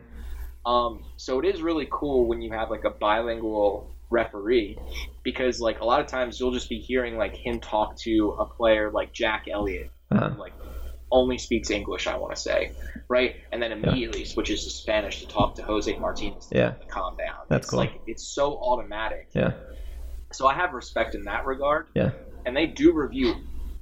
Um, 0.65 1.05
so 1.17 1.39
it 1.39 1.45
is 1.45 1.61
really 1.61 1.87
cool 1.89 2.27
when 2.27 2.41
you 2.41 2.51
have 2.51 2.69
like 2.69 2.83
a 2.83 2.89
bilingual 2.89 3.95
referee 4.09 4.77
because 5.23 5.61
like 5.61 5.79
a 5.79 5.85
lot 5.85 6.01
of 6.01 6.07
times 6.07 6.39
you'll 6.39 6.51
just 6.51 6.67
be 6.69 6.79
hearing 6.79 7.15
like 7.17 7.35
him 7.35 7.59
talk 7.59 7.95
to 7.99 8.35
a 8.39 8.45
player 8.45 8.91
like 8.91 9.13
Jack 9.13 9.45
Elliott 9.49 9.91
Uh-huh. 10.11 10.31
like 10.37 10.53
only 11.11 11.37
speaks 11.37 11.71
English, 11.71 12.05
I 12.05 12.17
want 12.17 12.35
to 12.35 12.39
say, 12.41 12.71
right? 13.07 13.35
And 13.51 13.61
then 13.61 13.71
immediately 13.71 14.25
switches 14.25 14.63
to 14.65 14.69
Spanish 14.69 15.21
to 15.21 15.27
talk 15.27 15.55
to 15.55 15.63
Jose 15.63 15.95
Martinez. 15.97 16.47
to 16.49 16.57
Yeah. 16.57 16.73
calm 16.87 17.15
down. 17.17 17.45
That's 17.47 17.63
it's 17.65 17.69
cool. 17.71 17.79
Like 17.79 17.93
it's 18.05 18.23
so 18.27 18.57
automatic. 18.57 19.29
Yeah. 19.33 19.53
So 20.31 20.47
I 20.47 20.53
have 20.53 20.73
respect 20.73 21.15
in 21.15 21.23
that 21.23 21.45
regard. 21.45 21.87
Yeah. 21.93 22.11
And 22.45 22.55
they 22.55 22.67
do 22.67 22.93
review 22.93 23.35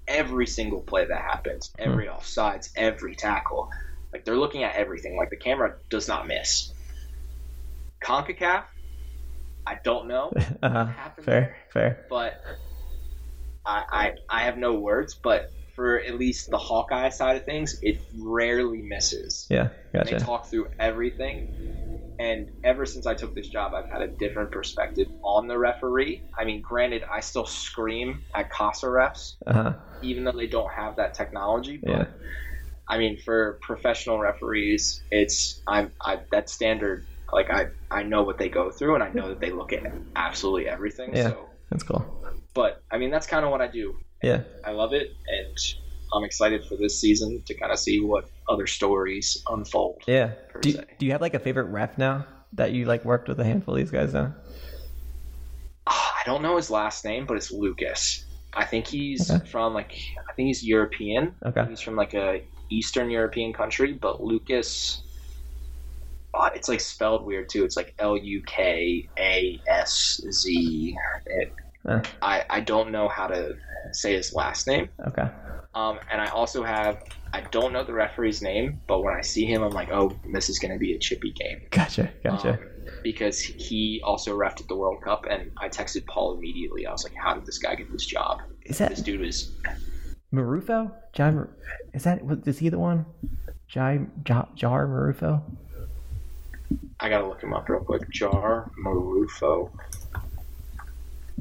every 0.08 0.48
single 0.48 0.82
play 0.82 1.06
that 1.06 1.22
happens, 1.22 1.72
every 1.78 2.08
offsides, 2.08 2.70
every 2.76 3.16
tackle. 3.16 3.70
Like 4.14 4.24
they're 4.26 4.38
looking 4.38 4.64
at 4.64 4.76
everything. 4.76 5.18
Like 5.18 5.30
the 5.30 5.38
camera 5.38 5.76
does 5.90 6.08
not 6.08 6.28
miss. 6.28 6.72
CONCACAF, 8.04 8.64
I 9.66 9.78
don't 9.84 10.08
know, 10.08 10.32
Uh-huh. 10.64 10.86
happened 10.86 11.26
Fair. 11.26 11.58
Fair. 11.70 12.06
but 12.10 12.42
I, 13.66 13.84
I 13.92 14.12
I 14.30 14.42
have 14.44 14.58
no 14.58 14.76
words. 14.76 15.14
But 15.22 15.52
for 15.78 16.00
at 16.00 16.16
least 16.18 16.50
the 16.50 16.58
Hawkeye 16.58 17.10
side 17.10 17.38
of 17.38 17.46
things, 17.46 17.78
it 17.84 18.00
rarely 18.20 18.82
misses. 18.82 19.46
Yeah. 19.48 19.70
gotcha. 19.94 20.16
They 20.16 20.20
talk 20.20 20.48
through 20.50 20.70
everything. 20.80 21.48
And 22.20 22.50
ever 22.64 22.88
since 22.88 23.06
I 23.06 23.14
took 23.14 23.36
this 23.36 23.48
job, 23.48 23.74
I've 23.76 23.88
had 23.92 24.02
a 24.02 24.08
different 24.08 24.52
perspective 24.52 25.08
on 25.24 25.48
the 25.48 25.56
referee. 25.56 26.24
I 26.36 26.46
mean, 26.46 26.64
granted, 26.64 27.04
I 27.10 27.20
still 27.20 27.46
scream 27.46 28.24
at 28.34 28.50
CASA 28.52 28.88
refs, 28.88 29.36
Uh-huh. 29.46 29.74
even 30.02 30.24
though 30.24 30.32
they 30.32 30.48
don't 30.48 30.72
have 30.74 30.96
that 30.96 31.14
technology. 31.14 31.78
But 31.78 31.92
Yeah. 31.92 32.06
I 32.90 32.98
mean, 32.98 33.20
for 33.24 33.60
professional 33.62 34.18
referees, 34.18 35.04
it's 35.12 35.62
I'm 35.68 35.92
I 36.02 36.22
that 36.32 36.50
standard. 36.50 37.06
Like 37.32 37.52
I 37.52 37.68
I 37.92 38.02
know 38.02 38.24
what 38.24 38.40
they 38.40 38.50
go 38.50 38.72
through, 38.72 38.96
and 38.96 39.04
I 39.04 39.10
know 39.12 39.30
that 39.30 39.40
they 39.40 39.52
look 39.52 39.72
at 39.74 39.84
absolutely 40.16 40.68
everything. 40.68 41.16
Yeah. 41.16 41.30
So, 41.30 41.50
That's 41.70 41.84
cool. 41.84 42.04
but 42.56 42.82
I 42.90 42.98
mean, 42.98 43.12
that's 43.12 43.28
kind 43.28 43.46
of 43.46 43.52
what 43.52 43.62
I 43.62 43.68
do. 43.68 43.96
Yeah. 44.24 44.42
I 44.66 44.72
love 44.72 44.94
it, 44.94 45.12
and 45.28 45.58
I'm 46.14 46.24
excited 46.24 46.66
for 46.66 46.76
this 46.76 47.00
season 47.00 47.44
to 47.46 47.54
kind 47.54 47.72
of 47.72 47.80
see 47.80 48.00
what 48.00 48.26
other 48.50 48.66
stories 48.68 49.44
unfold. 49.50 50.02
Yeah. 50.08 50.32
Do, 50.62 50.72
se. 50.72 50.84
do 50.98 51.06
you 51.06 51.12
have 51.12 51.22
like 51.22 51.34
a 51.34 51.40
favorite 51.40 51.66
ref 51.66 51.98
now 51.98 52.26
that 52.54 52.72
you 52.72 52.86
like 52.86 53.04
worked 53.06 53.28
with 53.28 53.40
a 53.40 53.44
handful 53.44 53.74
of 53.76 53.80
these 53.80 53.92
guys 53.92 54.14
now? 54.14 54.34
I 55.86 56.22
don't 56.26 56.42
know 56.42 56.58
his 56.58 56.70
last 56.70 57.06
name, 57.06 57.26
but 57.26 57.38
it's 57.38 57.52
Lucas. 57.52 58.26
I 58.54 58.66
think 58.66 58.88
he's 58.88 59.30
Okay. 59.30 59.46
from 59.48 59.74
like 59.74 59.94
I 60.30 60.34
think 60.34 60.48
he's 60.48 60.64
European. 60.64 61.36
Okay. 61.46 61.66
He's 61.70 61.80
from 61.82 61.96
like 61.96 62.14
a 62.14 62.42
Eastern 62.70 63.10
European 63.10 63.54
country, 63.54 63.94
but 63.94 64.22
Lucas. 64.22 65.04
uh, 66.34 66.50
It's 66.56 66.68
like 66.68 66.82
spelled 66.82 67.26
weird 67.26 67.50
too. 67.50 67.64
It's 67.64 67.78
like 67.78 67.94
L 68.00 68.18
U 68.18 68.42
K 68.46 69.08
A 69.18 69.62
S 69.68 70.20
Z. 70.32 70.96
It- 71.88 72.10
I 72.22 72.44
I 72.50 72.60
don't 72.60 72.92
know 72.92 73.08
how 73.08 73.28
to 73.28 73.56
say 73.92 74.14
his 74.16 74.34
last 74.34 74.68
name. 74.68 74.90
Okay. 75.08 75.28
Um, 75.76 76.00
and 76.12 76.20
I 76.22 76.28
also 76.28 76.64
have 76.64 77.04
I 77.34 77.42
don't 77.42 77.72
know 77.74 77.84
the 77.84 77.94
referee's 77.94 78.42
name, 78.42 78.82
but 78.88 79.02
when 79.04 79.14
I 79.14 79.22
see 79.22 79.46
him, 79.46 79.62
I'm 79.64 79.72
like, 79.72 79.90
oh, 79.92 80.18
this 80.34 80.50
is 80.50 80.60
going 80.60 80.72
to 80.74 80.80
be 80.80 80.94
a 80.94 80.98
chippy 81.00 81.32
game. 81.34 81.62
Gotcha. 81.72 82.10
Gotcha. 82.24 82.54
Um, 82.54 82.60
because 83.04 83.40
he 83.40 84.02
also 84.04 84.36
refed 84.36 84.62
at 84.62 84.68
the 84.70 84.76
World 84.76 85.02
Cup, 85.04 85.26
and 85.30 85.52
I 85.58 85.68
texted 85.70 86.06
Paul 86.08 86.38
immediately. 86.38 86.88
I 86.88 86.92
was 86.92 87.04
like, 87.04 87.14
"How 87.22 87.34
did 87.34 87.46
this 87.46 87.58
guy 87.58 87.76
get 87.76 87.92
this 87.92 88.06
job? 88.06 88.40
is 88.64 88.78
This 88.80 88.98
that 88.98 89.04
dude 89.06 89.22
is 89.26 89.52
Marrufo? 90.34 90.92
John? 91.14 91.50
Is 91.94 92.04
that 92.04 92.22
is 92.46 92.60
he 92.60 92.70
the 92.70 92.80
one? 92.80 93.06
Jai 93.68 94.00
Jar, 94.24 94.48
Jar 94.56 94.88
Marrufo? 94.88 95.42
I 97.00 97.10
gotta 97.10 97.28
look 97.28 97.42
him 97.44 97.54
up 97.54 97.68
real 97.70 97.82
quick. 97.82 98.10
Jar 98.10 98.72
Marrufo 98.84 99.70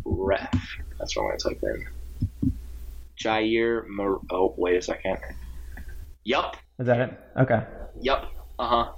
ref. 0.06 0.50
That's 0.98 1.16
what 1.16 1.24
I'm 1.24 1.28
gonna 1.38 1.54
type 1.54 1.62
in. 1.62 2.52
Jair 3.18 3.86
Mar. 3.88 4.18
Oh, 4.30 4.54
wait 4.56 4.76
a 4.76 4.82
second. 4.82 5.18
Yup, 6.24 6.56
Is 6.78 6.86
that 6.86 7.00
it? 7.00 7.20
Okay. 7.38 7.62
yup. 8.00 8.30
Uh 8.58 8.66
huh. 8.66 8.92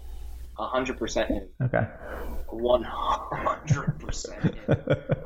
A 0.58 0.66
hundred 0.66 0.98
percent 0.98 1.30
in. 1.30 1.48
Okay. 1.62 1.86
One 2.50 2.82
hundred 2.84 3.98
percent 4.00 4.44
in. 4.44 4.76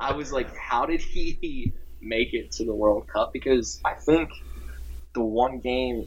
I 0.00 0.12
was 0.12 0.32
like, 0.32 0.54
how 0.56 0.86
did 0.86 1.00
he 1.00 1.72
make 2.00 2.34
it 2.34 2.52
to 2.52 2.64
the 2.64 2.74
World 2.74 3.06
Cup? 3.08 3.32
Because 3.32 3.80
I 3.84 3.94
think 3.94 4.30
the 5.14 5.22
one 5.22 5.60
game, 5.60 6.06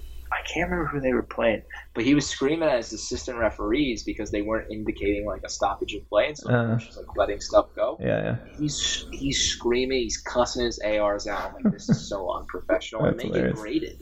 can't 0.54 0.70
remember 0.70 0.88
who 0.90 1.00
they 1.00 1.14
were 1.14 1.24
playing, 1.24 1.64
but 1.94 2.04
he 2.04 2.14
was 2.16 2.28
screaming 2.28 2.70
at 2.70 2.78
his 2.78 2.94
assistant 2.94 3.38
referees 3.38 4.04
because 4.04 4.32
they 4.32 4.42
weren't 4.42 4.72
indicating 4.72 5.26
like 5.26 5.44
a 5.44 5.50
stoppage 5.50 5.94
of 5.96 6.08
play, 6.10 6.28
and 6.28 6.38
so 6.38 6.50
Uh. 6.50 6.78
just 6.78 6.98
like 6.98 7.18
letting 7.18 7.40
stuff 7.42 7.68
go. 7.76 7.98
Yeah. 8.00 8.24
Yeah. 8.24 8.36
He's 8.58 9.06
he's 9.12 9.42
screaming, 9.44 10.00
he's 10.04 10.18
cussing 10.18 10.64
his 10.66 10.80
ARs 10.80 11.28
out. 11.28 11.54
I'm 11.56 11.64
like, 11.64 11.74
this 11.74 11.90
is 11.90 12.08
so 12.08 12.32
unprofessional, 12.32 13.06
and 13.08 13.20
they 13.20 13.24
hilarious. 13.28 13.54
get 13.56 13.62
graded. 13.62 13.98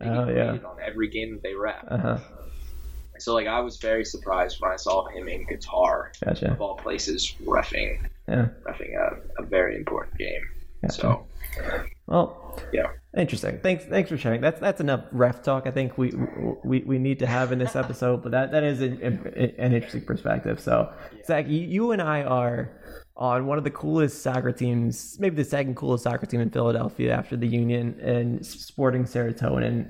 They 0.00 0.08
Oh, 0.08 0.26
get 0.26 0.36
yeah. 0.36 0.50
on 0.64 0.76
every 0.84 1.08
game 1.08 1.32
that 1.34 1.42
they 1.42 1.54
rep. 1.54 1.84
Uh 1.88 1.96
huh. 1.98 2.18
So 3.18 3.34
like, 3.34 3.46
I 3.46 3.60
was 3.60 3.76
very 3.78 4.04
surprised 4.04 4.60
when 4.60 4.72
I 4.72 4.76
saw 4.76 5.06
him 5.06 5.28
in 5.28 5.46
Qatar, 5.46 6.08
Gotcha. 6.24 6.50
of 6.52 6.60
all 6.60 6.76
places, 6.76 7.34
refing 7.44 8.00
Yeah. 8.28 8.48
refing 8.64 8.94
a, 8.96 9.42
a 9.42 9.46
very 9.46 9.76
important 9.76 10.18
game. 10.18 10.42
Gotcha. 10.82 10.94
So 11.00 11.26
Well, 12.06 12.60
Yeah. 12.72 12.88
interesting. 13.16 13.58
Thanks, 13.62 13.84
thanks 13.84 14.10
for 14.10 14.16
sharing. 14.16 14.40
That's 14.40 14.60
that's 14.60 14.80
enough 14.80 15.04
ref 15.12 15.42
talk. 15.42 15.66
I 15.66 15.70
think 15.70 15.96
we 15.98 16.12
we, 16.64 16.80
we 16.80 16.98
need 16.98 17.18
to 17.20 17.26
have 17.26 17.52
in 17.52 17.58
this 17.58 17.76
episode. 17.76 18.22
But 18.22 18.32
that 18.32 18.50
that 18.52 18.64
is 18.64 18.80
an, 18.80 19.00
an 19.02 19.72
interesting 19.72 20.02
perspective. 20.04 20.60
So, 20.60 20.92
Zach, 21.24 21.46
you, 21.48 21.60
you 21.60 21.92
and 21.92 22.02
I 22.02 22.22
are 22.22 22.70
on 23.16 23.46
one 23.46 23.58
of 23.58 23.64
the 23.64 23.70
coolest 23.70 24.22
soccer 24.22 24.52
teams, 24.52 25.16
maybe 25.20 25.36
the 25.36 25.44
second 25.44 25.76
coolest 25.76 26.04
soccer 26.04 26.26
team 26.26 26.40
in 26.40 26.50
Philadelphia 26.50 27.12
after 27.14 27.36
the 27.36 27.46
Union 27.46 27.98
and 28.00 28.44
Sporting 28.44 29.04
Serotonin. 29.04 29.88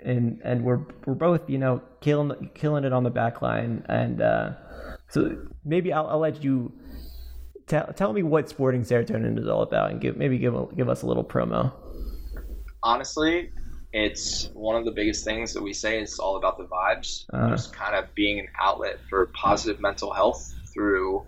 and 0.00 0.40
and 0.44 0.64
we're 0.64 0.80
we're 1.04 1.14
both 1.14 1.48
you 1.50 1.58
know 1.58 1.82
killing 2.00 2.50
killing 2.54 2.84
it 2.84 2.92
on 2.92 3.02
the 3.04 3.10
back 3.10 3.42
line, 3.42 3.84
and 3.88 4.22
uh, 4.22 4.52
so 5.08 5.36
maybe 5.64 5.92
I'll, 5.92 6.06
I'll 6.06 6.18
let 6.20 6.42
you 6.42 6.72
tell 7.70 7.86
tell 7.94 8.12
me 8.12 8.22
what 8.22 8.48
Sporting 8.48 8.82
Serotonin 8.82 9.38
is 9.38 9.48
all 9.48 9.62
about, 9.62 9.90
and 9.90 10.00
give 10.00 10.16
maybe 10.16 10.36
give 10.38 10.54
a, 10.54 10.66
give 10.74 10.88
us 10.88 11.02
a 11.02 11.06
little 11.06 11.24
promo. 11.24 11.72
Honestly, 12.82 13.50
it's 13.92 14.50
one 14.54 14.76
of 14.76 14.84
the 14.84 14.90
biggest 14.90 15.24
things 15.24 15.52
that 15.54 15.62
we 15.62 15.72
say 15.72 16.00
is 16.02 16.18
all 16.18 16.36
about 16.36 16.58
the 16.58 16.64
vibes, 16.64 17.24
Uh-huh. 17.32 17.50
just 17.50 17.74
kind 17.74 17.94
of 17.94 18.14
being 18.14 18.38
an 18.40 18.48
outlet 18.60 18.98
for 19.08 19.26
positive 19.34 19.80
mental 19.80 20.12
health 20.12 20.52
through 20.72 21.22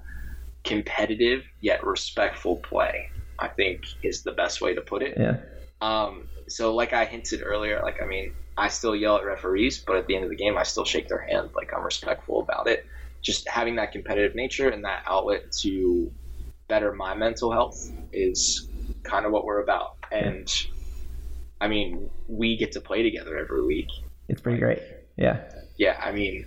competitive 0.65 1.43
yet 1.61 1.85
respectful 1.85 2.57
play. 2.57 3.09
I 3.39 3.49
think 3.49 3.81
is 4.03 4.23
the 4.23 4.33
best 4.33 4.61
way 4.61 4.75
to 4.75 4.81
put 4.81 5.03
it. 5.03 5.17
Yeah, 5.19 5.39
Um, 5.81 6.29
so, 6.49 6.75
like 6.75 6.93
I 6.93 7.05
hinted 7.05 7.43
earlier, 7.45 7.81
like 7.83 8.01
I 8.03 8.07
mean, 8.07 8.33
I 8.57 8.69
still 8.69 8.95
yell 8.95 9.17
at 9.17 9.25
referees, 9.25 9.83
but 9.85 9.97
at 9.97 10.07
the 10.07 10.15
end 10.15 10.25
of 10.25 10.31
the 10.31 10.37
game, 10.37 10.57
I 10.59 10.63
still 10.65 10.85
shake 10.85 11.09
their 11.09 11.25
hand. 11.31 11.51
Like 11.55 11.71
I'm 11.75 11.83
respectful 11.83 12.41
about 12.41 12.69
it. 12.69 12.87
Just 13.23 13.49
having 13.49 13.77
that 13.77 13.93
competitive 13.93 14.35
nature 14.35 14.69
and 14.69 14.85
that 14.85 15.03
outlet 15.07 15.51
to 15.63 16.11
better 16.73 16.91
my 16.95 17.15
mental 17.15 17.53
health 17.53 17.93
is 18.15 18.67
kind 19.03 19.27
of 19.27 19.31
what 19.33 19.45
we're 19.45 19.61
about. 19.61 19.99
And 20.11 20.49
I 21.61 21.69
mean, 21.69 22.09
we 22.29 22.57
get 22.57 22.73
to 22.73 22.81
play 22.81 23.03
together 23.03 23.37
every 23.37 23.63
week. 23.67 23.89
it's 24.27 24.41
pretty 24.41 24.59
great. 24.59 24.81
Yeah, 25.19 25.43
Yeah, 25.77 26.01
I 26.03 26.13
mean, 26.13 26.47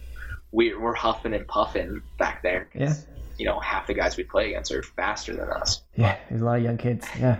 we, 0.52 0.74
we're 0.74 0.96
huffing 0.96 1.36
and 1.36 1.48
puffing 1.48 2.02
back 2.18 2.42
there. 2.42 2.70
Yeah. 2.74 2.96
You 3.38 3.46
know, 3.46 3.60
half 3.60 3.86
the 3.86 3.94
guys 3.94 4.18
we 4.18 4.24
play 4.24 4.48
against 4.50 4.72
are 4.72 4.82
faster 4.82 5.36
than 5.36 5.48
us. 5.48 5.84
yeah. 5.96 6.18
There's 6.28 6.42
a 6.42 6.46
lot 6.46 6.58
of 6.58 6.64
young 6.64 6.78
kids. 6.78 7.06
Yeah, 7.20 7.38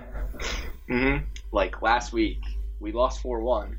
hmm 0.88 1.18
Like 1.52 1.82
last 1.82 2.14
week, 2.14 2.38
we 2.80 2.92
lost 2.92 3.20
4 3.24 3.42
1, 3.42 3.78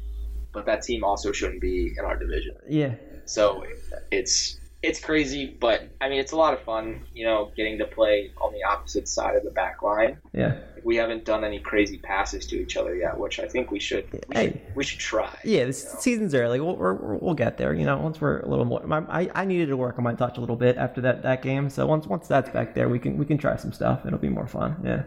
but 0.52 0.66
that 0.66 0.82
team 0.82 1.04
also 1.04 1.30
shouldn't 1.30 1.60
be 1.60 1.94
in 1.96 2.04
our 2.04 2.16
division. 2.16 2.56
yeah, 2.68 2.94
So 3.24 3.62
it's 4.10 4.58
it's 4.86 5.00
crazy, 5.00 5.46
but 5.46 5.88
I 6.00 6.08
mean, 6.08 6.20
it's 6.20 6.30
a 6.30 6.36
lot 6.36 6.54
of 6.54 6.60
fun, 6.62 7.04
you 7.12 7.24
know, 7.26 7.50
getting 7.56 7.76
to 7.78 7.84
play 7.86 8.30
on 8.40 8.52
the 8.52 8.62
opposite 8.62 9.08
side 9.08 9.34
of 9.34 9.42
the 9.42 9.50
back 9.50 9.82
line. 9.82 10.18
yeah. 10.32 10.58
We 10.84 10.94
haven't 10.94 11.24
done 11.24 11.42
any 11.42 11.58
crazy 11.58 11.98
passes 11.98 12.46
to 12.46 12.62
each 12.62 12.76
other 12.76 12.94
yet, 12.94 13.18
which 13.18 13.40
I 13.40 13.48
think 13.48 13.72
we 13.72 13.80
should. 13.80 14.06
We, 14.12 14.20
Hey. 14.32 14.44
should, 14.46 14.76
we 14.76 14.84
should 14.84 15.00
try. 15.00 15.36
Yeah, 15.42 15.64
this 15.64 15.82
season's 15.98 16.32
early. 16.32 16.60
We'll, 16.60 16.76
we're, 16.76 17.16
we'll 17.16 17.34
get 17.34 17.58
there. 17.58 17.74
You 17.74 17.84
know, 17.84 17.98
once 17.98 18.20
we're 18.20 18.38
a 18.38 18.48
little 18.48 18.64
more. 18.64 18.86
My, 18.86 19.00
I, 19.08 19.28
I 19.34 19.44
needed 19.44 19.66
to 19.66 19.76
work 19.76 19.98
on 19.98 20.04
my 20.04 20.14
touch 20.14 20.38
a 20.38 20.40
little 20.40 20.54
bit 20.54 20.76
after 20.76 21.00
that, 21.00 21.24
that 21.24 21.42
game. 21.42 21.68
So 21.70 21.84
once 21.88 22.06
once 22.06 22.28
that's 22.28 22.50
back 22.50 22.74
there, 22.76 22.88
we 22.88 23.00
can 23.00 23.18
we 23.18 23.26
can 23.26 23.36
try 23.36 23.56
some 23.56 23.72
stuff. 23.72 24.06
It'll 24.06 24.20
be 24.20 24.28
more 24.28 24.46
fun. 24.46 24.76
Yeah. 24.84 25.02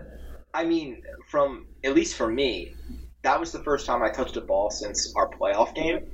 I 0.54 0.66
mean, 0.66 1.02
from 1.30 1.68
at 1.86 1.96
least 1.96 2.16
for 2.16 2.28
me, 2.28 2.74
that 3.22 3.40
was 3.40 3.54
the 3.54 3.64
first 3.64 3.86
time 3.86 4.04
I 4.04 4.10
touched 4.10 4.36
a 4.36 4.42
ball 4.42 4.72
since 4.72 5.14
our 5.16 5.30
playoff 5.30 5.74
game. 5.74 6.06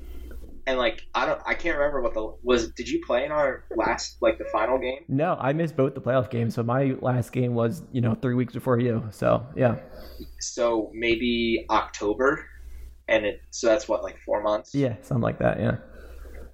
And 0.68 0.80
like 0.80 1.04
I 1.14 1.26
don't, 1.28 1.40
I 1.46 1.54
can't 1.54 1.78
remember 1.78 2.02
what 2.02 2.14
the 2.16 2.36
was. 2.44 2.72
Did 2.72 2.90
you 2.90 3.02
play 3.06 3.24
in 3.24 3.32
our 3.32 3.66
last 3.76 4.18
like 4.22 4.38
the 4.40 4.46
final 4.46 4.80
game? 4.80 5.00
No, 5.08 5.38
I 5.40 5.54
missed 5.54 5.76
both 5.76 5.94
the 5.94 6.02
playoff 6.02 6.30
games. 6.32 6.56
So 6.56 6.64
my 6.64 6.96
last 7.02 7.32
game 7.32 7.54
was 7.54 7.84
you 7.92 8.02
know 8.02 8.16
three 8.16 8.34
weeks 8.34 8.54
before 8.54 8.80
you. 8.80 9.04
So 9.12 9.46
yeah, 9.56 9.76
So 10.40 10.90
maybe 10.94 11.66
October, 11.70 12.46
and 13.08 13.26
it 13.26 13.42
so 13.52 13.68
that's 13.68 13.88
what 13.88 14.02
like 14.04 14.18
four 14.26 14.42
months. 14.42 14.74
yeah, 14.74 14.96
something 15.02 15.22
like 15.22 15.38
that. 15.40 15.60
Yeah. 15.60 15.78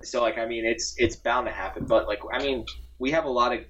So 0.04 0.22
like 0.22 0.38
I 0.38 0.46
mean 0.46 0.66
it's 0.66 0.94
it's 0.98 1.16
bound 1.16 1.48
to 1.48 1.54
happen, 1.54 1.86
but 1.86 2.06
like 2.08 2.20
I 2.34 2.44
mean 2.44 2.66
we 3.00 3.12
have 3.12 3.24
a 3.26 3.30
lot 3.30 3.54
of 3.54 3.62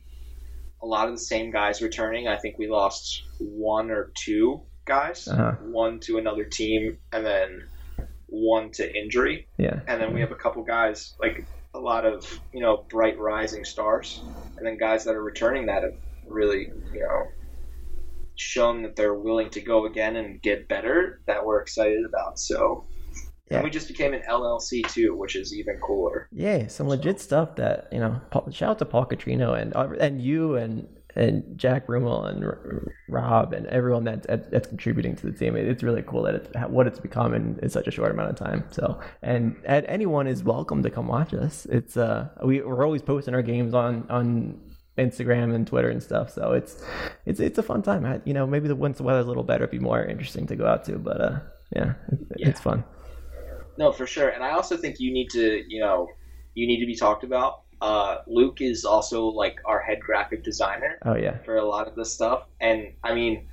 a 0.81 0.87
lot 0.87 1.07
of 1.07 1.13
the 1.13 1.19
same 1.21 1.51
guys 1.51 1.83
returning. 1.83 2.27
I 2.27 2.37
think 2.37 2.57
we 2.57 2.67
lost 2.67 3.21
one 3.39 3.91
or 3.91 4.11
two 4.15 4.61
guys, 4.85 5.27
Uh-huh. 5.27 5.51
one 5.61 5.99
to 6.01 6.17
another 6.17 6.45
team, 6.45 6.97
and 7.11 7.23
then 7.23 7.67
one 8.31 8.71
to 8.71 8.97
injury, 8.97 9.47
Yeah. 9.57 9.81
and 9.87 10.01
then 10.01 10.13
we 10.13 10.21
have 10.21 10.31
a 10.31 10.35
couple 10.35 10.63
guys 10.63 11.13
like 11.19 11.45
a 11.73 11.79
lot 11.79 12.05
of 12.05 12.39
you 12.53 12.61
know 12.61 12.85
bright 12.89 13.19
rising 13.19 13.63
stars, 13.65 14.21
and 14.57 14.65
then 14.65 14.77
guys 14.77 15.03
that 15.05 15.13
are 15.15 15.21
returning 15.23 15.67
that 15.67 15.83
have 15.83 15.93
really 16.27 16.71
you 16.93 16.99
know 17.01 17.23
shown 18.35 18.81
that 18.83 18.95
they're 18.95 19.13
willing 19.13 19.49
to 19.51 19.61
go 19.61 19.85
again 19.85 20.15
and 20.15 20.41
get 20.41 20.67
better 20.67 21.21
that 21.27 21.45
we're 21.45 21.61
excited 21.61 22.03
about. 22.05 22.39
So. 22.39 22.85
Yeah. 23.49 23.57
And 23.57 23.65
we 23.65 23.69
just 23.69 23.89
became 23.89 24.13
an 24.13 24.21
LLC 24.29 24.87
too, 24.87 25.13
which 25.13 25.35
is 25.35 25.53
even 25.53 25.77
cooler. 25.79 26.29
Yeah, 26.31 26.67
some 26.67 26.87
legit 26.87 27.19
stuff 27.19 27.57
that 27.57 27.89
you 27.91 27.99
know. 27.99 28.21
Shout 28.49 28.69
out 28.69 28.79
to 28.79 28.85
Paul 28.85 29.05
Catrino 29.05 29.61
and 29.61 29.75
uh, 29.75 29.89
and 29.99 30.21
you 30.21 30.55
and 30.55 30.87
and 31.15 31.43
Jack 31.57 31.87
Rummel 31.87 32.25
and 32.25 32.43
R- 32.43 32.87
Rob 33.09 33.53
and 33.53 33.65
everyone 33.67 34.03
that's 34.03 34.25
that's 34.27 34.67
contributing 34.67 35.15
to 35.17 35.25
the 35.29 35.37
team. 35.37 35.55
It's 35.55 35.83
really 35.83 36.01
cool 36.03 36.23
that 36.23 36.35
it's 36.35 36.49
what 36.69 36.87
it's 36.87 36.99
become 36.99 37.33
in, 37.33 37.59
in 37.61 37.69
such 37.69 37.87
a 37.87 37.91
short 37.91 38.11
amount 38.11 38.29
of 38.29 38.35
time. 38.35 38.63
So, 38.71 38.99
and, 39.21 39.55
and 39.65 39.85
anyone 39.87 40.27
is 40.27 40.43
welcome 40.43 40.83
to 40.83 40.89
come 40.89 41.07
watch 41.07 41.33
us. 41.33 41.65
It's 41.69 41.97
uh 41.97 42.29
we 42.43 42.61
we're 42.61 42.85
always 42.85 43.01
posting 43.01 43.33
our 43.35 43.41
games 43.41 43.73
on 43.73 44.05
on 44.09 44.59
Instagram 44.97 45.55
and 45.55 45.65
Twitter 45.65 45.89
and 45.89 46.01
stuff. 46.03 46.31
So 46.31 46.53
it's 46.53 46.83
it's 47.25 47.39
it's 47.39 47.57
a 47.57 47.63
fun 47.63 47.81
time. 47.81 48.05
I, 48.05 48.21
you 48.25 48.33
know, 48.33 48.45
maybe 48.45 48.67
the 48.67 48.75
once 48.75 48.97
the 48.97 49.03
weather's 49.03 49.25
a 49.25 49.27
little 49.27 49.43
better, 49.43 49.63
it'd 49.63 49.71
be 49.71 49.79
more 49.79 50.03
interesting 50.03 50.47
to 50.47 50.55
go 50.55 50.65
out 50.65 50.85
to. 50.85 50.97
But 50.97 51.21
uh, 51.21 51.39
yeah, 51.75 51.93
Yeah. 52.37 52.49
it's 52.49 52.59
fun. 52.61 52.83
No, 53.77 53.91
for 53.91 54.05
sure. 54.05 54.29
And 54.29 54.43
I 54.43 54.51
also 54.51 54.75
think 54.77 54.99
you 54.99 55.11
need 55.13 55.29
to, 55.31 55.63
you 55.67 55.79
know, 55.79 56.07
you 56.53 56.67
need 56.67 56.81
to 56.81 56.85
be 56.85 56.95
talked 56.95 57.23
about. 57.23 57.60
Uh, 57.81 58.19
Luke 58.27 58.61
is 58.61 58.85
also 58.85 59.25
like 59.25 59.57
our 59.65 59.79
head 59.81 59.99
graphic 59.99 60.43
designer 60.43 60.99
Oh 61.03 61.15
yeah, 61.15 61.37
for 61.43 61.57
a 61.57 61.65
lot 61.65 61.87
of 61.87 61.95
this 61.95 62.13
stuff. 62.13 62.43
And 62.59 62.93
I 63.03 63.13
mean, 63.15 63.47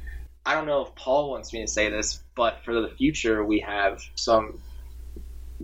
I 0.45 0.55
don't 0.55 0.66
know 0.66 0.83
if 0.87 0.95
Paul 0.97 1.31
wants 1.31 1.53
me 1.53 1.62
to 1.62 1.66
say 1.66 1.89
this, 1.89 2.22
but 2.35 2.59
for 2.64 2.74
the 2.81 2.91
future, 2.91 3.43
we 3.45 3.61
have 3.61 4.03
some 4.16 4.61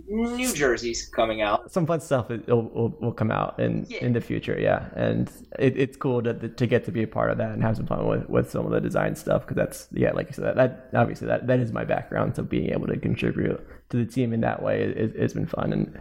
new 0.09 0.53
jerseys 0.53 1.07
coming 1.07 1.41
out. 1.41 1.71
some 1.71 1.85
fun 1.85 2.01
stuff 2.01 2.27
will, 2.27 2.63
will, 2.63 2.89
will 2.99 3.13
come 3.13 3.31
out 3.31 3.57
in 3.61 3.85
Yeah. 3.87 3.99
in 4.03 4.11
the 4.11 4.19
future 4.19 4.57
yeah 4.59 4.89
and 4.93 5.31
it, 5.57 5.77
it's 5.77 5.95
cool 5.95 6.21
to 6.23 6.33
to 6.49 6.67
get 6.67 6.83
to 6.85 6.91
be 6.91 7.03
a 7.03 7.07
part 7.07 7.31
of 7.31 7.37
that 7.37 7.51
and 7.53 7.63
have 7.63 7.77
some 7.77 7.87
fun 7.87 8.05
with, 8.05 8.27
with 8.29 8.51
some 8.51 8.65
of 8.65 8.73
the 8.73 8.81
design 8.81 9.15
stuff 9.15 9.43
because 9.43 9.55
that's 9.55 9.87
yeah 9.93 10.11
like 10.11 10.27
you 10.27 10.33
said 10.33 10.43
that, 10.43 10.55
that 10.57 10.89
obviously 10.99 11.27
that 11.27 11.47
that 11.47 11.61
is 11.61 11.71
my 11.71 11.85
background 11.85 12.35
so 12.35 12.43
being 12.43 12.71
able 12.71 12.87
to 12.87 12.97
contribute 12.97 13.65
to 13.89 13.95
the 13.95 14.05
team 14.05 14.33
in 14.33 14.41
that 14.41 14.61
way 14.61 14.83
is, 14.83 15.15
has 15.17 15.33
been 15.33 15.45
fun 15.47 15.71
and 15.71 15.97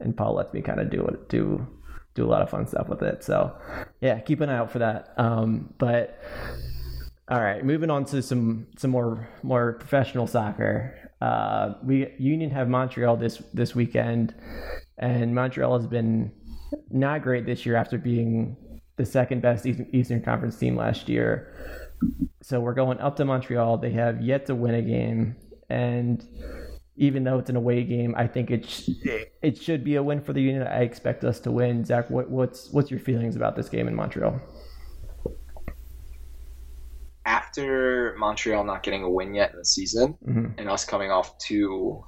and 0.00 0.16
paul 0.16 0.32
lets 0.34 0.54
me 0.54 0.62
kind 0.62 0.80
of 0.80 0.88
do 0.88 1.02
it 1.04 1.28
do 1.28 1.66
do 2.14 2.24
a 2.24 2.28
lot 2.28 2.42
of 2.42 2.50
fun 2.50 2.66
stuff 2.66 2.88
with 2.88 3.02
it 3.02 3.22
so 3.22 3.56
yeah 4.00 4.18
keep 4.20 4.40
an 4.40 4.48
eye 4.48 4.56
out 4.56 4.70
for 4.70 4.78
that 4.78 5.14
um 5.18 5.72
but 5.78 6.20
all 7.30 7.40
right, 7.40 7.62
moving 7.62 7.90
on 7.90 8.04
to 8.06 8.22
some 8.22 8.66
some 8.76 8.90
more 8.90 9.28
more 9.42 9.74
professional 9.74 10.26
soccer. 10.26 10.94
Uh, 11.20 11.74
we 11.82 12.14
Union 12.18 12.50
have 12.50 12.68
Montreal 12.68 13.16
this 13.16 13.42
this 13.52 13.74
weekend, 13.74 14.34
and 14.96 15.34
Montreal 15.34 15.76
has 15.76 15.86
been 15.86 16.32
not 16.90 17.22
great 17.22 17.44
this 17.44 17.66
year 17.66 17.76
after 17.76 17.98
being 17.98 18.56
the 18.96 19.04
second 19.04 19.42
best 19.42 19.66
Eastern, 19.66 19.88
Eastern 19.92 20.22
Conference 20.22 20.56
team 20.56 20.74
last 20.74 21.08
year. 21.08 21.54
So 22.42 22.60
we're 22.60 22.74
going 22.74 22.98
up 22.98 23.16
to 23.16 23.24
Montreal. 23.26 23.76
They 23.76 23.90
have 23.90 24.22
yet 24.22 24.46
to 24.46 24.54
win 24.54 24.74
a 24.74 24.82
game, 24.82 25.36
and 25.68 26.24
even 26.98 27.24
though 27.24 27.38
it's 27.38 27.48
an 27.48 27.56
away 27.56 27.84
game, 27.84 28.14
I 28.16 28.26
think 28.26 28.50
it 28.50 28.66
sh- 28.68 28.90
it 29.40 29.56
should 29.56 29.84
be 29.84 29.94
a 29.94 30.02
win 30.02 30.20
for 30.20 30.32
the 30.32 30.42
Union. 30.42 30.66
I 30.66 30.82
expect 30.82 31.24
us 31.24 31.38
to 31.40 31.50
win. 31.50 31.84
Zach, 31.84 32.10
what, 32.10 32.28
what's 32.28 32.70
what's 32.72 32.90
your 32.90 33.00
feelings 33.00 33.36
about 33.36 33.56
this 33.56 33.68
game 33.68 33.88
in 33.88 33.94
Montreal? 33.94 34.40
After 37.24 38.14
Montreal 38.18 38.64
not 38.64 38.82
getting 38.82 39.02
a 39.02 39.10
win 39.10 39.34
yet 39.34 39.52
in 39.52 39.58
the 39.58 39.64
season, 39.64 40.16
Mhm. 40.26 40.54
and 40.58 40.68
us 40.68 40.84
coming 40.84 41.10
off 41.10 41.36
two, 41.38 42.02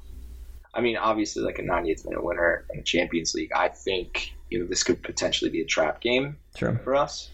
I 0.75 0.81
mean, 0.81 0.97
obviously 0.97 1.43
like 1.43 1.59
a 1.59 1.63
90th 1.63 2.05
minute 2.07 2.25
winner 2.25 2.65
in 2.71 2.79
the 2.79 2.85
Champions 2.85 3.35
League, 3.35 3.53
I 3.55 3.69
think 3.69 4.33
you 4.49 4.59
know 4.59 4.67
this 4.67 4.83
could 4.83 5.03
potentially 5.03 5.51
be 5.51 5.61
a 5.61 5.67
trap 5.67 6.01
game 6.01 6.37
Sure. 6.57 6.81
for 6.83 6.95
us. 6.97 7.31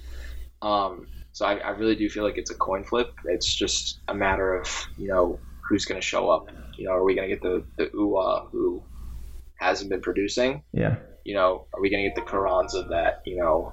Um, 0.62 1.06
so 1.32 1.46
I, 1.46 1.54
I 1.58 1.70
really 1.70 1.94
do 1.96 2.08
feel 2.10 2.24
like 2.24 2.36
it's 2.38 2.50
a 2.50 2.54
coin 2.54 2.82
flip. 2.84 3.12
It's 3.24 3.54
just 3.54 4.00
a 4.08 4.14
matter 4.14 4.54
of 4.54 4.68
you 4.98 5.08
know 5.08 5.38
who's 5.68 5.84
going 5.84 6.00
to 6.00 6.06
show 6.06 6.30
up. 6.30 6.48
You 6.76 6.86
know, 6.86 6.92
are 6.92 7.04
we 7.04 7.14
going 7.14 7.28
to 7.28 7.34
get 7.34 7.42
the 7.42 7.64
the 7.76 7.86
Uhre 7.90 8.50
who 8.50 8.82
hasn't 9.56 9.90
been 9.90 10.00
producing? 10.02 10.62
Yeah. 10.72 10.96
You 11.24 11.34
know, 11.34 11.66
are 11.72 11.80
we 11.80 11.90
going 11.90 12.04
to 12.04 12.08
get 12.10 12.14
the 12.16 12.22
Carranza 12.30 12.84
that 12.90 13.22
you 13.24 13.36
know 13.36 13.72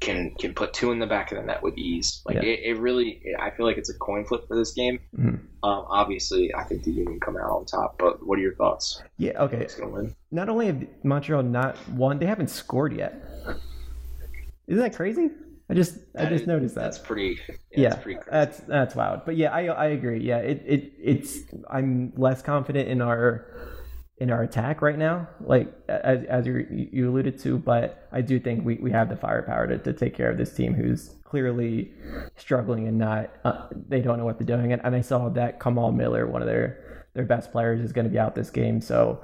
can 0.00 0.32
can 0.38 0.52
put 0.54 0.74
two 0.74 0.92
in 0.92 0.98
the 0.98 1.06
back 1.06 1.32
of 1.32 1.38
the 1.38 1.44
net 1.44 1.62
with 1.62 1.76
ease? 1.78 2.20
Like 2.26 2.36
Yeah. 2.36 2.42
it, 2.42 2.60
it 2.64 2.78
really, 2.78 3.22
I 3.38 3.50
feel 3.50 3.64
like 3.64 3.78
it's 3.78 3.90
a 3.90 3.94
coin 3.98 4.24
flip 4.26 4.46
for 4.46 4.56
this 4.56 4.72
game. 4.72 5.00
Mhm. 5.18 5.38
Um, 5.62 5.84
obviously, 5.88 6.54
I 6.54 6.64
think 6.64 6.84
the 6.84 6.90
Union 6.92 7.18
come 7.20 7.36
out 7.38 7.50
on 7.50 7.64
top. 7.64 7.96
But 7.98 8.24
what 8.24 8.38
are 8.38 8.42
your 8.42 8.54
thoughts? 8.54 9.02
Yeah. 9.16 9.42
Okay. 9.44 9.58
Who's 9.58 9.74
going 9.76 9.88
to 9.88 9.94
win? 9.94 10.14
Not 10.30 10.48
only 10.50 10.66
have 10.66 10.86
Montreal 11.02 11.42
not 11.42 11.76
won, 11.88 12.18
they 12.18 12.26
haven't 12.26 12.48
scored 12.50 12.92
yet. 12.94 13.14
Isn't 14.66 14.82
that 14.82 14.94
crazy? 14.94 15.30
I 15.70 15.74
just 15.74 15.96
I 16.16 16.26
just 16.26 16.42
is- 16.42 16.46
noticed 16.46 16.74
that. 16.74 16.82
That's 16.82 16.98
pretty. 16.98 17.40
yeah, 17.72 17.90
that's 17.90 18.02
pretty 18.02 18.18
crazy. 18.18 18.30
that's 18.30 18.58
that's 18.60 18.94
wild. 18.94 19.22
But 19.24 19.36
yeah, 19.36 19.52
I 19.52 19.66
I 19.66 19.86
agree. 19.86 20.20
Yeah, 20.20 20.38
it, 20.38 20.62
it 20.66 20.92
it's 21.02 21.38
I'm 21.70 22.12
less 22.16 22.42
confident 22.42 22.88
in 22.88 23.00
our 23.00 23.46
in 24.18 24.30
our 24.30 24.42
attack 24.42 24.80
right 24.80 24.96
now, 24.96 25.28
like 25.40 25.72
as, 25.88 26.22
as 26.24 26.46
you, 26.46 26.66
you 26.70 27.10
alluded 27.10 27.38
to. 27.40 27.58
But 27.58 28.08
I 28.12 28.20
do 28.20 28.38
think 28.38 28.64
we, 28.64 28.76
we 28.76 28.92
have 28.92 29.08
the 29.08 29.16
firepower 29.16 29.66
to, 29.66 29.78
to 29.78 29.92
take 29.92 30.14
care 30.14 30.30
of 30.30 30.38
this 30.38 30.52
team 30.54 30.72
who's 30.72 31.16
clearly 31.24 31.90
struggling 32.36 32.86
and 32.86 32.96
not, 32.96 33.30
uh, 33.44 33.66
they 33.88 34.00
don't 34.00 34.18
know 34.18 34.24
what 34.24 34.38
they're 34.38 34.46
doing. 34.46 34.72
And, 34.72 34.80
and 34.84 34.94
I 34.94 35.00
saw 35.00 35.28
that 35.30 35.60
Kamal 35.60 35.90
Miller, 35.90 36.28
one 36.28 36.42
of 36.42 36.46
their, 36.46 37.08
their 37.14 37.24
best 37.24 37.50
players, 37.50 37.80
is 37.80 37.92
going 37.92 38.04
to 38.04 38.10
be 38.10 38.18
out 38.18 38.36
this 38.36 38.50
game. 38.50 38.80
So 38.80 39.20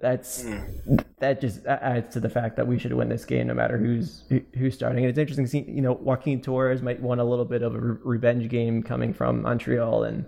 that's 0.00 0.42
hmm. 0.42 0.96
that 1.18 1.40
just 1.40 1.66
adds 1.66 2.12
to 2.14 2.20
the 2.20 2.28
fact 2.28 2.56
that 2.56 2.66
we 2.66 2.78
should 2.78 2.92
win 2.92 3.08
this 3.08 3.24
game 3.24 3.48
no 3.48 3.54
matter 3.54 3.76
who's 3.76 4.22
who- 4.28 4.42
who's 4.56 4.74
starting. 4.74 5.04
And 5.04 5.10
it's 5.10 5.18
interesting 5.18 5.44
to 5.44 5.50
see, 5.50 5.64
you 5.68 5.82
know, 5.82 5.92
Joaquin 5.92 6.40
Torres 6.40 6.82
might 6.82 7.00
want 7.00 7.20
a 7.20 7.24
little 7.24 7.44
bit 7.44 7.62
of 7.62 7.74
a 7.74 7.80
re- 7.80 7.98
revenge 8.04 8.48
game 8.48 8.82
coming 8.82 9.12
from 9.12 9.42
Montreal 9.42 10.04
and 10.04 10.24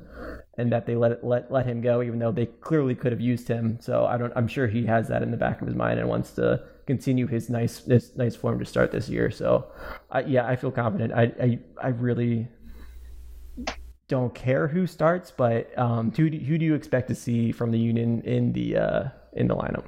and 0.59 0.73
that 0.73 0.87
they 0.87 0.97
let 0.97 1.25
let 1.25 1.53
let 1.53 1.67
him 1.67 1.81
go 1.81 2.03
even 2.03 2.19
though 2.19 2.33
they 2.33 2.47
clearly 2.47 2.95
could 2.97 3.13
have 3.13 3.21
used 3.21 3.47
him. 3.47 3.79
So 3.81 4.07
I 4.07 4.19
don't 4.19 4.33
I'm 4.35 4.49
sure 4.49 4.67
he 4.67 4.87
has 4.87 5.07
that 5.09 5.23
in 5.23 5.31
the 5.31 5.37
back 5.37 5.61
of 5.61 5.69
his 5.69 5.77
mind 5.77 6.01
and 6.01 6.09
wants 6.09 6.33
to 6.33 6.63
continue 6.87 7.29
his 7.29 7.49
nice 7.49 7.81
this 7.81 8.17
nice 8.17 8.35
form 8.35 8.59
to 8.59 8.65
start 8.65 8.91
this 8.91 9.09
year. 9.09 9.31
So 9.31 9.67
I, 10.11 10.23
yeah, 10.23 10.47
I 10.47 10.57
feel 10.57 10.73
confident. 10.73 11.13
I 11.13 11.33
I, 11.41 11.59
I 11.81 11.89
really 11.91 12.49
don't 14.11 14.35
care 14.35 14.67
who 14.67 14.87
starts, 14.89 15.31
but 15.31 15.77
um, 15.79 16.11
who 16.11 16.29
do, 16.29 16.37
who 16.39 16.59
do 16.59 16.65
you 16.67 16.75
expect 16.75 17.09
to 17.09 17.15
see 17.15 17.53
from 17.53 17.71
the 17.71 17.79
Union 17.79 18.21
in 18.23 18.53
the 18.53 18.77
uh, 18.77 19.05
in 19.35 19.47
the 19.47 19.55
lineup? 19.55 19.85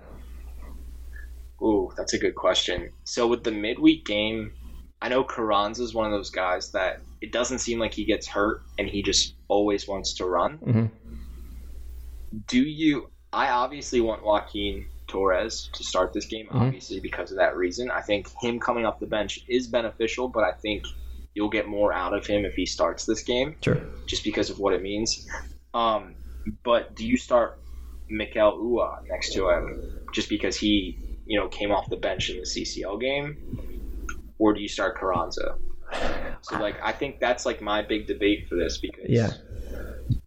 Ooh, 1.60 1.92
that's 1.96 2.14
a 2.14 2.18
good 2.18 2.36
question. 2.36 2.90
So 3.04 3.26
with 3.26 3.42
the 3.42 3.50
midweek 3.50 4.06
game, 4.06 4.52
I 5.02 5.08
know 5.08 5.24
Carranza 5.24 5.82
is 5.82 5.92
one 5.92 6.06
of 6.06 6.12
those 6.12 6.30
guys 6.30 6.70
that 6.70 7.00
it 7.20 7.32
doesn't 7.32 7.58
seem 7.58 7.80
like 7.80 7.92
he 7.92 8.04
gets 8.04 8.26
hurt 8.28 8.62
and 8.78 8.88
he 8.88 9.02
just 9.02 9.34
always 9.48 9.86
wants 9.88 10.14
to 10.14 10.24
run. 10.24 10.58
Mhm. 10.58 10.90
Do 12.46 12.62
you? 12.62 13.10
I 13.32 13.50
obviously 13.50 14.00
want 14.00 14.24
Joaquin 14.24 14.86
Torres 15.08 15.68
to 15.74 15.82
start 15.82 16.12
this 16.12 16.26
game, 16.26 16.46
Mhm. 16.46 16.60
obviously 16.60 17.00
because 17.00 17.32
of 17.32 17.38
that 17.38 17.56
reason. 17.56 17.90
I 17.90 18.00
think 18.00 18.28
him 18.40 18.60
coming 18.60 18.86
off 18.86 19.00
the 19.00 19.06
bench 19.06 19.44
is 19.48 19.66
beneficial, 19.66 20.28
but 20.28 20.44
I 20.44 20.52
think 20.52 20.84
you'll 21.34 21.48
get 21.50 21.66
more 21.66 21.92
out 21.92 22.12
of 22.14 22.26
him 22.26 22.44
if 22.44 22.54
he 22.54 22.66
starts 22.66 23.06
this 23.06 23.22
game 23.22 23.56
Sure. 23.62 23.78
just 24.06 24.22
because 24.24 24.50
of 24.50 24.58
what 24.58 24.74
it 24.74 24.82
means. 24.82 25.26
Um, 25.74 26.14
but 26.62 26.94
do 26.94 27.06
you 27.06 27.16
start 27.16 27.58
Mikael 28.08 28.58
Uhre 28.58 29.06
next 29.08 29.32
to 29.34 29.48
him 29.48 30.00
just 30.12 30.28
because 30.28 30.56
he, 30.56 30.98
you 31.26 31.38
know, 31.38 31.48
came 31.48 31.70
off 31.70 31.88
the 31.88 31.96
bench 31.96 32.28
in 32.30 32.36
the 32.36 32.42
CCL 32.42 33.00
game, 33.00 33.38
or 34.38 34.52
do 34.52 34.60
you 34.60 34.68
start 34.68 34.98
Carranza? 34.98 35.56
So 36.42 36.58
like, 36.58 36.76
I 36.82 36.92
think 36.92 37.20
that's 37.20 37.46
like 37.46 37.62
my 37.62 37.80
big 37.82 38.06
debate 38.06 38.48
for 38.48 38.56
this 38.56 38.78
because 38.78 39.06
Yeah. 39.08 39.30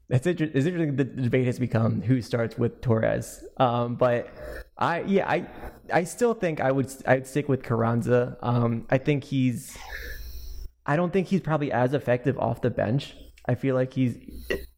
It's, 0.07 0.27
inter- 0.27 0.45
it's 0.53 0.65
interesting. 0.67 0.95
The 0.95 1.03
debate 1.03 1.47
has 1.47 1.57
become 1.57 2.01
who 2.01 2.21
starts 2.21 2.57
with 2.57 2.79
Torres. 2.81 3.43
Um, 3.57 3.95
but 3.95 4.29
I, 4.77 5.01
yeah, 5.01 5.27
I, 5.29 5.47
I 5.91 6.03
still 6.03 6.35
think 6.35 6.61
I 6.61 6.71
would, 6.71 6.91
I'd 7.07 7.25
stick 7.25 7.49
with 7.49 7.63
Carranza. 7.63 8.37
Um, 8.41 8.85
I 8.91 8.99
think 8.99 9.23
he's, 9.23 9.75
I 10.85 10.95
don't 10.95 11.11
think 11.11 11.27
he's 11.27 11.41
probably 11.41 11.71
as 11.71 11.93
effective 11.93 12.37
off 12.37 12.61
the 12.61 12.69
bench. 12.69 13.15
I 13.47 13.55
feel 13.55 13.75
like 13.75 13.93
he's, 13.93 14.17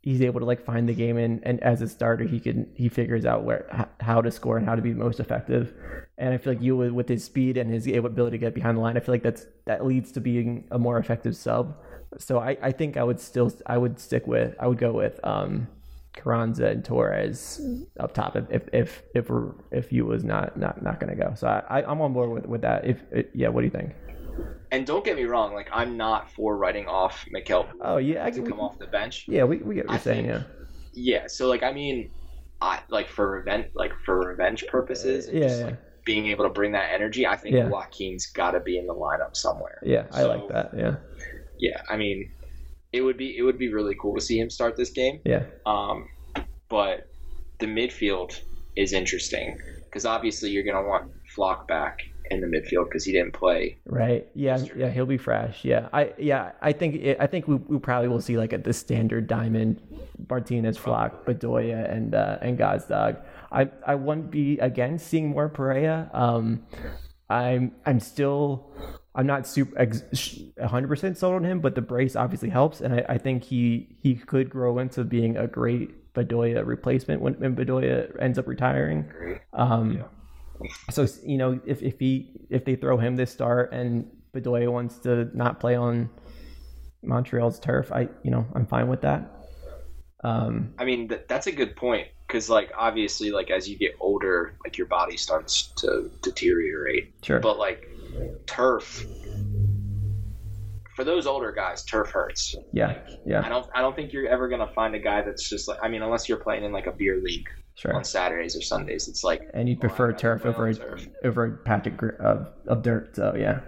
he's 0.01 0.22
able 0.22 0.39
to 0.41 0.45
like 0.45 0.66
find 0.66 0.88
the 0.89 0.93
game 0.93 1.18
and, 1.18 1.41
and 1.43 1.62
as 1.64 1.82
a 1.82 1.88
starter, 1.88 2.26
he 2.26 2.39
can, 2.39 2.70
he 2.76 2.89
figures 2.89 3.26
out 3.26 3.43
where, 3.43 3.89
how 3.99 4.22
to 4.22 4.30
score 4.32 4.58
and 4.58 4.66
how 4.66 4.76
to 4.76 4.82
be 4.82 4.93
most 4.93 5.20
effective. 5.20 5.74
And 6.18 6.34
I 6.34 6.38
feel 6.38 6.53
like 6.53 6.62
you 6.62 6.76
with, 6.76 7.08
his 7.08 7.24
speed 7.24 7.58
and 7.58 7.72
his 7.72 7.88
ability 7.88 8.38
to 8.38 8.41
get 8.41 8.53
behind 8.53 8.78
the 8.78 8.82
line, 8.82 8.97
I 8.97 8.99
feel 8.99 9.14
like 9.14 9.24
that's, 9.24 9.45
that 9.66 9.86
leads 9.86 10.12
to 10.14 10.22
being 10.22 10.68
a 10.72 10.78
more 10.78 10.97
effective 10.97 11.36
sub. 11.36 11.78
So 12.18 12.39
I, 12.39 12.58
I 12.62 12.72
think 12.72 12.97
I 12.97 13.03
would 13.03 13.20
still 13.20 13.51
I 13.66 13.78
would 13.78 13.99
stick 13.99 14.28
with 14.28 14.55
I 14.60 14.68
would 14.68 14.78
go 14.78 14.93
with 14.93 15.20
um 15.24 15.68
Carranza 16.14 16.68
and 16.68 16.84
Torres 16.84 17.62
up 17.99 18.14
top 18.14 18.36
if 18.36 18.49
if 18.49 18.70
if 18.74 19.01
if, 19.14 19.30
if 19.72 19.91
you 19.91 20.05
was 20.05 20.24
not 20.24 20.58
not 20.58 20.82
not 20.82 20.99
gonna 20.99 21.16
go. 21.16 21.34
So 21.36 21.47
I, 21.47 21.80
I 21.82 21.91
I'm 21.91 22.01
on 22.01 22.14
board 22.14 22.30
with 22.30 22.45
with 22.45 22.62
that. 22.62 22.86
If 22.86 23.03
yeah, 23.34 23.49
what 23.49 23.62
do 23.62 23.66
you 23.66 23.72
think? 23.72 23.93
And 24.71 24.85
don't 24.85 25.03
get 25.05 25.15
me 25.15 25.23
wrong, 25.23 25.53
like 25.53 25.69
I'm 25.71 25.95
not 25.97 26.29
for 26.31 26.57
writing 26.57 26.88
off 26.88 27.25
Mikael 27.31 27.67
Oh 27.81 27.97
yeah, 27.97 28.25
I 28.25 28.31
to 28.31 28.41
can, 28.41 28.49
come 28.49 28.59
off 28.59 28.77
the 28.79 28.88
bench. 28.88 29.25
yeah 29.27 29.43
we, 29.45 29.57
we 29.57 29.75
get 29.75 29.85
what 29.88 29.93
you're 29.93 29.99
saying. 30.01 30.25
think- 30.27 30.43
Yeah, 30.93 31.21
Yeah, 31.21 31.27
so 31.27 31.47
like 31.47 31.63
I 31.63 31.71
mean, 31.71 32.11
I 32.61 32.79
like 32.89 33.07
for 33.09 33.29
revenge, 33.31 33.67
like 33.75 33.93
for 34.05 34.19
revenge 34.19 34.65
purposes, 34.67 35.27
and 35.27 35.38
yeah, 35.38 35.47
just, 35.47 35.59
yeah, 35.59 35.65
like, 35.67 35.79
being 36.05 36.27
able 36.27 36.43
to 36.45 36.49
bring 36.49 36.71
that 36.73 36.91
energy. 36.91 37.25
I 37.27 37.35
think 37.35 37.55
Yeah. 37.55 37.67
Joaquin's 37.69 38.27
got 38.27 38.51
to 38.51 38.59
be 38.59 38.77
in 38.77 38.88
the 38.88 38.93
lineup 38.95 39.35
somewhere. 39.35 39.79
yeah. 39.83 40.05
I 40.11 40.23
like 40.23 40.47
that. 40.49 40.71
Yeah, 40.75 40.95
yeah, 41.59 41.81
I 41.89 41.97
mean, 41.97 42.31
it 42.91 43.01
would 43.01 43.17
be 43.17 43.38
it 43.38 43.43
would 43.43 43.57
be 43.57 43.71
really 43.73 43.95
cool 44.01 44.15
to 44.15 44.21
see 44.21 44.38
him 44.39 44.49
start 44.49 44.75
this 44.75 44.89
game. 44.91 45.19
yeah, 45.25 45.43
Um, 45.65 46.07
but 46.69 47.07
the 47.59 47.67
midfield 47.67 48.38
is 48.75 48.91
interesting 48.93 49.57
because 49.85 50.05
obviously 50.05 50.49
you're 50.49 50.63
gonna 50.63 50.85
want 50.88 51.11
Flach 51.35 51.67
back 51.67 51.99
in 52.32 52.41
the 52.41 52.47
midfield 52.47 52.86
because 52.86 53.03
he 53.03 53.11
didn't 53.11 53.34
play. 53.34 53.78
right. 53.86 54.28
Yeah, 54.34 54.57
yeah. 54.75 54.89
He'll 54.89 55.05
be 55.05 55.17
fresh. 55.17 55.63
Yeah, 55.63 55.89
I 55.93 56.13
yeah 56.17 56.51
I 56.61 56.71
think 56.71 56.95
it, 56.95 57.17
I 57.19 57.28
think 57.28 57.47
we, 57.47 57.55
we 57.55 57.80
probably 57.80 58.07
will 58.09 58.21
see 58.21 58.38
like 58.38 58.53
a, 58.53 58.57
the 58.57 58.73
standard 58.73 59.28
diamond 59.28 59.82
Martinez, 60.30 60.78
Flach, 60.78 61.25
Bedoya, 61.25 61.91
and 61.91 62.15
uh, 62.15 62.38
and 62.41 62.57
Gazdag. 62.57 63.21
I 63.51 63.69
I 63.86 63.95
wouldn't 63.95 64.32
be 64.32 64.57
against 64.59 65.07
seeing 65.07 65.30
more 65.30 65.49
Pereira. 65.49 66.09
Um, 66.13 66.65
I'm 67.30 67.73
I'm 67.86 67.99
still 67.99 68.71
I'm 69.15 69.25
not 69.25 69.47
super 69.47 69.78
ex- 69.80 70.03
100% 70.61 71.17
sold 71.17 71.36
on 71.36 71.43
him, 71.43 71.59
but 71.59 71.73
the 71.73 71.82
brace 71.82 72.15
obviously 72.15 72.49
helps, 72.49 72.82
and 72.82 72.93
I, 72.93 73.05
I 73.09 73.17
think 73.17 73.43
he 73.43 73.95
he 74.01 74.15
could 74.15 74.49
grow 74.49 74.80
into 74.80 75.03
being 75.03 75.38
a 75.38 75.47
great 75.47 76.13
Bedoya 76.13 76.65
replacement 76.65 77.21
when, 77.21 77.34
when 77.36 77.55
Bedoya 77.55 78.15
ends 78.21 78.38
up 78.38 78.47
retiring. 78.47 79.11
Um, 79.53 80.03
so 80.89 81.08
you 81.24 81.38
know 81.38 81.60
if 81.66 81.82
if 81.82 81.99
he 81.99 82.32
if 82.49 82.66
they 82.66 82.76
throw 82.76 82.97
him 82.97 83.16
this 83.16 83.32
start 83.32 83.72
and 83.74 84.10
Bedoya 84.34 84.72
wants 84.72 84.99
to 84.99 85.30
not 85.36 85.60
play 85.60 85.76
on 85.76 86.10
Montreal's 87.03 87.60
turf, 87.60 87.91
I 87.91 88.10
you 88.24 88.32
know 88.32 88.45
I'm 88.53 88.66
fine 88.66 88.88
with 88.88 89.01
that. 89.01 89.34
Um, 90.24 90.74
I 90.78 90.86
mean, 90.86 91.10
th- 91.10 91.22
that's 91.28 91.47
a 91.47 91.51
good 91.51 91.76
point 91.76 92.08
because 92.28 92.49
like 92.49 92.72
obviously 92.78 93.32
like 93.32 93.49
as 93.49 93.70
you 93.70 93.78
get 93.78 93.95
older, 93.99 94.58
like 94.64 94.78
your 94.78 94.88
body 94.88 95.16
starts 95.18 95.68
to 95.78 96.10
deteriorate. 96.22 97.14
sure. 97.24 97.39
But 97.39 97.58
like 97.58 97.88
turf, 98.45 99.05
for 100.95 101.03
those 101.03 101.28
older 101.28 101.51
guys, 101.51 101.84
turf 101.84 102.10
hurts. 102.10 102.55
yeah. 102.74 102.97
Yeah. 103.26 103.45
I 103.45 103.49
don't 103.49 103.68
I 103.74 103.82
don't 103.82 103.95
think 103.95 104.12
you're 104.12 104.28
ever 104.28 104.49
gonna 104.49 104.72
find 104.74 104.95
a 104.95 104.99
guy 104.99 105.22
that's 105.22 105.47
just 105.47 105.68
like 105.68 105.80
I 105.84 105.88
mean 105.88 106.01
unless 106.01 106.28
you're 106.28 106.39
playing 106.39 106.64
in 106.64 106.72
like 106.72 106.88
a 106.88 106.91
beer 106.91 107.22
league 107.24 107.47
Sure. 107.78 107.93
on 107.95 108.03
Saturdays 108.03 108.55
or 108.55 108.61
Sundays. 108.61 109.07
It's 109.07 109.23
like 109.23 109.49
And 109.53 109.69
you'd 109.69 109.78
oh, 109.78 109.82
prefer 109.82 110.11
turf 110.11 110.45
over 110.45 110.73
turf. 110.73 111.07
over 111.23 111.45
a 111.45 111.51
patch 111.57 111.86
of, 111.86 111.99
of 112.19 112.47
of 112.65 112.82
dirt. 112.82 113.15
So 113.15 113.36
yeah. 113.38 113.59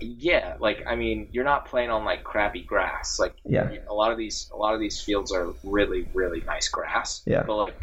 Yeah, 0.00 0.56
like 0.58 0.84
I 0.86 0.94
mean 0.94 1.28
you're 1.32 1.44
not 1.44 1.66
playing 1.66 1.90
on 1.90 2.04
like 2.04 2.24
crappy 2.24 2.62
grass. 2.62 3.18
Like 3.18 3.34
Yeah. 3.44 3.70
a 3.88 3.92
lot 3.94 4.10
of 4.10 4.16
these 4.16 4.50
a 4.54 4.56
lot 4.56 4.72
of 4.74 4.80
these 4.80 5.00
fields 5.00 5.32
are 5.32 5.52
really 5.64 6.08
really 6.14 6.40
nice 6.42 6.68
grass. 6.68 7.22
Yeah. 7.26 7.42
But 7.42 7.56
like 7.56 7.76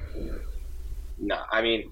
no, 1.19 1.39
I 1.51 1.61
mean 1.61 1.91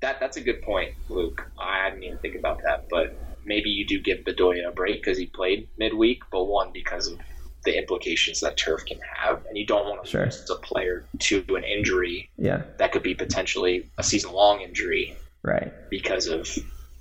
that 0.00 0.18
that's 0.18 0.36
a 0.38 0.40
good 0.40 0.62
point, 0.62 0.94
Luke. 1.10 1.46
I 1.58 1.90
didn't 1.90 2.04
even 2.04 2.18
think 2.18 2.34
about 2.34 2.62
that, 2.64 2.88
but 2.88 3.14
maybe 3.44 3.68
you 3.70 3.86
do 3.86 4.00
give 4.00 4.20
Bedoya 4.20 4.68
a 4.68 4.72
break 4.72 5.02
because 5.02 5.18
he 5.18 5.26
played 5.26 5.68
midweek, 5.76 6.22
but 6.30 6.44
one 6.44 6.72
because 6.72 7.08
of 7.08 7.18
the 7.64 7.76
implications 7.78 8.40
that 8.40 8.56
turf 8.56 8.84
can 8.86 8.98
have, 9.16 9.44
and 9.46 9.56
you 9.56 9.66
don't 9.66 9.86
want 9.88 10.04
to 10.04 10.10
Sure. 10.10 10.24
lose 10.24 10.50
a 10.50 10.56
player 10.56 11.04
to 11.20 11.44
an 11.50 11.64
injury 11.64 12.28
Yeah. 12.36 12.62
that 12.78 12.92
could 12.92 13.02
be 13.02 13.14
potentially 13.14 13.90
a 13.98 14.02
season 14.02 14.32
long 14.32 14.60
injury 14.60 15.16
Right. 15.42 15.72
because 15.90 16.26
of 16.26 16.48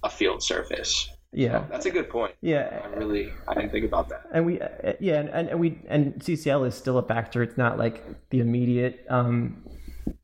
a 0.03 0.09
field 0.09 0.43
surface. 0.43 1.09
Yeah. 1.33 1.65
That's 1.69 1.85
a 1.85 1.91
good 1.91 2.09
point. 2.09 2.33
Yeah. 2.41 2.81
I 2.83 2.87
really 2.97 3.31
I 3.47 3.53
didn't 3.53 3.71
think 3.71 3.85
about 3.85 4.09
that. 4.09 4.23
and 4.33 4.45
we 4.45 4.59
uh, 4.59 4.93
yeah 4.99 5.19
and, 5.21 5.29
and, 5.29 5.49
and 5.49 5.59
we 5.59 5.79
and 5.87 6.15
CCL 6.15 6.67
is 6.67 6.75
still 6.75 6.97
a 6.97 7.03
factor. 7.03 7.41
It's 7.41 7.57
not 7.57 7.77
like 7.77 8.03
the 8.31 8.39
immediate 8.41 9.05
um, 9.09 9.63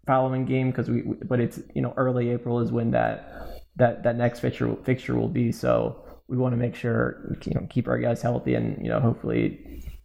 following 0.05 0.45
game 0.45 0.69
because 0.71 0.89
we 0.89 1.01
but 1.03 1.39
it's 1.39 1.59
you 1.73 1.81
know 1.81 1.93
early 1.95 2.29
April 2.29 2.59
is 2.59 2.71
when 2.73 2.91
that 2.91 3.61
that 3.77 4.03
that 4.03 4.17
next 4.17 4.39
fixture 4.41 4.75
fixture 4.83 5.15
will 5.15 5.29
be. 5.29 5.51
So 5.53 6.03
we 6.27 6.35
want 6.35 6.51
to 6.53 6.57
make 6.57 6.75
sure 6.75 7.38
you 7.45 7.53
know 7.53 7.65
keep 7.69 7.88
our 7.88 7.99
guys 7.99 8.21
healthy 8.21 8.55
and 8.55 8.83
you 8.83 8.89
know 8.89 8.99
hopefully 8.99 9.61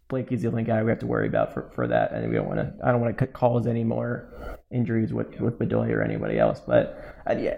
Blakey's 0.09 0.41
the 0.41 0.47
only 0.47 0.63
guy 0.63 0.83
we 0.83 0.91
have 0.91 0.99
to 0.99 1.07
worry 1.07 1.27
about 1.27 1.53
for, 1.53 1.71
for 1.73 1.87
that 1.87 2.11
and 2.11 2.29
we 2.29 2.35
don't 2.35 2.47
want 2.47 2.59
to 2.59 2.73
I 2.85 2.91
don't 2.91 3.01
want 3.01 3.17
to 3.17 3.27
cause 3.27 3.67
any 3.67 3.83
more 3.83 4.59
injuries 4.71 5.13
with 5.13 5.39
with 5.39 5.57
Bedoya 5.59 5.91
or 5.91 6.01
anybody 6.01 6.37
else. 6.39 6.61
But 6.65 7.21
uh, 7.29 7.35
yeah, 7.39 7.57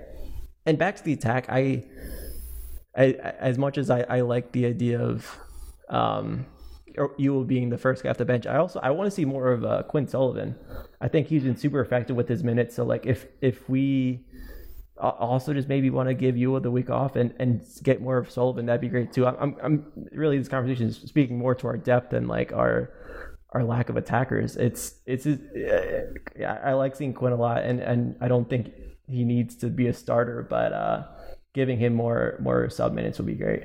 and 0.66 0.78
back 0.78 0.96
to 0.98 1.04
the 1.04 1.14
attack, 1.14 1.48
I. 1.50 1.84
I, 2.98 3.08
as 3.40 3.58
much 3.58 3.78
as 3.78 3.90
I, 3.90 4.06
I 4.08 4.22
like 4.22 4.54
the 4.54 4.66
idea 4.66 5.02
of 5.02 5.38
um, 5.90 6.46
you 7.18 7.44
being 7.44 7.70
the 7.70 7.78
first 7.78 8.04
guy 8.04 8.10
off 8.10 8.18
the 8.18 8.26
bench, 8.26 8.48
I 8.48 8.56
also 8.56 8.80
I 8.82 8.92
want 8.92 9.08
to 9.08 9.12
see 9.12 9.26
more 9.26 9.52
of 9.52 9.66
uh, 9.66 9.84
Quinn 9.84 10.08
Sullivan. 10.08 10.56
I 11.02 11.08
think 11.08 11.28
he's 11.28 11.44
been 11.44 11.58
super 11.58 11.82
effective 11.82 12.16
with 12.16 12.30
his 12.30 12.44
minutes. 12.44 12.76
So 12.76 12.86
like 12.86 13.06
if 13.06 13.28
if 13.42 13.68
we 13.70 14.26
also 14.98 15.54
just 15.54 15.68
maybe 15.68 15.90
want 15.90 16.10
to 16.10 16.14
give 16.14 16.38
you 16.38 16.60
the 16.60 16.72
week 16.72 16.90
off 16.90 17.16
and, 17.16 17.34
and 17.40 17.66
get 17.84 18.02
more 18.02 18.18
of 18.18 18.30
Sullivan, 18.32 18.66
that'd 18.66 18.82
be 18.82 18.88
great 18.88 19.12
too. 19.12 19.26
I'm, 19.28 19.56
I'm 19.62 19.86
really 20.12 20.38
this 20.38 20.48
conversation 20.48 20.88
is 20.88 20.98
speaking 20.98 21.38
more 21.38 21.56
to 21.56 21.68
our 21.68 21.78
depth 21.78 22.12
than 22.12 22.28
like 22.28 22.54
our 22.54 22.92
our 23.52 23.64
lack 23.64 23.90
of 23.90 23.98
attackers. 23.98 24.56
It's 24.58 24.96
it's 25.06 25.26
uh, 25.26 25.38
yeah, 26.38 26.60
I 26.64 26.74
like 26.74 26.96
seeing 26.96 27.14
Quinn 27.14 27.34
a 27.34 27.38
lot, 27.38 27.64
and 27.64 27.80
and 27.80 28.16
I 28.22 28.28
don't 28.28 28.50
think 28.50 28.72
he 29.08 29.24
needs 29.24 29.56
to 29.58 29.68
be 29.68 29.88
a 29.88 29.94
starter, 29.94 30.46
but 30.50 30.74
uh, 30.74 31.04
giving 31.54 31.78
him 31.78 31.94
more 31.94 32.38
more 32.42 32.70
sub 32.70 32.94
minutes 32.94 33.18
would 33.18 33.28
be 33.28 33.36
great. 33.36 33.64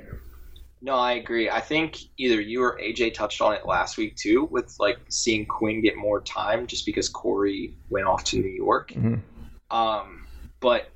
No, 0.82 0.94
I 0.94 1.12
agree. 1.12 1.50
I 1.50 1.60
think 1.60 1.98
either 2.16 2.40
you 2.40 2.62
or 2.62 2.80
AJ 2.80 3.12
touched 3.12 3.42
on 3.42 3.52
it 3.52 3.66
last 3.66 3.98
week 3.98 4.16
too, 4.16 4.44
with 4.50 4.74
like 4.78 4.98
seeing 5.10 5.44
Quinn 5.44 5.82
get 5.82 5.96
more 5.96 6.22
time 6.22 6.66
just 6.66 6.86
because 6.86 7.08
Cory 7.08 7.76
went 7.90 8.06
off 8.06 8.24
to 8.24 8.38
New 8.38 8.48
York. 8.48 8.92
Mhm. 8.92 9.20
Um, 9.70 10.26
but 10.60 10.90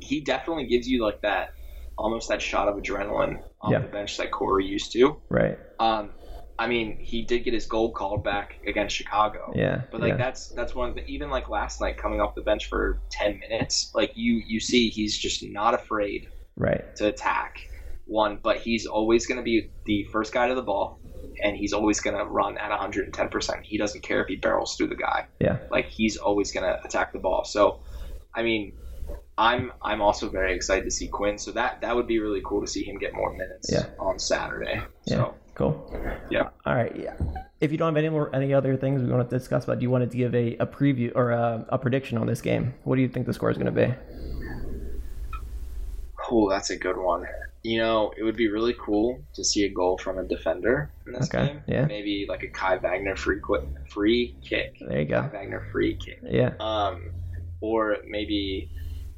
he 0.00 0.20
definitely 0.20 0.66
gives 0.66 0.88
you 0.88 1.04
like 1.04 1.22
that, 1.22 1.54
almost 1.96 2.28
that 2.28 2.42
shot 2.42 2.68
of 2.68 2.76
adrenaline 2.76 3.42
on 3.60 3.72
Yeah. 3.72 3.80
the 3.80 3.88
bench 3.88 4.16
that 4.16 4.30
Cory 4.30 4.66
used 4.66 4.92
to. 4.92 5.20
Right. 5.28 5.58
Um, 5.78 6.10
I 6.58 6.66
mean, 6.66 6.98
he 6.98 7.22
did 7.22 7.44
get 7.44 7.54
his 7.54 7.64
gold 7.64 7.94
called 7.94 8.22
back 8.22 8.58
against 8.66 8.94
Chicago. 8.94 9.52
Yeah. 9.54 9.82
But 9.90 10.02
like 10.02 10.10
yeah. 10.10 10.16
that's 10.18 10.48
that's 10.48 10.74
one 10.74 10.90
of 10.90 10.94
the 10.94 11.06
even 11.06 11.30
like 11.30 11.48
last 11.48 11.80
night 11.80 11.96
coming 11.96 12.20
off 12.20 12.34
the 12.34 12.42
bench 12.42 12.66
for 12.66 13.00
ten 13.10 13.38
minutes, 13.38 13.92
like 13.94 14.12
you 14.14 14.42
you 14.46 14.60
see 14.60 14.90
he's 14.90 15.16
just 15.16 15.42
not 15.42 15.72
afraid 15.72 16.28
right. 16.56 16.94
to 16.96 17.06
attack 17.06 17.66
one, 18.04 18.40
but 18.42 18.58
he's 18.58 18.84
always 18.84 19.26
going 19.26 19.38
to 19.38 19.42
be 19.42 19.70
the 19.86 20.04
first 20.12 20.34
guy 20.34 20.48
to 20.48 20.54
the 20.54 20.62
ball, 20.62 21.00
and 21.42 21.56
he's 21.56 21.72
always 21.72 22.00
going 22.00 22.16
to 22.16 22.24
run 22.24 22.58
at 22.58 22.68
110. 22.68 23.28
percent 23.30 23.64
He 23.64 23.78
doesn't 23.78 24.02
care 24.02 24.20
if 24.20 24.28
he 24.28 24.36
barrels 24.36 24.76
through 24.76 24.88
the 24.88 24.96
guy. 24.96 25.28
Yeah. 25.40 25.60
Like 25.70 25.86
he's 25.86 26.18
always 26.18 26.52
going 26.52 26.64
to 26.64 26.78
attack 26.84 27.14
the 27.14 27.20
ball. 27.20 27.44
So, 27.44 27.80
I 28.34 28.42
mean, 28.42 28.74
I'm 29.40 29.72
I'm 29.82 30.02
also 30.02 30.28
very 30.28 30.54
excited 30.54 30.84
to 30.84 30.90
see 30.90 31.08
Quinn. 31.08 31.38
So 31.38 31.50
that 31.52 31.80
that 31.80 31.96
would 31.96 32.06
be 32.06 32.18
really 32.20 32.42
cool 32.44 32.60
to 32.60 32.66
see 32.66 32.84
him 32.84 32.98
get 32.98 33.14
more 33.14 33.32
minutes 33.32 33.70
Yeah. 33.72 33.86
on 33.98 34.18
Saturday. 34.18 34.82
Yeah. 35.06 35.16
So 35.16 35.34
Cool. 35.54 35.74
Yeah. 36.30 36.48
All 36.64 36.74
right. 36.74 36.94
Yeah. 36.96 37.14
If 37.60 37.70
you 37.72 37.76
don't 37.78 37.88
have 37.88 37.96
any 37.96 38.08
more 38.08 38.34
any 38.34 38.52
other 38.54 38.76
things 38.76 39.02
we 39.02 39.08
want 39.10 39.28
to 39.28 39.38
discuss 39.38 39.64
about, 39.64 39.78
do 39.78 39.82
you 39.82 39.90
want 39.90 40.08
to 40.10 40.16
give 40.16 40.34
a, 40.34 40.56
a 40.56 40.66
preview 40.66 41.12
or 41.14 41.32
a, 41.32 41.66
a 41.70 41.78
prediction 41.78 42.16
on 42.18 42.26
this 42.26 42.40
game? 42.40 42.72
What 42.84 42.96
do 42.96 43.02
you 43.02 43.08
think 43.08 43.26
the 43.26 43.32
score 43.34 43.50
is 43.50 43.56
going 43.58 43.72
to 43.74 43.86
be? 43.86 43.92
cool. 46.16 46.48
That's 46.48 46.70
a 46.70 46.76
good 46.76 46.96
one. 46.96 47.26
You 47.62 47.78
know, 47.80 48.12
it 48.16 48.22
would 48.22 48.36
be 48.36 48.48
really 48.48 48.74
cool 48.80 49.20
to 49.34 49.44
see 49.44 49.64
a 49.64 49.68
goal 49.68 49.98
from 49.98 50.18
a 50.18 50.24
defender 50.24 50.90
in 51.06 51.12
this 51.12 51.28
Okay, 51.32 51.46
game. 51.46 51.62
yeah. 51.66 51.84
Maybe 51.86 52.24
like 52.28 52.42
a 52.42 52.48
Kai 52.48 52.76
Wagner 52.76 53.16
free 53.16 53.40
qu- 53.42 53.66
free 53.90 54.36
kick. 54.42 54.76
There 54.80 55.00
you 55.00 55.06
Kai 55.06 55.22
go. 55.22 55.28
Wagner 55.32 55.68
free 55.72 55.96
kick. 55.96 56.20
Yeah. 56.22 56.52
Um, 56.60 57.10
or 57.60 57.96
maybe 58.06 58.70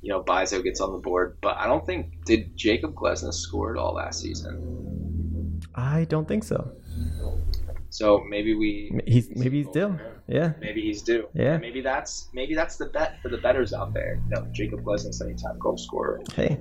you 0.03 0.09
know 0.11 0.23
Bizo 0.23 0.63
gets 0.63 0.81
on 0.81 0.93
the 0.93 0.99
board, 0.99 1.39
but 1.41 1.57
I 1.57 1.67
don't 1.67 1.87
think 1.87 2.25
did 2.25 2.57
Jacob 2.57 2.95
Glesnes 2.95 3.35
score 3.35 3.73
at 3.75 3.79
all 3.79 3.95
last 3.95 4.21
season. 4.21 5.61
I 5.75 6.05
don't 6.05 6.29
think 6.29 6.45
so. 6.45 6.73
So 7.89 8.25
maybe 8.27 8.55
we 8.55 9.01
He's 9.07 9.29
maybe 9.37 9.63
he's 9.63 9.73
due. 9.73 9.99
Yeah. 10.27 10.53
maybe 10.61 10.81
he's 10.81 11.03
due. 11.03 11.29
Yeah. 11.35 11.59
Maybe 11.59 11.83
that's 11.83 12.29
maybe 12.33 12.55
that's 12.55 12.77
the 12.77 12.87
bet 12.87 13.21
for 13.23 13.29
the 13.29 13.37
betters 13.37 13.75
out 13.75 13.93
there. 13.93 14.19
You 14.29 14.35
know, 14.35 14.47
Jacob 14.51 14.83
Glesnes 14.83 15.23
anytime 15.23 15.59
goal 15.59 15.77
scorer. 15.77 16.23
Hey. 16.35 16.59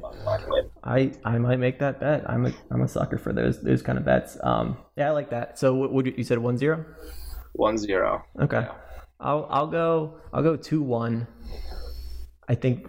I, 0.84 1.12
I 1.24 1.38
might 1.38 1.60
make 1.60 1.80
that 1.80 2.02
bet. 2.02 2.30
I'm 2.30 2.48
a, 2.48 2.54
I'm 2.70 2.82
a 2.82 2.88
sucker 2.88 3.18
for 3.18 3.32
those 3.32 3.62
those 3.62 3.82
kind 3.82 3.98
of 3.98 4.04
bets. 4.04 4.38
Um, 4.44 4.78
yeah, 4.98 5.08
I 5.08 5.12
like 5.12 5.30
that. 5.30 5.58
So 5.58 5.74
what 5.74 5.94
would 5.94 6.06
you, 6.06 6.14
you 6.18 6.24
said 6.26 6.38
one 6.38 6.58
zero? 6.58 6.86
One 7.54 7.78
zero. 7.78 8.26
Okay. 8.40 8.62
Yeah. 8.62 8.74
I'll 9.22 9.48
I'll 9.50 9.68
go 9.68 10.16
I'll 10.34 10.44
go 10.44 10.58
two 10.58 10.82
one. 10.82 11.28
I 12.48 12.56
think 12.56 12.88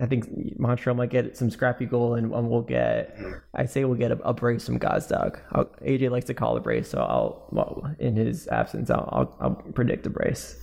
I 0.00 0.06
think 0.06 0.58
Montreal 0.58 0.96
might 0.96 1.10
get 1.10 1.36
some 1.36 1.50
scrappy 1.50 1.86
goal 1.86 2.14
and, 2.14 2.30
we'll 2.30 2.62
get 2.62 3.18
I 3.54 3.66
say 3.66 3.84
we'll 3.84 3.98
get 3.98 4.12
a, 4.12 4.18
a 4.20 4.32
brace 4.32 4.66
from 4.66 4.78
Gazdag. 4.78 5.40
I'll, 5.52 5.66
AJ 5.84 6.10
likes 6.10 6.26
to 6.26 6.34
call 6.34 6.56
a 6.56 6.60
brace, 6.60 6.88
so 6.88 6.98
I'll 6.98 7.46
well, 7.50 7.94
in 7.98 8.16
his 8.16 8.48
absence 8.48 8.90
I'll, 8.90 9.08
I'll 9.12 9.36
I'll 9.40 9.72
predict 9.72 10.06
a 10.06 10.10
brace. 10.10 10.56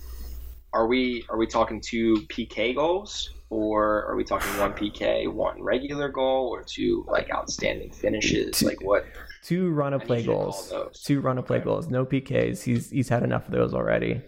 Are 0.72 0.86
we 0.86 1.24
are 1.28 1.36
we 1.36 1.46
talking 1.46 1.80
two 1.80 2.16
PK 2.28 2.74
goals, 2.74 3.30
or 3.50 4.04
are 4.06 4.16
we 4.16 4.24
talking 4.24 4.50
one 4.58 4.72
PK, 4.72 5.32
one 5.32 5.62
regular 5.62 6.08
goal, 6.08 6.48
or 6.48 6.62
two 6.62 7.06
like 7.08 7.30
outstanding 7.32 7.90
finishes? 7.90 8.62
Like 8.62 8.82
what? 8.82 9.06
Two 9.42 9.70
run 9.70 9.94
of 9.94 10.02
play 10.04 10.18
need 10.18 10.26
you 10.26 10.32
to 10.32 10.36
call 10.38 10.52
goals. 10.70 11.02
Two 11.02 11.20
run 11.20 11.38
of 11.38 11.46
play 11.46 11.60
goals. 11.60 11.88
No 11.88 12.04
PKs. 12.04 12.62
He's 12.62 12.90
he's 12.90 13.08
had 13.08 13.22
enough 13.22 13.46
of 13.46 13.52
those 13.52 13.72
already. 13.72 14.20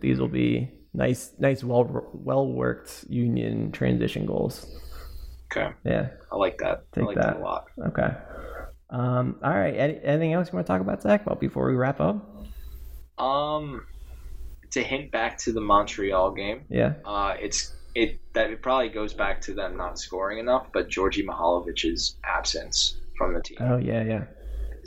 These 0.00 0.20
will 0.20 0.28
be 0.28 0.70
nice 0.94 1.32
nice 1.38 1.62
well 1.64 2.08
well 2.12 2.46
worked 2.46 3.04
union 3.08 3.72
transition 3.72 4.26
goals. 4.26 4.66
Okay, 5.52 5.72
Yeah. 5.84 6.10
I 6.32 6.36
like 6.36 6.58
that. 6.58 6.90
Take 6.92 7.04
I 7.04 7.06
like 7.08 7.16
that. 7.16 7.34
that 7.34 7.36
a 7.38 7.40
lot. 7.40 7.64
Okay. 7.88 8.08
Um, 8.90 9.36
all 9.42 9.50
right. 9.52 9.74
Any, 9.74 10.00
anything 10.04 10.32
else 10.32 10.48
you 10.48 10.54
want 10.54 10.66
to 10.66 10.72
talk 10.72 10.80
about, 10.80 11.02
Zach? 11.02 11.26
Well, 11.26 11.34
before 11.36 11.66
we 11.68 11.74
wrap 11.74 12.00
up. 12.00 12.44
Um, 13.18 13.84
to 14.70 14.82
hint 14.82 15.10
back 15.10 15.38
to 15.38 15.52
the 15.52 15.60
Montreal 15.60 16.32
game, 16.32 16.62
Yeah. 16.68 16.94
uh, 17.04 17.34
it's 17.40 17.74
it 17.96 18.20
that 18.34 18.50
it 18.52 18.62
probably 18.62 18.88
goes 18.88 19.12
back 19.12 19.40
to 19.42 19.52
them 19.54 19.76
not 19.76 19.98
scoring 19.98 20.38
enough, 20.38 20.68
but 20.72 20.88
Djordje 20.88 21.24
Mihailovic's 21.26 22.16
absence 22.24 22.96
from 23.18 23.34
the 23.34 23.42
team. 23.42 23.58
Oh 23.60 23.76
yeah, 23.78 24.04
yeah. 24.04 24.24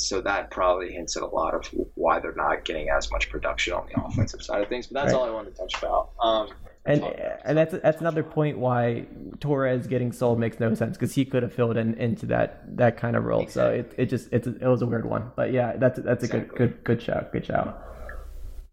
So 0.04 0.22
that 0.22 0.52
probably 0.52 0.92
hints 0.94 1.16
at 1.18 1.24
a 1.24 1.28
lot 1.28 1.54
of 1.54 1.66
why 1.96 2.20
they're 2.20 2.36
not 2.36 2.66
getting 2.66 2.90
as 2.90 3.10
much 3.12 3.30
production 3.30 3.74
on 3.74 3.88
the 3.94 4.02
offensive 4.04 4.42
side 4.42 4.62
of 4.62 4.70
things. 4.70 4.88
But 4.88 5.02
that's 5.02 5.14
Right. 5.14 5.20
all 5.20 5.28
I 5.28 5.32
wanted 5.32 5.56
to 5.56 5.62
touch 5.62 5.76
about. 5.82 6.10
Um, 6.22 6.48
And 6.86 7.02
and 7.46 7.58
that's 7.58 7.74
that's 7.82 8.02
another 8.02 8.24
point 8.24 8.58
why 8.58 9.06
Torres 9.40 9.88
getting 9.88 10.12
sold 10.12 10.38
makes 10.38 10.60
no 10.60 10.74
sense 10.74 10.98
because 10.98 11.16
he 11.16 11.24
could 11.24 11.42
have 11.42 11.54
filled 11.54 11.78
in 11.78 11.94
into 11.94 12.26
that 12.26 12.76
that 12.76 12.98
kind 12.98 13.16
of 13.16 13.24
role. 13.24 13.48
So 13.48 13.70
it, 13.72 13.94
it 13.98 14.06
just 14.08 14.28
it's 14.34 14.48
a, 14.48 14.56
it 14.58 14.68
was 14.68 14.82
a 14.82 14.86
weird 14.86 15.06
one. 15.06 15.32
But 15.38 15.54
yeah, 15.54 15.78
that's 15.78 15.98
that's 16.02 16.26
a 16.26 16.28
good 16.28 16.42
Exactly. 16.42 16.68
good 16.68 16.84
good 16.84 17.02
shout. 17.02 17.32
Good 17.32 17.46
shout. 17.46 17.82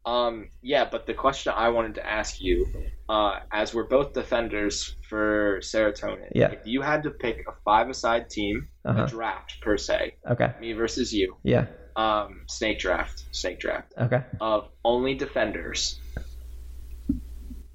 Um, 0.07 0.49
yeah, 0.63 0.89
but 0.91 1.07
the 1.07 1.15
question 1.15 1.53
I 1.55 1.69
wanted 1.69 1.97
to 1.97 2.07
ask 2.07 2.41
you, 2.41 2.67
uh, 3.09 3.41
as 3.53 3.75
we're 3.75 3.87
both 3.87 4.15
defenders 4.15 4.97
for 5.09 5.59
serotonin, 5.61 6.29
Yeah. 6.35 6.53
if 6.53 6.67
you 6.67 6.81
had 6.81 7.03
to 7.03 7.11
pick 7.11 7.41
a 7.47 7.53
five-a-side 7.65 8.31
team, 8.31 8.69
Uh-huh. 8.85 9.05
a 9.05 9.07
draft 9.07 9.61
per 9.61 9.77
se, 9.77 10.15
Okay. 10.31 10.55
me 10.61 10.73
versus 10.73 11.13
you, 11.13 11.37
Yeah. 11.43 11.67
um, 11.97 12.45
snake 12.49 12.79
draft, 12.79 13.25
snake 13.33 13.61
draft 13.61 13.93
Okay. 14.01 14.23
of 14.41 14.71
only 14.85 15.15
defenders 15.15 16.01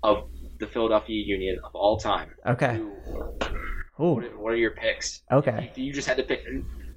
of 0.01 0.27
the 0.59 0.67
Philadelphia 0.67 1.21
Union 1.23 1.59
of 1.63 1.75
all 1.75 1.97
time. 1.97 2.33
Okay. 2.47 2.75
Who, 2.77 2.91
Ooh. 4.03 4.13
what, 4.15 4.23
are, 4.23 4.37
what 4.39 4.53
are 4.53 4.57
your 4.57 4.71
picks? 4.71 5.21
Okay. 5.31 5.69
If 5.71 5.77
you 5.77 5.93
just 5.93 6.07
had 6.07 6.17
to 6.17 6.23
pick, 6.23 6.41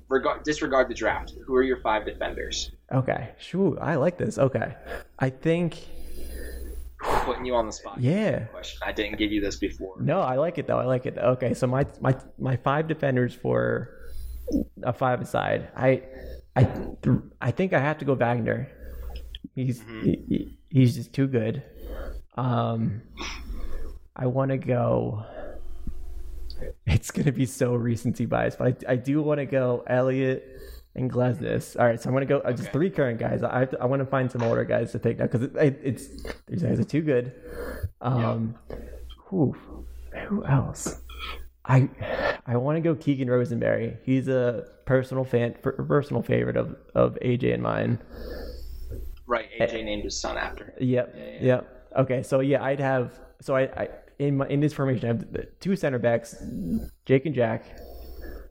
regard, 0.09 0.43
disregard 0.43 0.89
the 0.89 0.95
draft. 0.95 1.35
Who 1.47 1.55
are 1.55 1.63
your 1.63 1.81
five 1.81 2.05
defenders? 2.07 2.73
Okay. 2.93 3.31
Shoo. 3.39 3.79
I 3.81 3.97
like 3.97 4.19
this. 4.19 4.39
Okay. 4.39 4.75
I 5.19 5.31
think. 5.31 5.79
Putting 7.01 7.45
you 7.45 7.55
on 7.55 7.67
the 7.67 7.73
spot. 7.73 8.01
Yeah. 8.01 8.41
Question. 8.47 8.81
I 8.85 8.91
didn't 8.93 9.19
give 9.19 9.31
you 9.31 9.41
this 9.41 9.57
before. 9.57 9.95
No, 10.01 10.21
I 10.21 10.35
like 10.37 10.59
it 10.59 10.67
though. 10.67 10.79
I 10.81 10.85
like 10.85 11.07
it. 11.07 11.17
Okay, 11.17 11.55
so 11.55 11.67
my 11.69 11.87
my 12.01 12.17
my 12.39 12.57
five 12.57 12.89
defenders 12.89 13.33
for 13.33 13.91
a 14.83 14.93
five 14.93 15.21
aside. 15.21 15.69
I 15.77 16.03
I 16.57 16.69
I 17.41 17.51
think 17.53 17.73
I 17.73 17.79
have 17.79 17.99
to 17.99 18.05
go 18.05 18.15
Wagner. 18.15 18.69
He's 19.55 19.81
he, 20.03 20.25
he- 20.29 20.59
he's 20.71 20.97
just 20.97 21.13
too 21.13 21.29
good. 21.29 21.63
Um, 22.37 23.03
I 24.17 24.27
want 24.27 24.51
to 24.51 24.59
go. 24.59 25.25
It's 26.87 27.11
gonna 27.11 27.33
be 27.33 27.47
so 27.47 27.75
recency 27.75 28.27
bias, 28.27 28.57
but 28.57 28.85
I, 28.89 28.93
I 28.93 28.97
do 28.97 29.23
want 29.23 29.39
to 29.39 29.47
go 29.47 29.85
Elliott 29.87 30.45
and 30.95 31.11
Glesnes. 31.11 31.79
All 31.79 31.87
right, 31.87 32.01
so 32.01 32.09
I'm 32.09 32.15
gonna 32.15 32.27
go 32.27 32.39
uh, 32.39 32.51
just 32.53 32.65
Okay. 32.65 32.73
three 32.73 32.91
current 32.91 33.19
guys. 33.19 33.43
I 33.43 33.67
to, 33.67 33.81
I 33.81 33.85
want 33.87 34.01
to 34.01 34.07
find 34.07 34.31
some 34.31 34.43
older 34.43 34.65
guys 34.65 34.93
to 34.93 34.99
pick 34.99 35.19
now 35.19 35.27
because 35.27 35.43
it, 35.43 35.55
it, 35.57 35.81
it's 35.85 36.09
these 36.47 36.63
guys 36.63 36.81
are 36.81 36.85
too 36.85 37.03
good. 37.03 37.33
Um, 38.01 38.55
who 39.27 39.55
who 40.29 40.45
else? 40.45 41.01
I 41.65 41.89
I 42.47 42.57
want 42.57 42.77
to 42.77 42.81
go 42.81 42.95
Keegan 42.95 43.29
Rosenberry. 43.29 43.99
He's 44.03 44.27
a 44.29 44.67
personal 44.87 45.25
fan, 45.25 45.55
personal 45.63 46.23
favorite 46.23 46.57
of 46.57 46.75
of 46.95 47.19
AJ 47.23 47.55
and 47.55 47.63
mine. 47.63 47.99
Right. 49.27 49.47
AJ 49.61 49.85
named 49.85 50.05
his 50.05 50.19
son 50.19 50.39
after 50.39 50.65
him. 50.65 50.73
Yep. 50.81 51.15
yeah. 51.17 51.39
Yep. 51.43 51.91
Okay. 51.99 52.23
So 52.23 52.41
yeah, 52.41 52.65
I'd 52.65 52.81
have. 52.81 53.21
So 53.43 53.55
I, 53.55 53.63
I 53.81 53.89
in 54.19 54.37
my 54.37 54.47
in 54.49 54.61
this 54.61 54.73
formation, 54.73 55.05
I 55.05 55.09
have 55.09 55.33
the 55.33 55.49
two 55.61 55.77
center 55.77 55.99
backs, 55.99 56.37
Jake 57.07 57.27
and 57.27 57.35
Jack, 57.35 57.65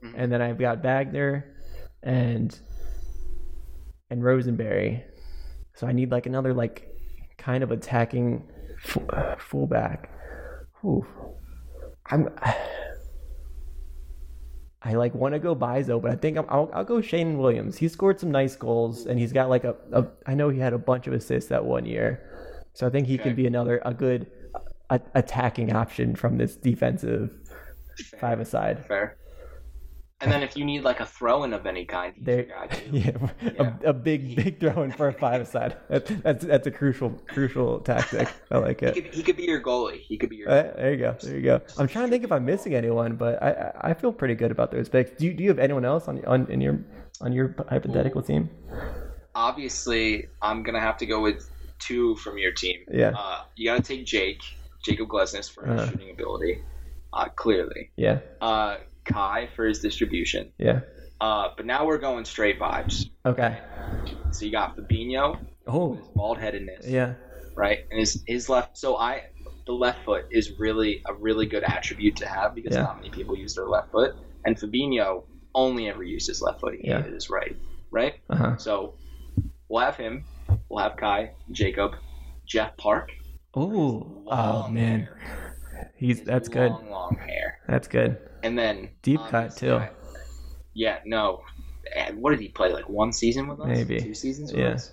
mm-hmm. 0.04 0.14
and 0.16 0.32
then 0.32 0.42
I've 0.42 0.58
got 0.58 0.82
Wagner, 0.82 1.54
and 2.04 2.58
and 4.10 4.24
Rosenberry. 4.24 5.04
So 5.74 5.88
I 5.88 5.92
need 5.92 6.12
like 6.12 6.26
another 6.26 6.54
like 6.54 6.88
kind 7.38 7.64
of 7.64 7.72
attacking 7.72 8.44
fullback. 9.38 10.10
Whew. 10.82 11.06
I'm. 12.08 12.30
I 14.80 14.94
like 14.94 15.14
want 15.14 15.34
to 15.34 15.40
go 15.40 15.54
Bizo, 15.54 16.02
but 16.02 16.12
I 16.12 16.16
think 16.16 16.38
I'm, 16.38 16.46
I'll, 16.48 16.70
I'll 16.72 16.86
go 16.86 17.02
Shane 17.02 17.40
Williams. 17.40 17.78
He 17.78 17.90
scored 17.90 18.22
some 18.22 18.32
nice 18.32 18.56
goals, 18.56 19.06
and 19.06 19.20
he's 19.20 19.34
got 19.34 19.50
like 19.50 19.66
a, 19.66 19.76
a. 19.92 20.06
I 20.26 20.34
know 20.34 20.48
he 20.48 20.60
had 20.60 20.72
a 20.72 20.78
bunch 20.78 21.08
of 21.08 21.14
assists 21.14 21.50
that 21.50 21.66
one 21.66 21.86
year, 21.86 22.64
so 22.74 22.88
I 22.88 22.90
think 22.90 23.08
he 23.08 23.18
can 23.18 23.36
be 23.36 23.48
another 23.48 23.82
a 23.84 23.94
good 23.94 24.28
a, 24.90 25.00
attacking 25.16 25.74
option 25.74 26.16
from 26.16 26.38
this 26.38 26.56
defensive 26.56 27.32
five 28.20 28.40
aside. 28.40 28.86
Fair. 28.88 29.18
And 30.20 30.32
then 30.32 30.42
if 30.42 30.58
you 30.58 30.66
need 30.66 30.84
like 30.84 31.00
a 31.00 31.06
throw-in 31.06 31.54
of 31.54 31.68
any 31.68 31.86
kind, 31.86 32.16
There, 32.20 32.48
your 32.48 32.58
guy 32.58 32.68
too. 32.68 32.90
yeah, 32.92 33.12
Yeah. 33.44 33.74
A, 33.84 33.90
a 33.90 33.94
big, 33.94 34.36
big 34.36 34.60
throw 34.60 34.82
in 34.82 34.92
for 34.92 35.10
a 35.10 35.14
five 35.14 35.42
aside. 35.42 35.78
That's, 35.90 36.10
that's 36.24 36.44
that's 36.46 36.66
a 36.66 36.72
crucial, 36.72 37.12
crucial 37.28 37.82
tactic. 37.82 38.28
I 38.50 38.58
like 38.68 38.80
He 38.80 38.86
it. 38.88 38.94
could, 38.96 39.14
he 39.14 39.22
could 39.22 39.38
be 39.38 39.44
your 39.44 39.62
goalie. 39.62 40.00
He 40.00 40.18
could 40.18 40.32
be 40.32 40.38
your. 40.38 40.50
Uh, 40.50 40.64
there 40.76 40.92
you 40.92 40.98
go. 40.98 41.16
There 41.22 41.36
you 41.36 41.44
go. 41.44 41.62
I'm 41.78 41.88
trying 41.88 42.06
to 42.06 42.10
think 42.12 42.24
if 42.24 42.32
I'm 42.32 42.46
missing 42.46 42.74
anyone, 42.74 43.16
but 43.16 43.42
I 43.44 43.52
I 43.52 43.90
I 43.92 43.94
feel 43.94 44.12
pretty 44.12 44.34
good 44.34 44.50
about 44.50 44.72
those 44.72 44.90
picks. 44.90 45.12
Do 45.12 45.28
you, 45.28 45.36
do 45.36 45.44
you 45.44 45.50
have 45.50 45.60
anyone 45.60 45.86
else 45.86 46.08
on 46.08 46.26
on 46.26 46.48
in 46.50 46.62
your 46.62 46.80
on 47.22 47.32
your 47.32 47.54
hypothetical 47.70 48.24
team? 48.24 48.50
Obviously, 49.36 50.28
I'm 50.42 50.64
gonna 50.64 50.80
have 50.80 50.98
to 50.98 51.06
go 51.06 51.22
with 51.22 51.48
two 51.78 52.16
from 52.16 52.40
your 52.40 52.52
team. 52.54 52.80
Yeah. 52.92 53.12
Uh, 53.16 53.42
you 53.56 53.70
gotta 53.70 53.84
take 53.84 54.04
Jake, 54.06 54.42
Jacob 54.88 55.10
Glesnes 55.10 55.52
for 55.52 55.66
his 55.66 55.82
Uh-huh. 55.82 55.92
shooting 55.92 56.10
ability, 56.12 56.64
uh, 57.14 57.28
clearly. 57.36 57.92
Yeah. 57.98 58.20
Uh, 58.42 58.78
Kai 59.04 59.48
for 59.56 59.66
his 59.66 59.80
distribution. 59.80 60.52
Yeah. 60.58 60.82
Uh, 61.20 61.50
but 61.58 61.66
now 61.66 61.86
we're 61.86 61.98
going 61.98 62.24
straight 62.26 62.58
vibes. 62.60 63.10
Okay. 63.26 63.58
So 64.32 64.46
you 64.46 64.52
got 64.52 64.78
Fabinho, 64.78 65.40
Oh. 65.68 65.96
his 65.96 66.08
bald 66.10 66.38
headedness, 66.38 66.88
Yeah. 66.88 67.16
right? 67.56 67.80
And 67.92 68.00
his 68.00 68.24
his 68.28 68.48
left. 68.50 68.78
So 68.78 68.96
I, 68.96 69.24
the 69.66 69.74
left 69.74 70.04
foot 70.06 70.26
is 70.32 70.58
really 70.60 71.02
a 71.06 71.14
really 71.14 71.46
good 71.48 71.64
attribute 71.64 72.16
to 72.18 72.28
have 72.28 72.56
because 72.56 72.76
Yeah. 72.76 72.84
not 72.84 72.98
many 72.98 73.10
people 73.10 73.38
use 73.38 73.56
their 73.56 73.66
left 73.68 73.92
foot. 73.92 74.16
And 74.46 74.56
Fabinho 74.58 75.24
only 75.56 75.90
ever 75.90 76.04
used 76.04 76.28
his 76.28 76.42
left 76.42 76.60
foot. 76.62 76.76
He 76.80 76.88
Yeah. 76.88 76.98
hated 77.00 77.14
his 77.14 77.30
right, 77.30 77.56
right? 77.92 78.16
Uh 78.30 78.36
huh. 78.36 78.58
So 78.58 78.94
we'll 79.68 79.84
have 79.84 79.98
him. 79.98 80.24
We'll 80.70 80.84
have 80.84 80.96
Kai, 80.98 81.32
Jacob, 81.52 81.96
Jeff 82.46 82.78
Parke. 82.78 83.12
Oh. 83.58 84.24
Oh 84.28 84.68
man. 84.70 85.02
hair. 85.02 85.94
He's 85.96 86.20
His 86.20 86.28
that's 86.28 86.50
good. 86.50 86.72
Long, 86.72 86.90
long 86.90 87.16
hair. 87.18 87.60
That's 87.68 87.88
good. 87.88 88.18
And 88.44 88.58
then 88.58 88.90
Deep 89.02 89.20
cut, 89.30 89.56
too. 89.58 89.76
I- 89.76 89.92
yeah, 90.74 91.00
no. 91.06 91.42
What 92.16 92.32
did 92.32 92.40
he 92.40 92.50
play? 92.50 92.72
Like 92.72 92.88
one 92.90 93.12
season 93.12 93.48
with 93.48 93.60
us? 93.62 93.68
Maybe. 93.68 94.00
two 94.00 94.14
seasons 94.14 94.52
with 94.52 94.62
Yeah. 94.62 94.72
us. 94.74 94.92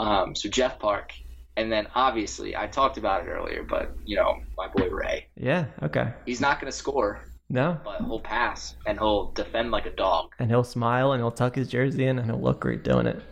Um. 0.00 0.34
So 0.34 0.48
Jeff 0.48 0.78
Parke, 0.78 1.12
and 1.56 1.70
then 1.70 1.86
obviously 1.94 2.56
I 2.56 2.66
talked 2.66 2.96
about 2.98 3.22
it 3.24 3.28
earlier, 3.30 3.62
but 3.62 3.92
you 4.04 4.16
know 4.16 4.40
my 4.56 4.66
boy 4.68 4.88
Ray. 4.88 5.26
Yeah. 5.36 5.66
Okay. 5.82 6.12
He's 6.26 6.40
not 6.40 6.58
going 6.60 6.70
to 6.72 6.76
score, 6.76 7.20
No. 7.50 7.78
but 7.84 8.00
he'll 8.00 8.18
pass 8.20 8.74
and 8.86 8.98
he'll 8.98 9.30
defend 9.32 9.70
like 9.70 9.86
a 9.86 9.90
dog. 9.94 10.30
And 10.38 10.50
he'll 10.50 10.64
smile 10.64 11.12
and 11.12 11.20
he'll 11.20 11.30
tuck 11.30 11.54
his 11.54 11.68
jersey 11.68 12.06
in 12.06 12.18
and 12.18 12.26
he'll 12.28 12.40
look 12.40 12.60
great 12.60 12.82
doing 12.82 13.06
it. 13.06 13.22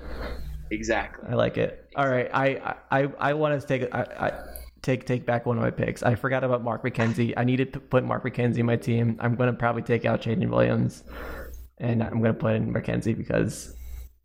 Exactly. 0.70 1.28
I 1.30 1.34
like 1.34 1.56
it. 1.58 1.88
All 1.96 2.08
right, 2.08 2.28
I 2.32 2.74
I 2.90 3.08
I 3.18 3.32
want 3.34 3.60
to 3.60 3.66
take 3.66 3.92
I, 3.94 4.00
I 4.02 4.32
take 4.82 5.06
take 5.06 5.26
back 5.26 5.46
one 5.46 5.56
of 5.56 5.62
my 5.62 5.70
picks. 5.70 6.02
I 6.02 6.14
forgot 6.14 6.44
about 6.44 6.62
Mark 6.62 6.82
McKenzie. 6.84 7.34
I 7.36 7.44
needed 7.44 7.72
to 7.72 7.80
put 7.80 8.04
Mark 8.04 8.24
McKenzie 8.24 8.58
in 8.58 8.66
my 8.66 8.76
team. 8.76 9.16
I'm 9.20 9.34
gonna 9.34 9.52
probably 9.52 9.82
take 9.82 10.04
out 10.04 10.20
Jaden 10.22 10.48
Williams, 10.50 11.04
and 11.78 12.02
I'm 12.02 12.20
gonna 12.20 12.34
put 12.34 12.54
in 12.54 12.72
McKenzie 12.72 13.16
because 13.16 13.74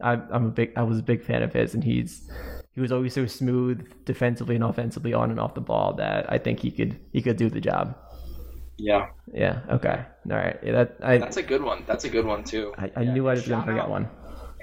I, 0.02 0.14
I'm 0.32 0.46
a 0.48 0.50
big 0.52 0.74
I 0.76 0.84
was 0.84 1.00
a 1.00 1.04
big 1.04 1.24
fan 1.24 1.44
of 1.44 1.54
his, 1.54 1.74
and 1.74 1.84
he's 1.84 2.30
he 2.76 2.82
was 2.82 2.92
always 2.92 3.14
so 3.14 3.26
smooth 3.26 3.88
defensively 4.06 4.56
and 4.56 4.64
offensively 4.64 5.14
on 5.14 5.30
and 5.32 5.40
off 5.40 5.54
the 5.54 5.62
ball 5.62 5.94
that 5.94 6.32
I 6.32 6.38
think 6.40 6.60
he 6.60 6.72
could 6.72 7.00
he 7.14 7.22
could 7.22 7.38
do 7.38 7.50
the 7.50 7.62
job. 7.62 7.96
Yeah, 8.78 9.10
Yeah. 9.32 9.60
Okay. 9.70 10.04
All 10.32 10.36
right. 10.38 10.58
Yeah, 10.64 10.72
that 10.72 10.96
I 11.04 11.18
that's 11.20 11.38
a 11.38 11.44
good 11.44 11.62
one. 11.62 11.84
That's 11.86 12.06
a 12.06 12.10
good 12.10 12.26
one 12.26 12.44
too. 12.44 12.74
I, 12.78 12.92
I 12.96 13.02
Yeah. 13.04 13.14
knew 13.14 13.28
I 13.28 13.34
was 13.34 13.48
gonna 13.48 13.62
Shout 13.62 13.66
forget 13.68 13.84
out- 13.84 13.90
one. 13.92 14.10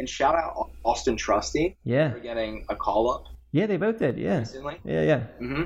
And 0.01 0.09
shout 0.09 0.35
out 0.35 0.71
Austin 0.83 1.15
Trusty 1.17 1.77
Yeah. 1.85 2.13
for 2.13 2.21
getting 2.21 2.65
a 2.71 2.75
call 2.75 3.11
up 3.13 3.25
Yeah. 3.53 3.67
They 3.67 3.77
both 3.77 3.99
did. 3.99 4.17
Yeah. 4.19 4.39
recently. 4.39 4.77
Yeah. 4.85 5.03
Yeah. 5.03 5.21
hmm 5.39 5.65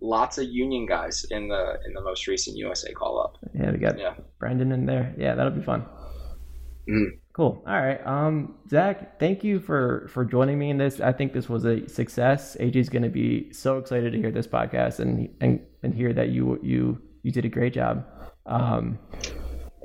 Lots 0.00 0.38
of 0.38 0.44
Union 0.44 0.86
guys 0.86 1.26
in 1.32 1.48
the 1.48 1.64
in 1.84 1.92
the 1.92 2.00
most 2.00 2.28
recent 2.28 2.56
USA 2.56 2.92
call 2.92 3.20
up. 3.20 3.36
Yeah. 3.52 3.72
We 3.72 3.78
got 3.78 3.98
Yeah. 3.98 4.14
Brenden 4.40 4.72
in 4.72 4.86
there. 4.86 5.12
Yeah. 5.18 5.34
That'll 5.34 5.52
be 5.52 5.62
fun. 5.72 5.84
Mhm. 6.88 7.18
Cool. 7.32 7.62
All 7.66 7.80
right. 7.80 8.00
Um, 8.06 8.54
Zach, 8.70 9.18
thank 9.18 9.42
you 9.42 9.58
for 9.58 10.06
for 10.08 10.24
joining 10.24 10.56
me 10.58 10.70
in 10.70 10.78
this. 10.78 11.00
I 11.00 11.12
think 11.12 11.32
this 11.32 11.48
was 11.48 11.64
a 11.64 11.88
success. 11.88 12.56
AJ's 12.60 12.88
going 12.88 13.02
to 13.02 13.08
be 13.10 13.52
so 13.52 13.78
excited 13.78 14.12
to 14.12 14.18
hear 14.18 14.30
this 14.30 14.46
podcast 14.46 15.00
and 15.00 15.28
and 15.40 15.60
and 15.82 15.92
hear 15.94 16.12
that 16.12 16.28
you 16.30 16.58
you 16.62 17.00
you 17.24 17.32
did 17.32 17.44
a 17.44 17.48
great 17.48 17.72
job. 17.74 18.04
Um, 18.46 18.98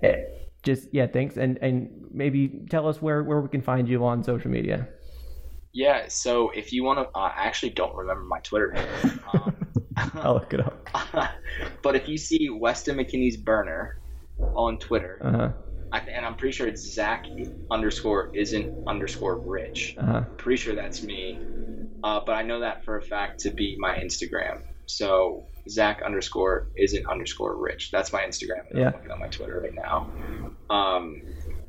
eh, 0.03 0.15
just 0.63 0.87
yeah, 0.91 1.07
thanks. 1.07 1.37
And 1.37 1.57
and 1.61 1.89
maybe 2.11 2.65
tell 2.69 2.87
us 2.87 3.01
where 3.01 3.23
where 3.23 3.41
we 3.41 3.49
can 3.49 3.61
find 3.61 3.87
you 3.87 4.03
on 4.05 4.23
social 4.23 4.51
media. 4.51 4.87
Yeah. 5.73 6.05
So 6.07 6.49
if 6.51 6.71
you 6.71 6.83
want 6.83 6.99
to, 6.99 7.05
uh, 7.17 7.31
I 7.35 7.45
actually 7.47 7.71
don't 7.71 7.95
remember 7.95 8.23
my 8.23 8.39
Twitter 8.39 8.71
handle. 8.71 8.99
Um, 9.33 9.55
I'll 10.15 10.35
look 10.35 10.53
it 10.53 10.59
up. 10.59 10.89
but 11.83 11.95
if 11.95 12.07
you 12.07 12.17
see 12.17 12.49
Weston 12.49 12.97
McKennie's 12.97 13.37
burner 13.37 13.95
on 14.55 14.77
Twitter, 14.79 15.23
Uh 15.23 15.31
huh. 15.31 15.51
I, 15.91 15.99
and 16.15 16.25
I'm 16.25 16.35
pretty 16.35 16.53
sure 16.53 16.67
it's 16.67 16.93
Zach 16.93 17.25
underscore 17.71 18.29
isn't 18.35 18.71
underscore 18.87 19.39
rich. 19.39 19.95
Uh 19.97 20.05
huh. 20.05 20.21
pretty 20.37 20.61
sure 20.61 20.75
that's 20.75 21.03
me. 21.03 21.43
Uh, 22.03 22.21
but 22.25 22.33
I 22.33 22.43
know 22.43 22.61
that 22.61 22.83
for 22.85 22.97
a 22.97 23.01
fact 23.01 23.41
to 23.41 23.51
be 23.51 23.75
my 23.79 23.95
Instagram. 23.95 24.61
So 24.85 25.47
Zach 25.69 26.01
underscore 26.05 26.67
isn't 26.75 27.05
underscore 27.07 27.55
rich. 27.55 27.89
That's 27.91 28.11
my 28.11 28.21
Instagram. 28.21 28.69
and 28.69 28.79
Yeah. 28.79 28.87
I'm 28.87 28.93
looking 28.93 29.11
at 29.11 29.19
my 29.19 29.27
Twitter 29.27 29.59
right 29.61 29.73
now. 29.73 30.09
Um, 30.69 31.21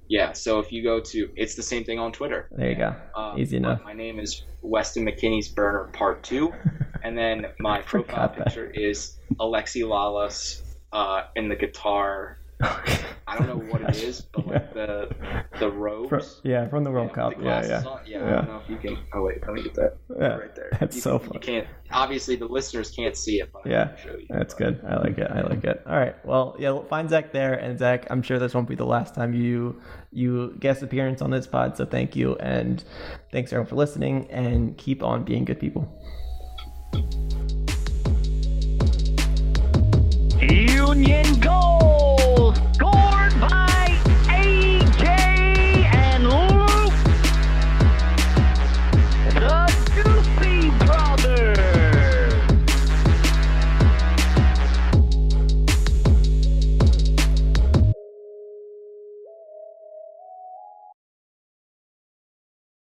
yeah. 0.09 0.33
So 0.33 0.59
if 0.59 0.73
you 0.73 0.83
go 0.83 1.01
to, 1.01 1.31
it's 1.37 1.55
the 1.55 1.63
same 1.63 1.85
thing 1.85 1.99
on 1.99 2.13
Twitter. 2.13 2.49
There 2.53 2.71
you 2.71 2.77
go. 2.77 2.95
Uh, 3.15 3.35
Easy 3.39 3.57
enough. 3.57 3.83
My 3.85 3.93
name 3.93 4.19
is 4.19 4.43
Weston 4.63 5.05
McKennie's 5.07 5.49
Burner 5.49 5.91
Part 5.93 6.23
Two, 6.23 6.53
and 7.05 7.17
then 7.17 7.47
my 7.59 7.81
profile 7.83 8.29
picture 8.29 8.67
is 8.71 9.17
Alexi 9.41 9.83
Lalas 9.83 10.63
uh, 10.93 11.25
in 11.37 11.49
the 11.49 11.57
guitar. 11.57 12.39
I 13.27 13.39
don't 13.39 13.49
know 13.49 13.57
what 13.73 13.81
it 13.83 13.97
is, 13.97 14.21
but 14.21 14.47
like 14.47 14.75
the 14.75 15.11
the 15.59 15.71
robes. 15.71 16.09
From, 16.09 16.23
yeah, 16.45 16.69
from 16.69 16.85
the 16.85 16.91
World 16.91 17.09
Yeah, 17.11 17.15
Cup. 17.15 17.37
the 17.39 17.45
Yeah, 17.45 17.67
yeah. 17.67 17.83
on. 17.89 18.01
yeah. 18.07 18.19
Yeah. 18.19 18.27
I 18.27 18.31
don't 18.37 18.47
know 18.49 18.61
if 18.65 18.71
you 18.71 18.77
can. 18.77 18.99
Oh 19.13 19.23
wait, 19.23 19.43
let 19.45 19.53
me 19.55 19.63
get 19.63 19.75
that 19.75 19.97
Yeah, 20.21 20.27
right 20.37 20.55
there. 20.55 20.69
that's 20.79 20.95
you, 20.97 21.03
so 21.03 21.19
can- 21.19 21.29
funny. 21.29 21.41
You 21.41 21.47
can't. 21.63 21.67
Obviously, 21.91 22.37
the 22.37 22.47
listeners 22.47 22.91
can't 22.91 23.17
see 23.17 23.41
it, 23.41 23.51
but 23.53 23.67
Yeah, 23.67 23.97
show 23.97 24.13
you. 24.17 24.27
That's 24.31 24.55
But- 24.55 24.59
good. 24.81 24.81
I 24.87 24.97
like 25.01 25.19
it. 25.19 25.31
I 25.31 25.41
like 25.43 25.65
it. 25.65 25.83
All 25.87 25.97
right. 25.97 26.15
Well, 26.25 26.55
yeah. 26.59 26.79
Find 26.89 27.09
Zach 27.11 27.33
there, 27.33 27.55
and 27.55 27.79
Zach, 27.79 28.07
I'm 28.11 28.23
sure 28.23 28.39
this 28.39 28.55
won't 28.55 28.69
be 28.69 28.77
the 28.77 28.87
last 28.87 29.15
time 29.15 29.35
you 29.35 29.81
you 30.13 30.55
guest 30.61 30.83
appearance 30.83 31.21
on 31.23 31.31
this 31.31 31.47
pod. 31.47 31.77
So 31.77 31.85
thank 31.85 32.15
you, 32.15 32.37
and 32.37 32.85
thanks 33.33 33.53
everyone 33.53 33.67
for 33.69 33.77
listening, 33.77 34.29
and 34.31 34.77
keep 34.79 35.03
on 35.03 35.25
being 35.25 35.45
good 35.45 35.59
people. 35.59 35.89
Union 40.85 41.41
goal! 41.41 42.55
Score 42.75 43.14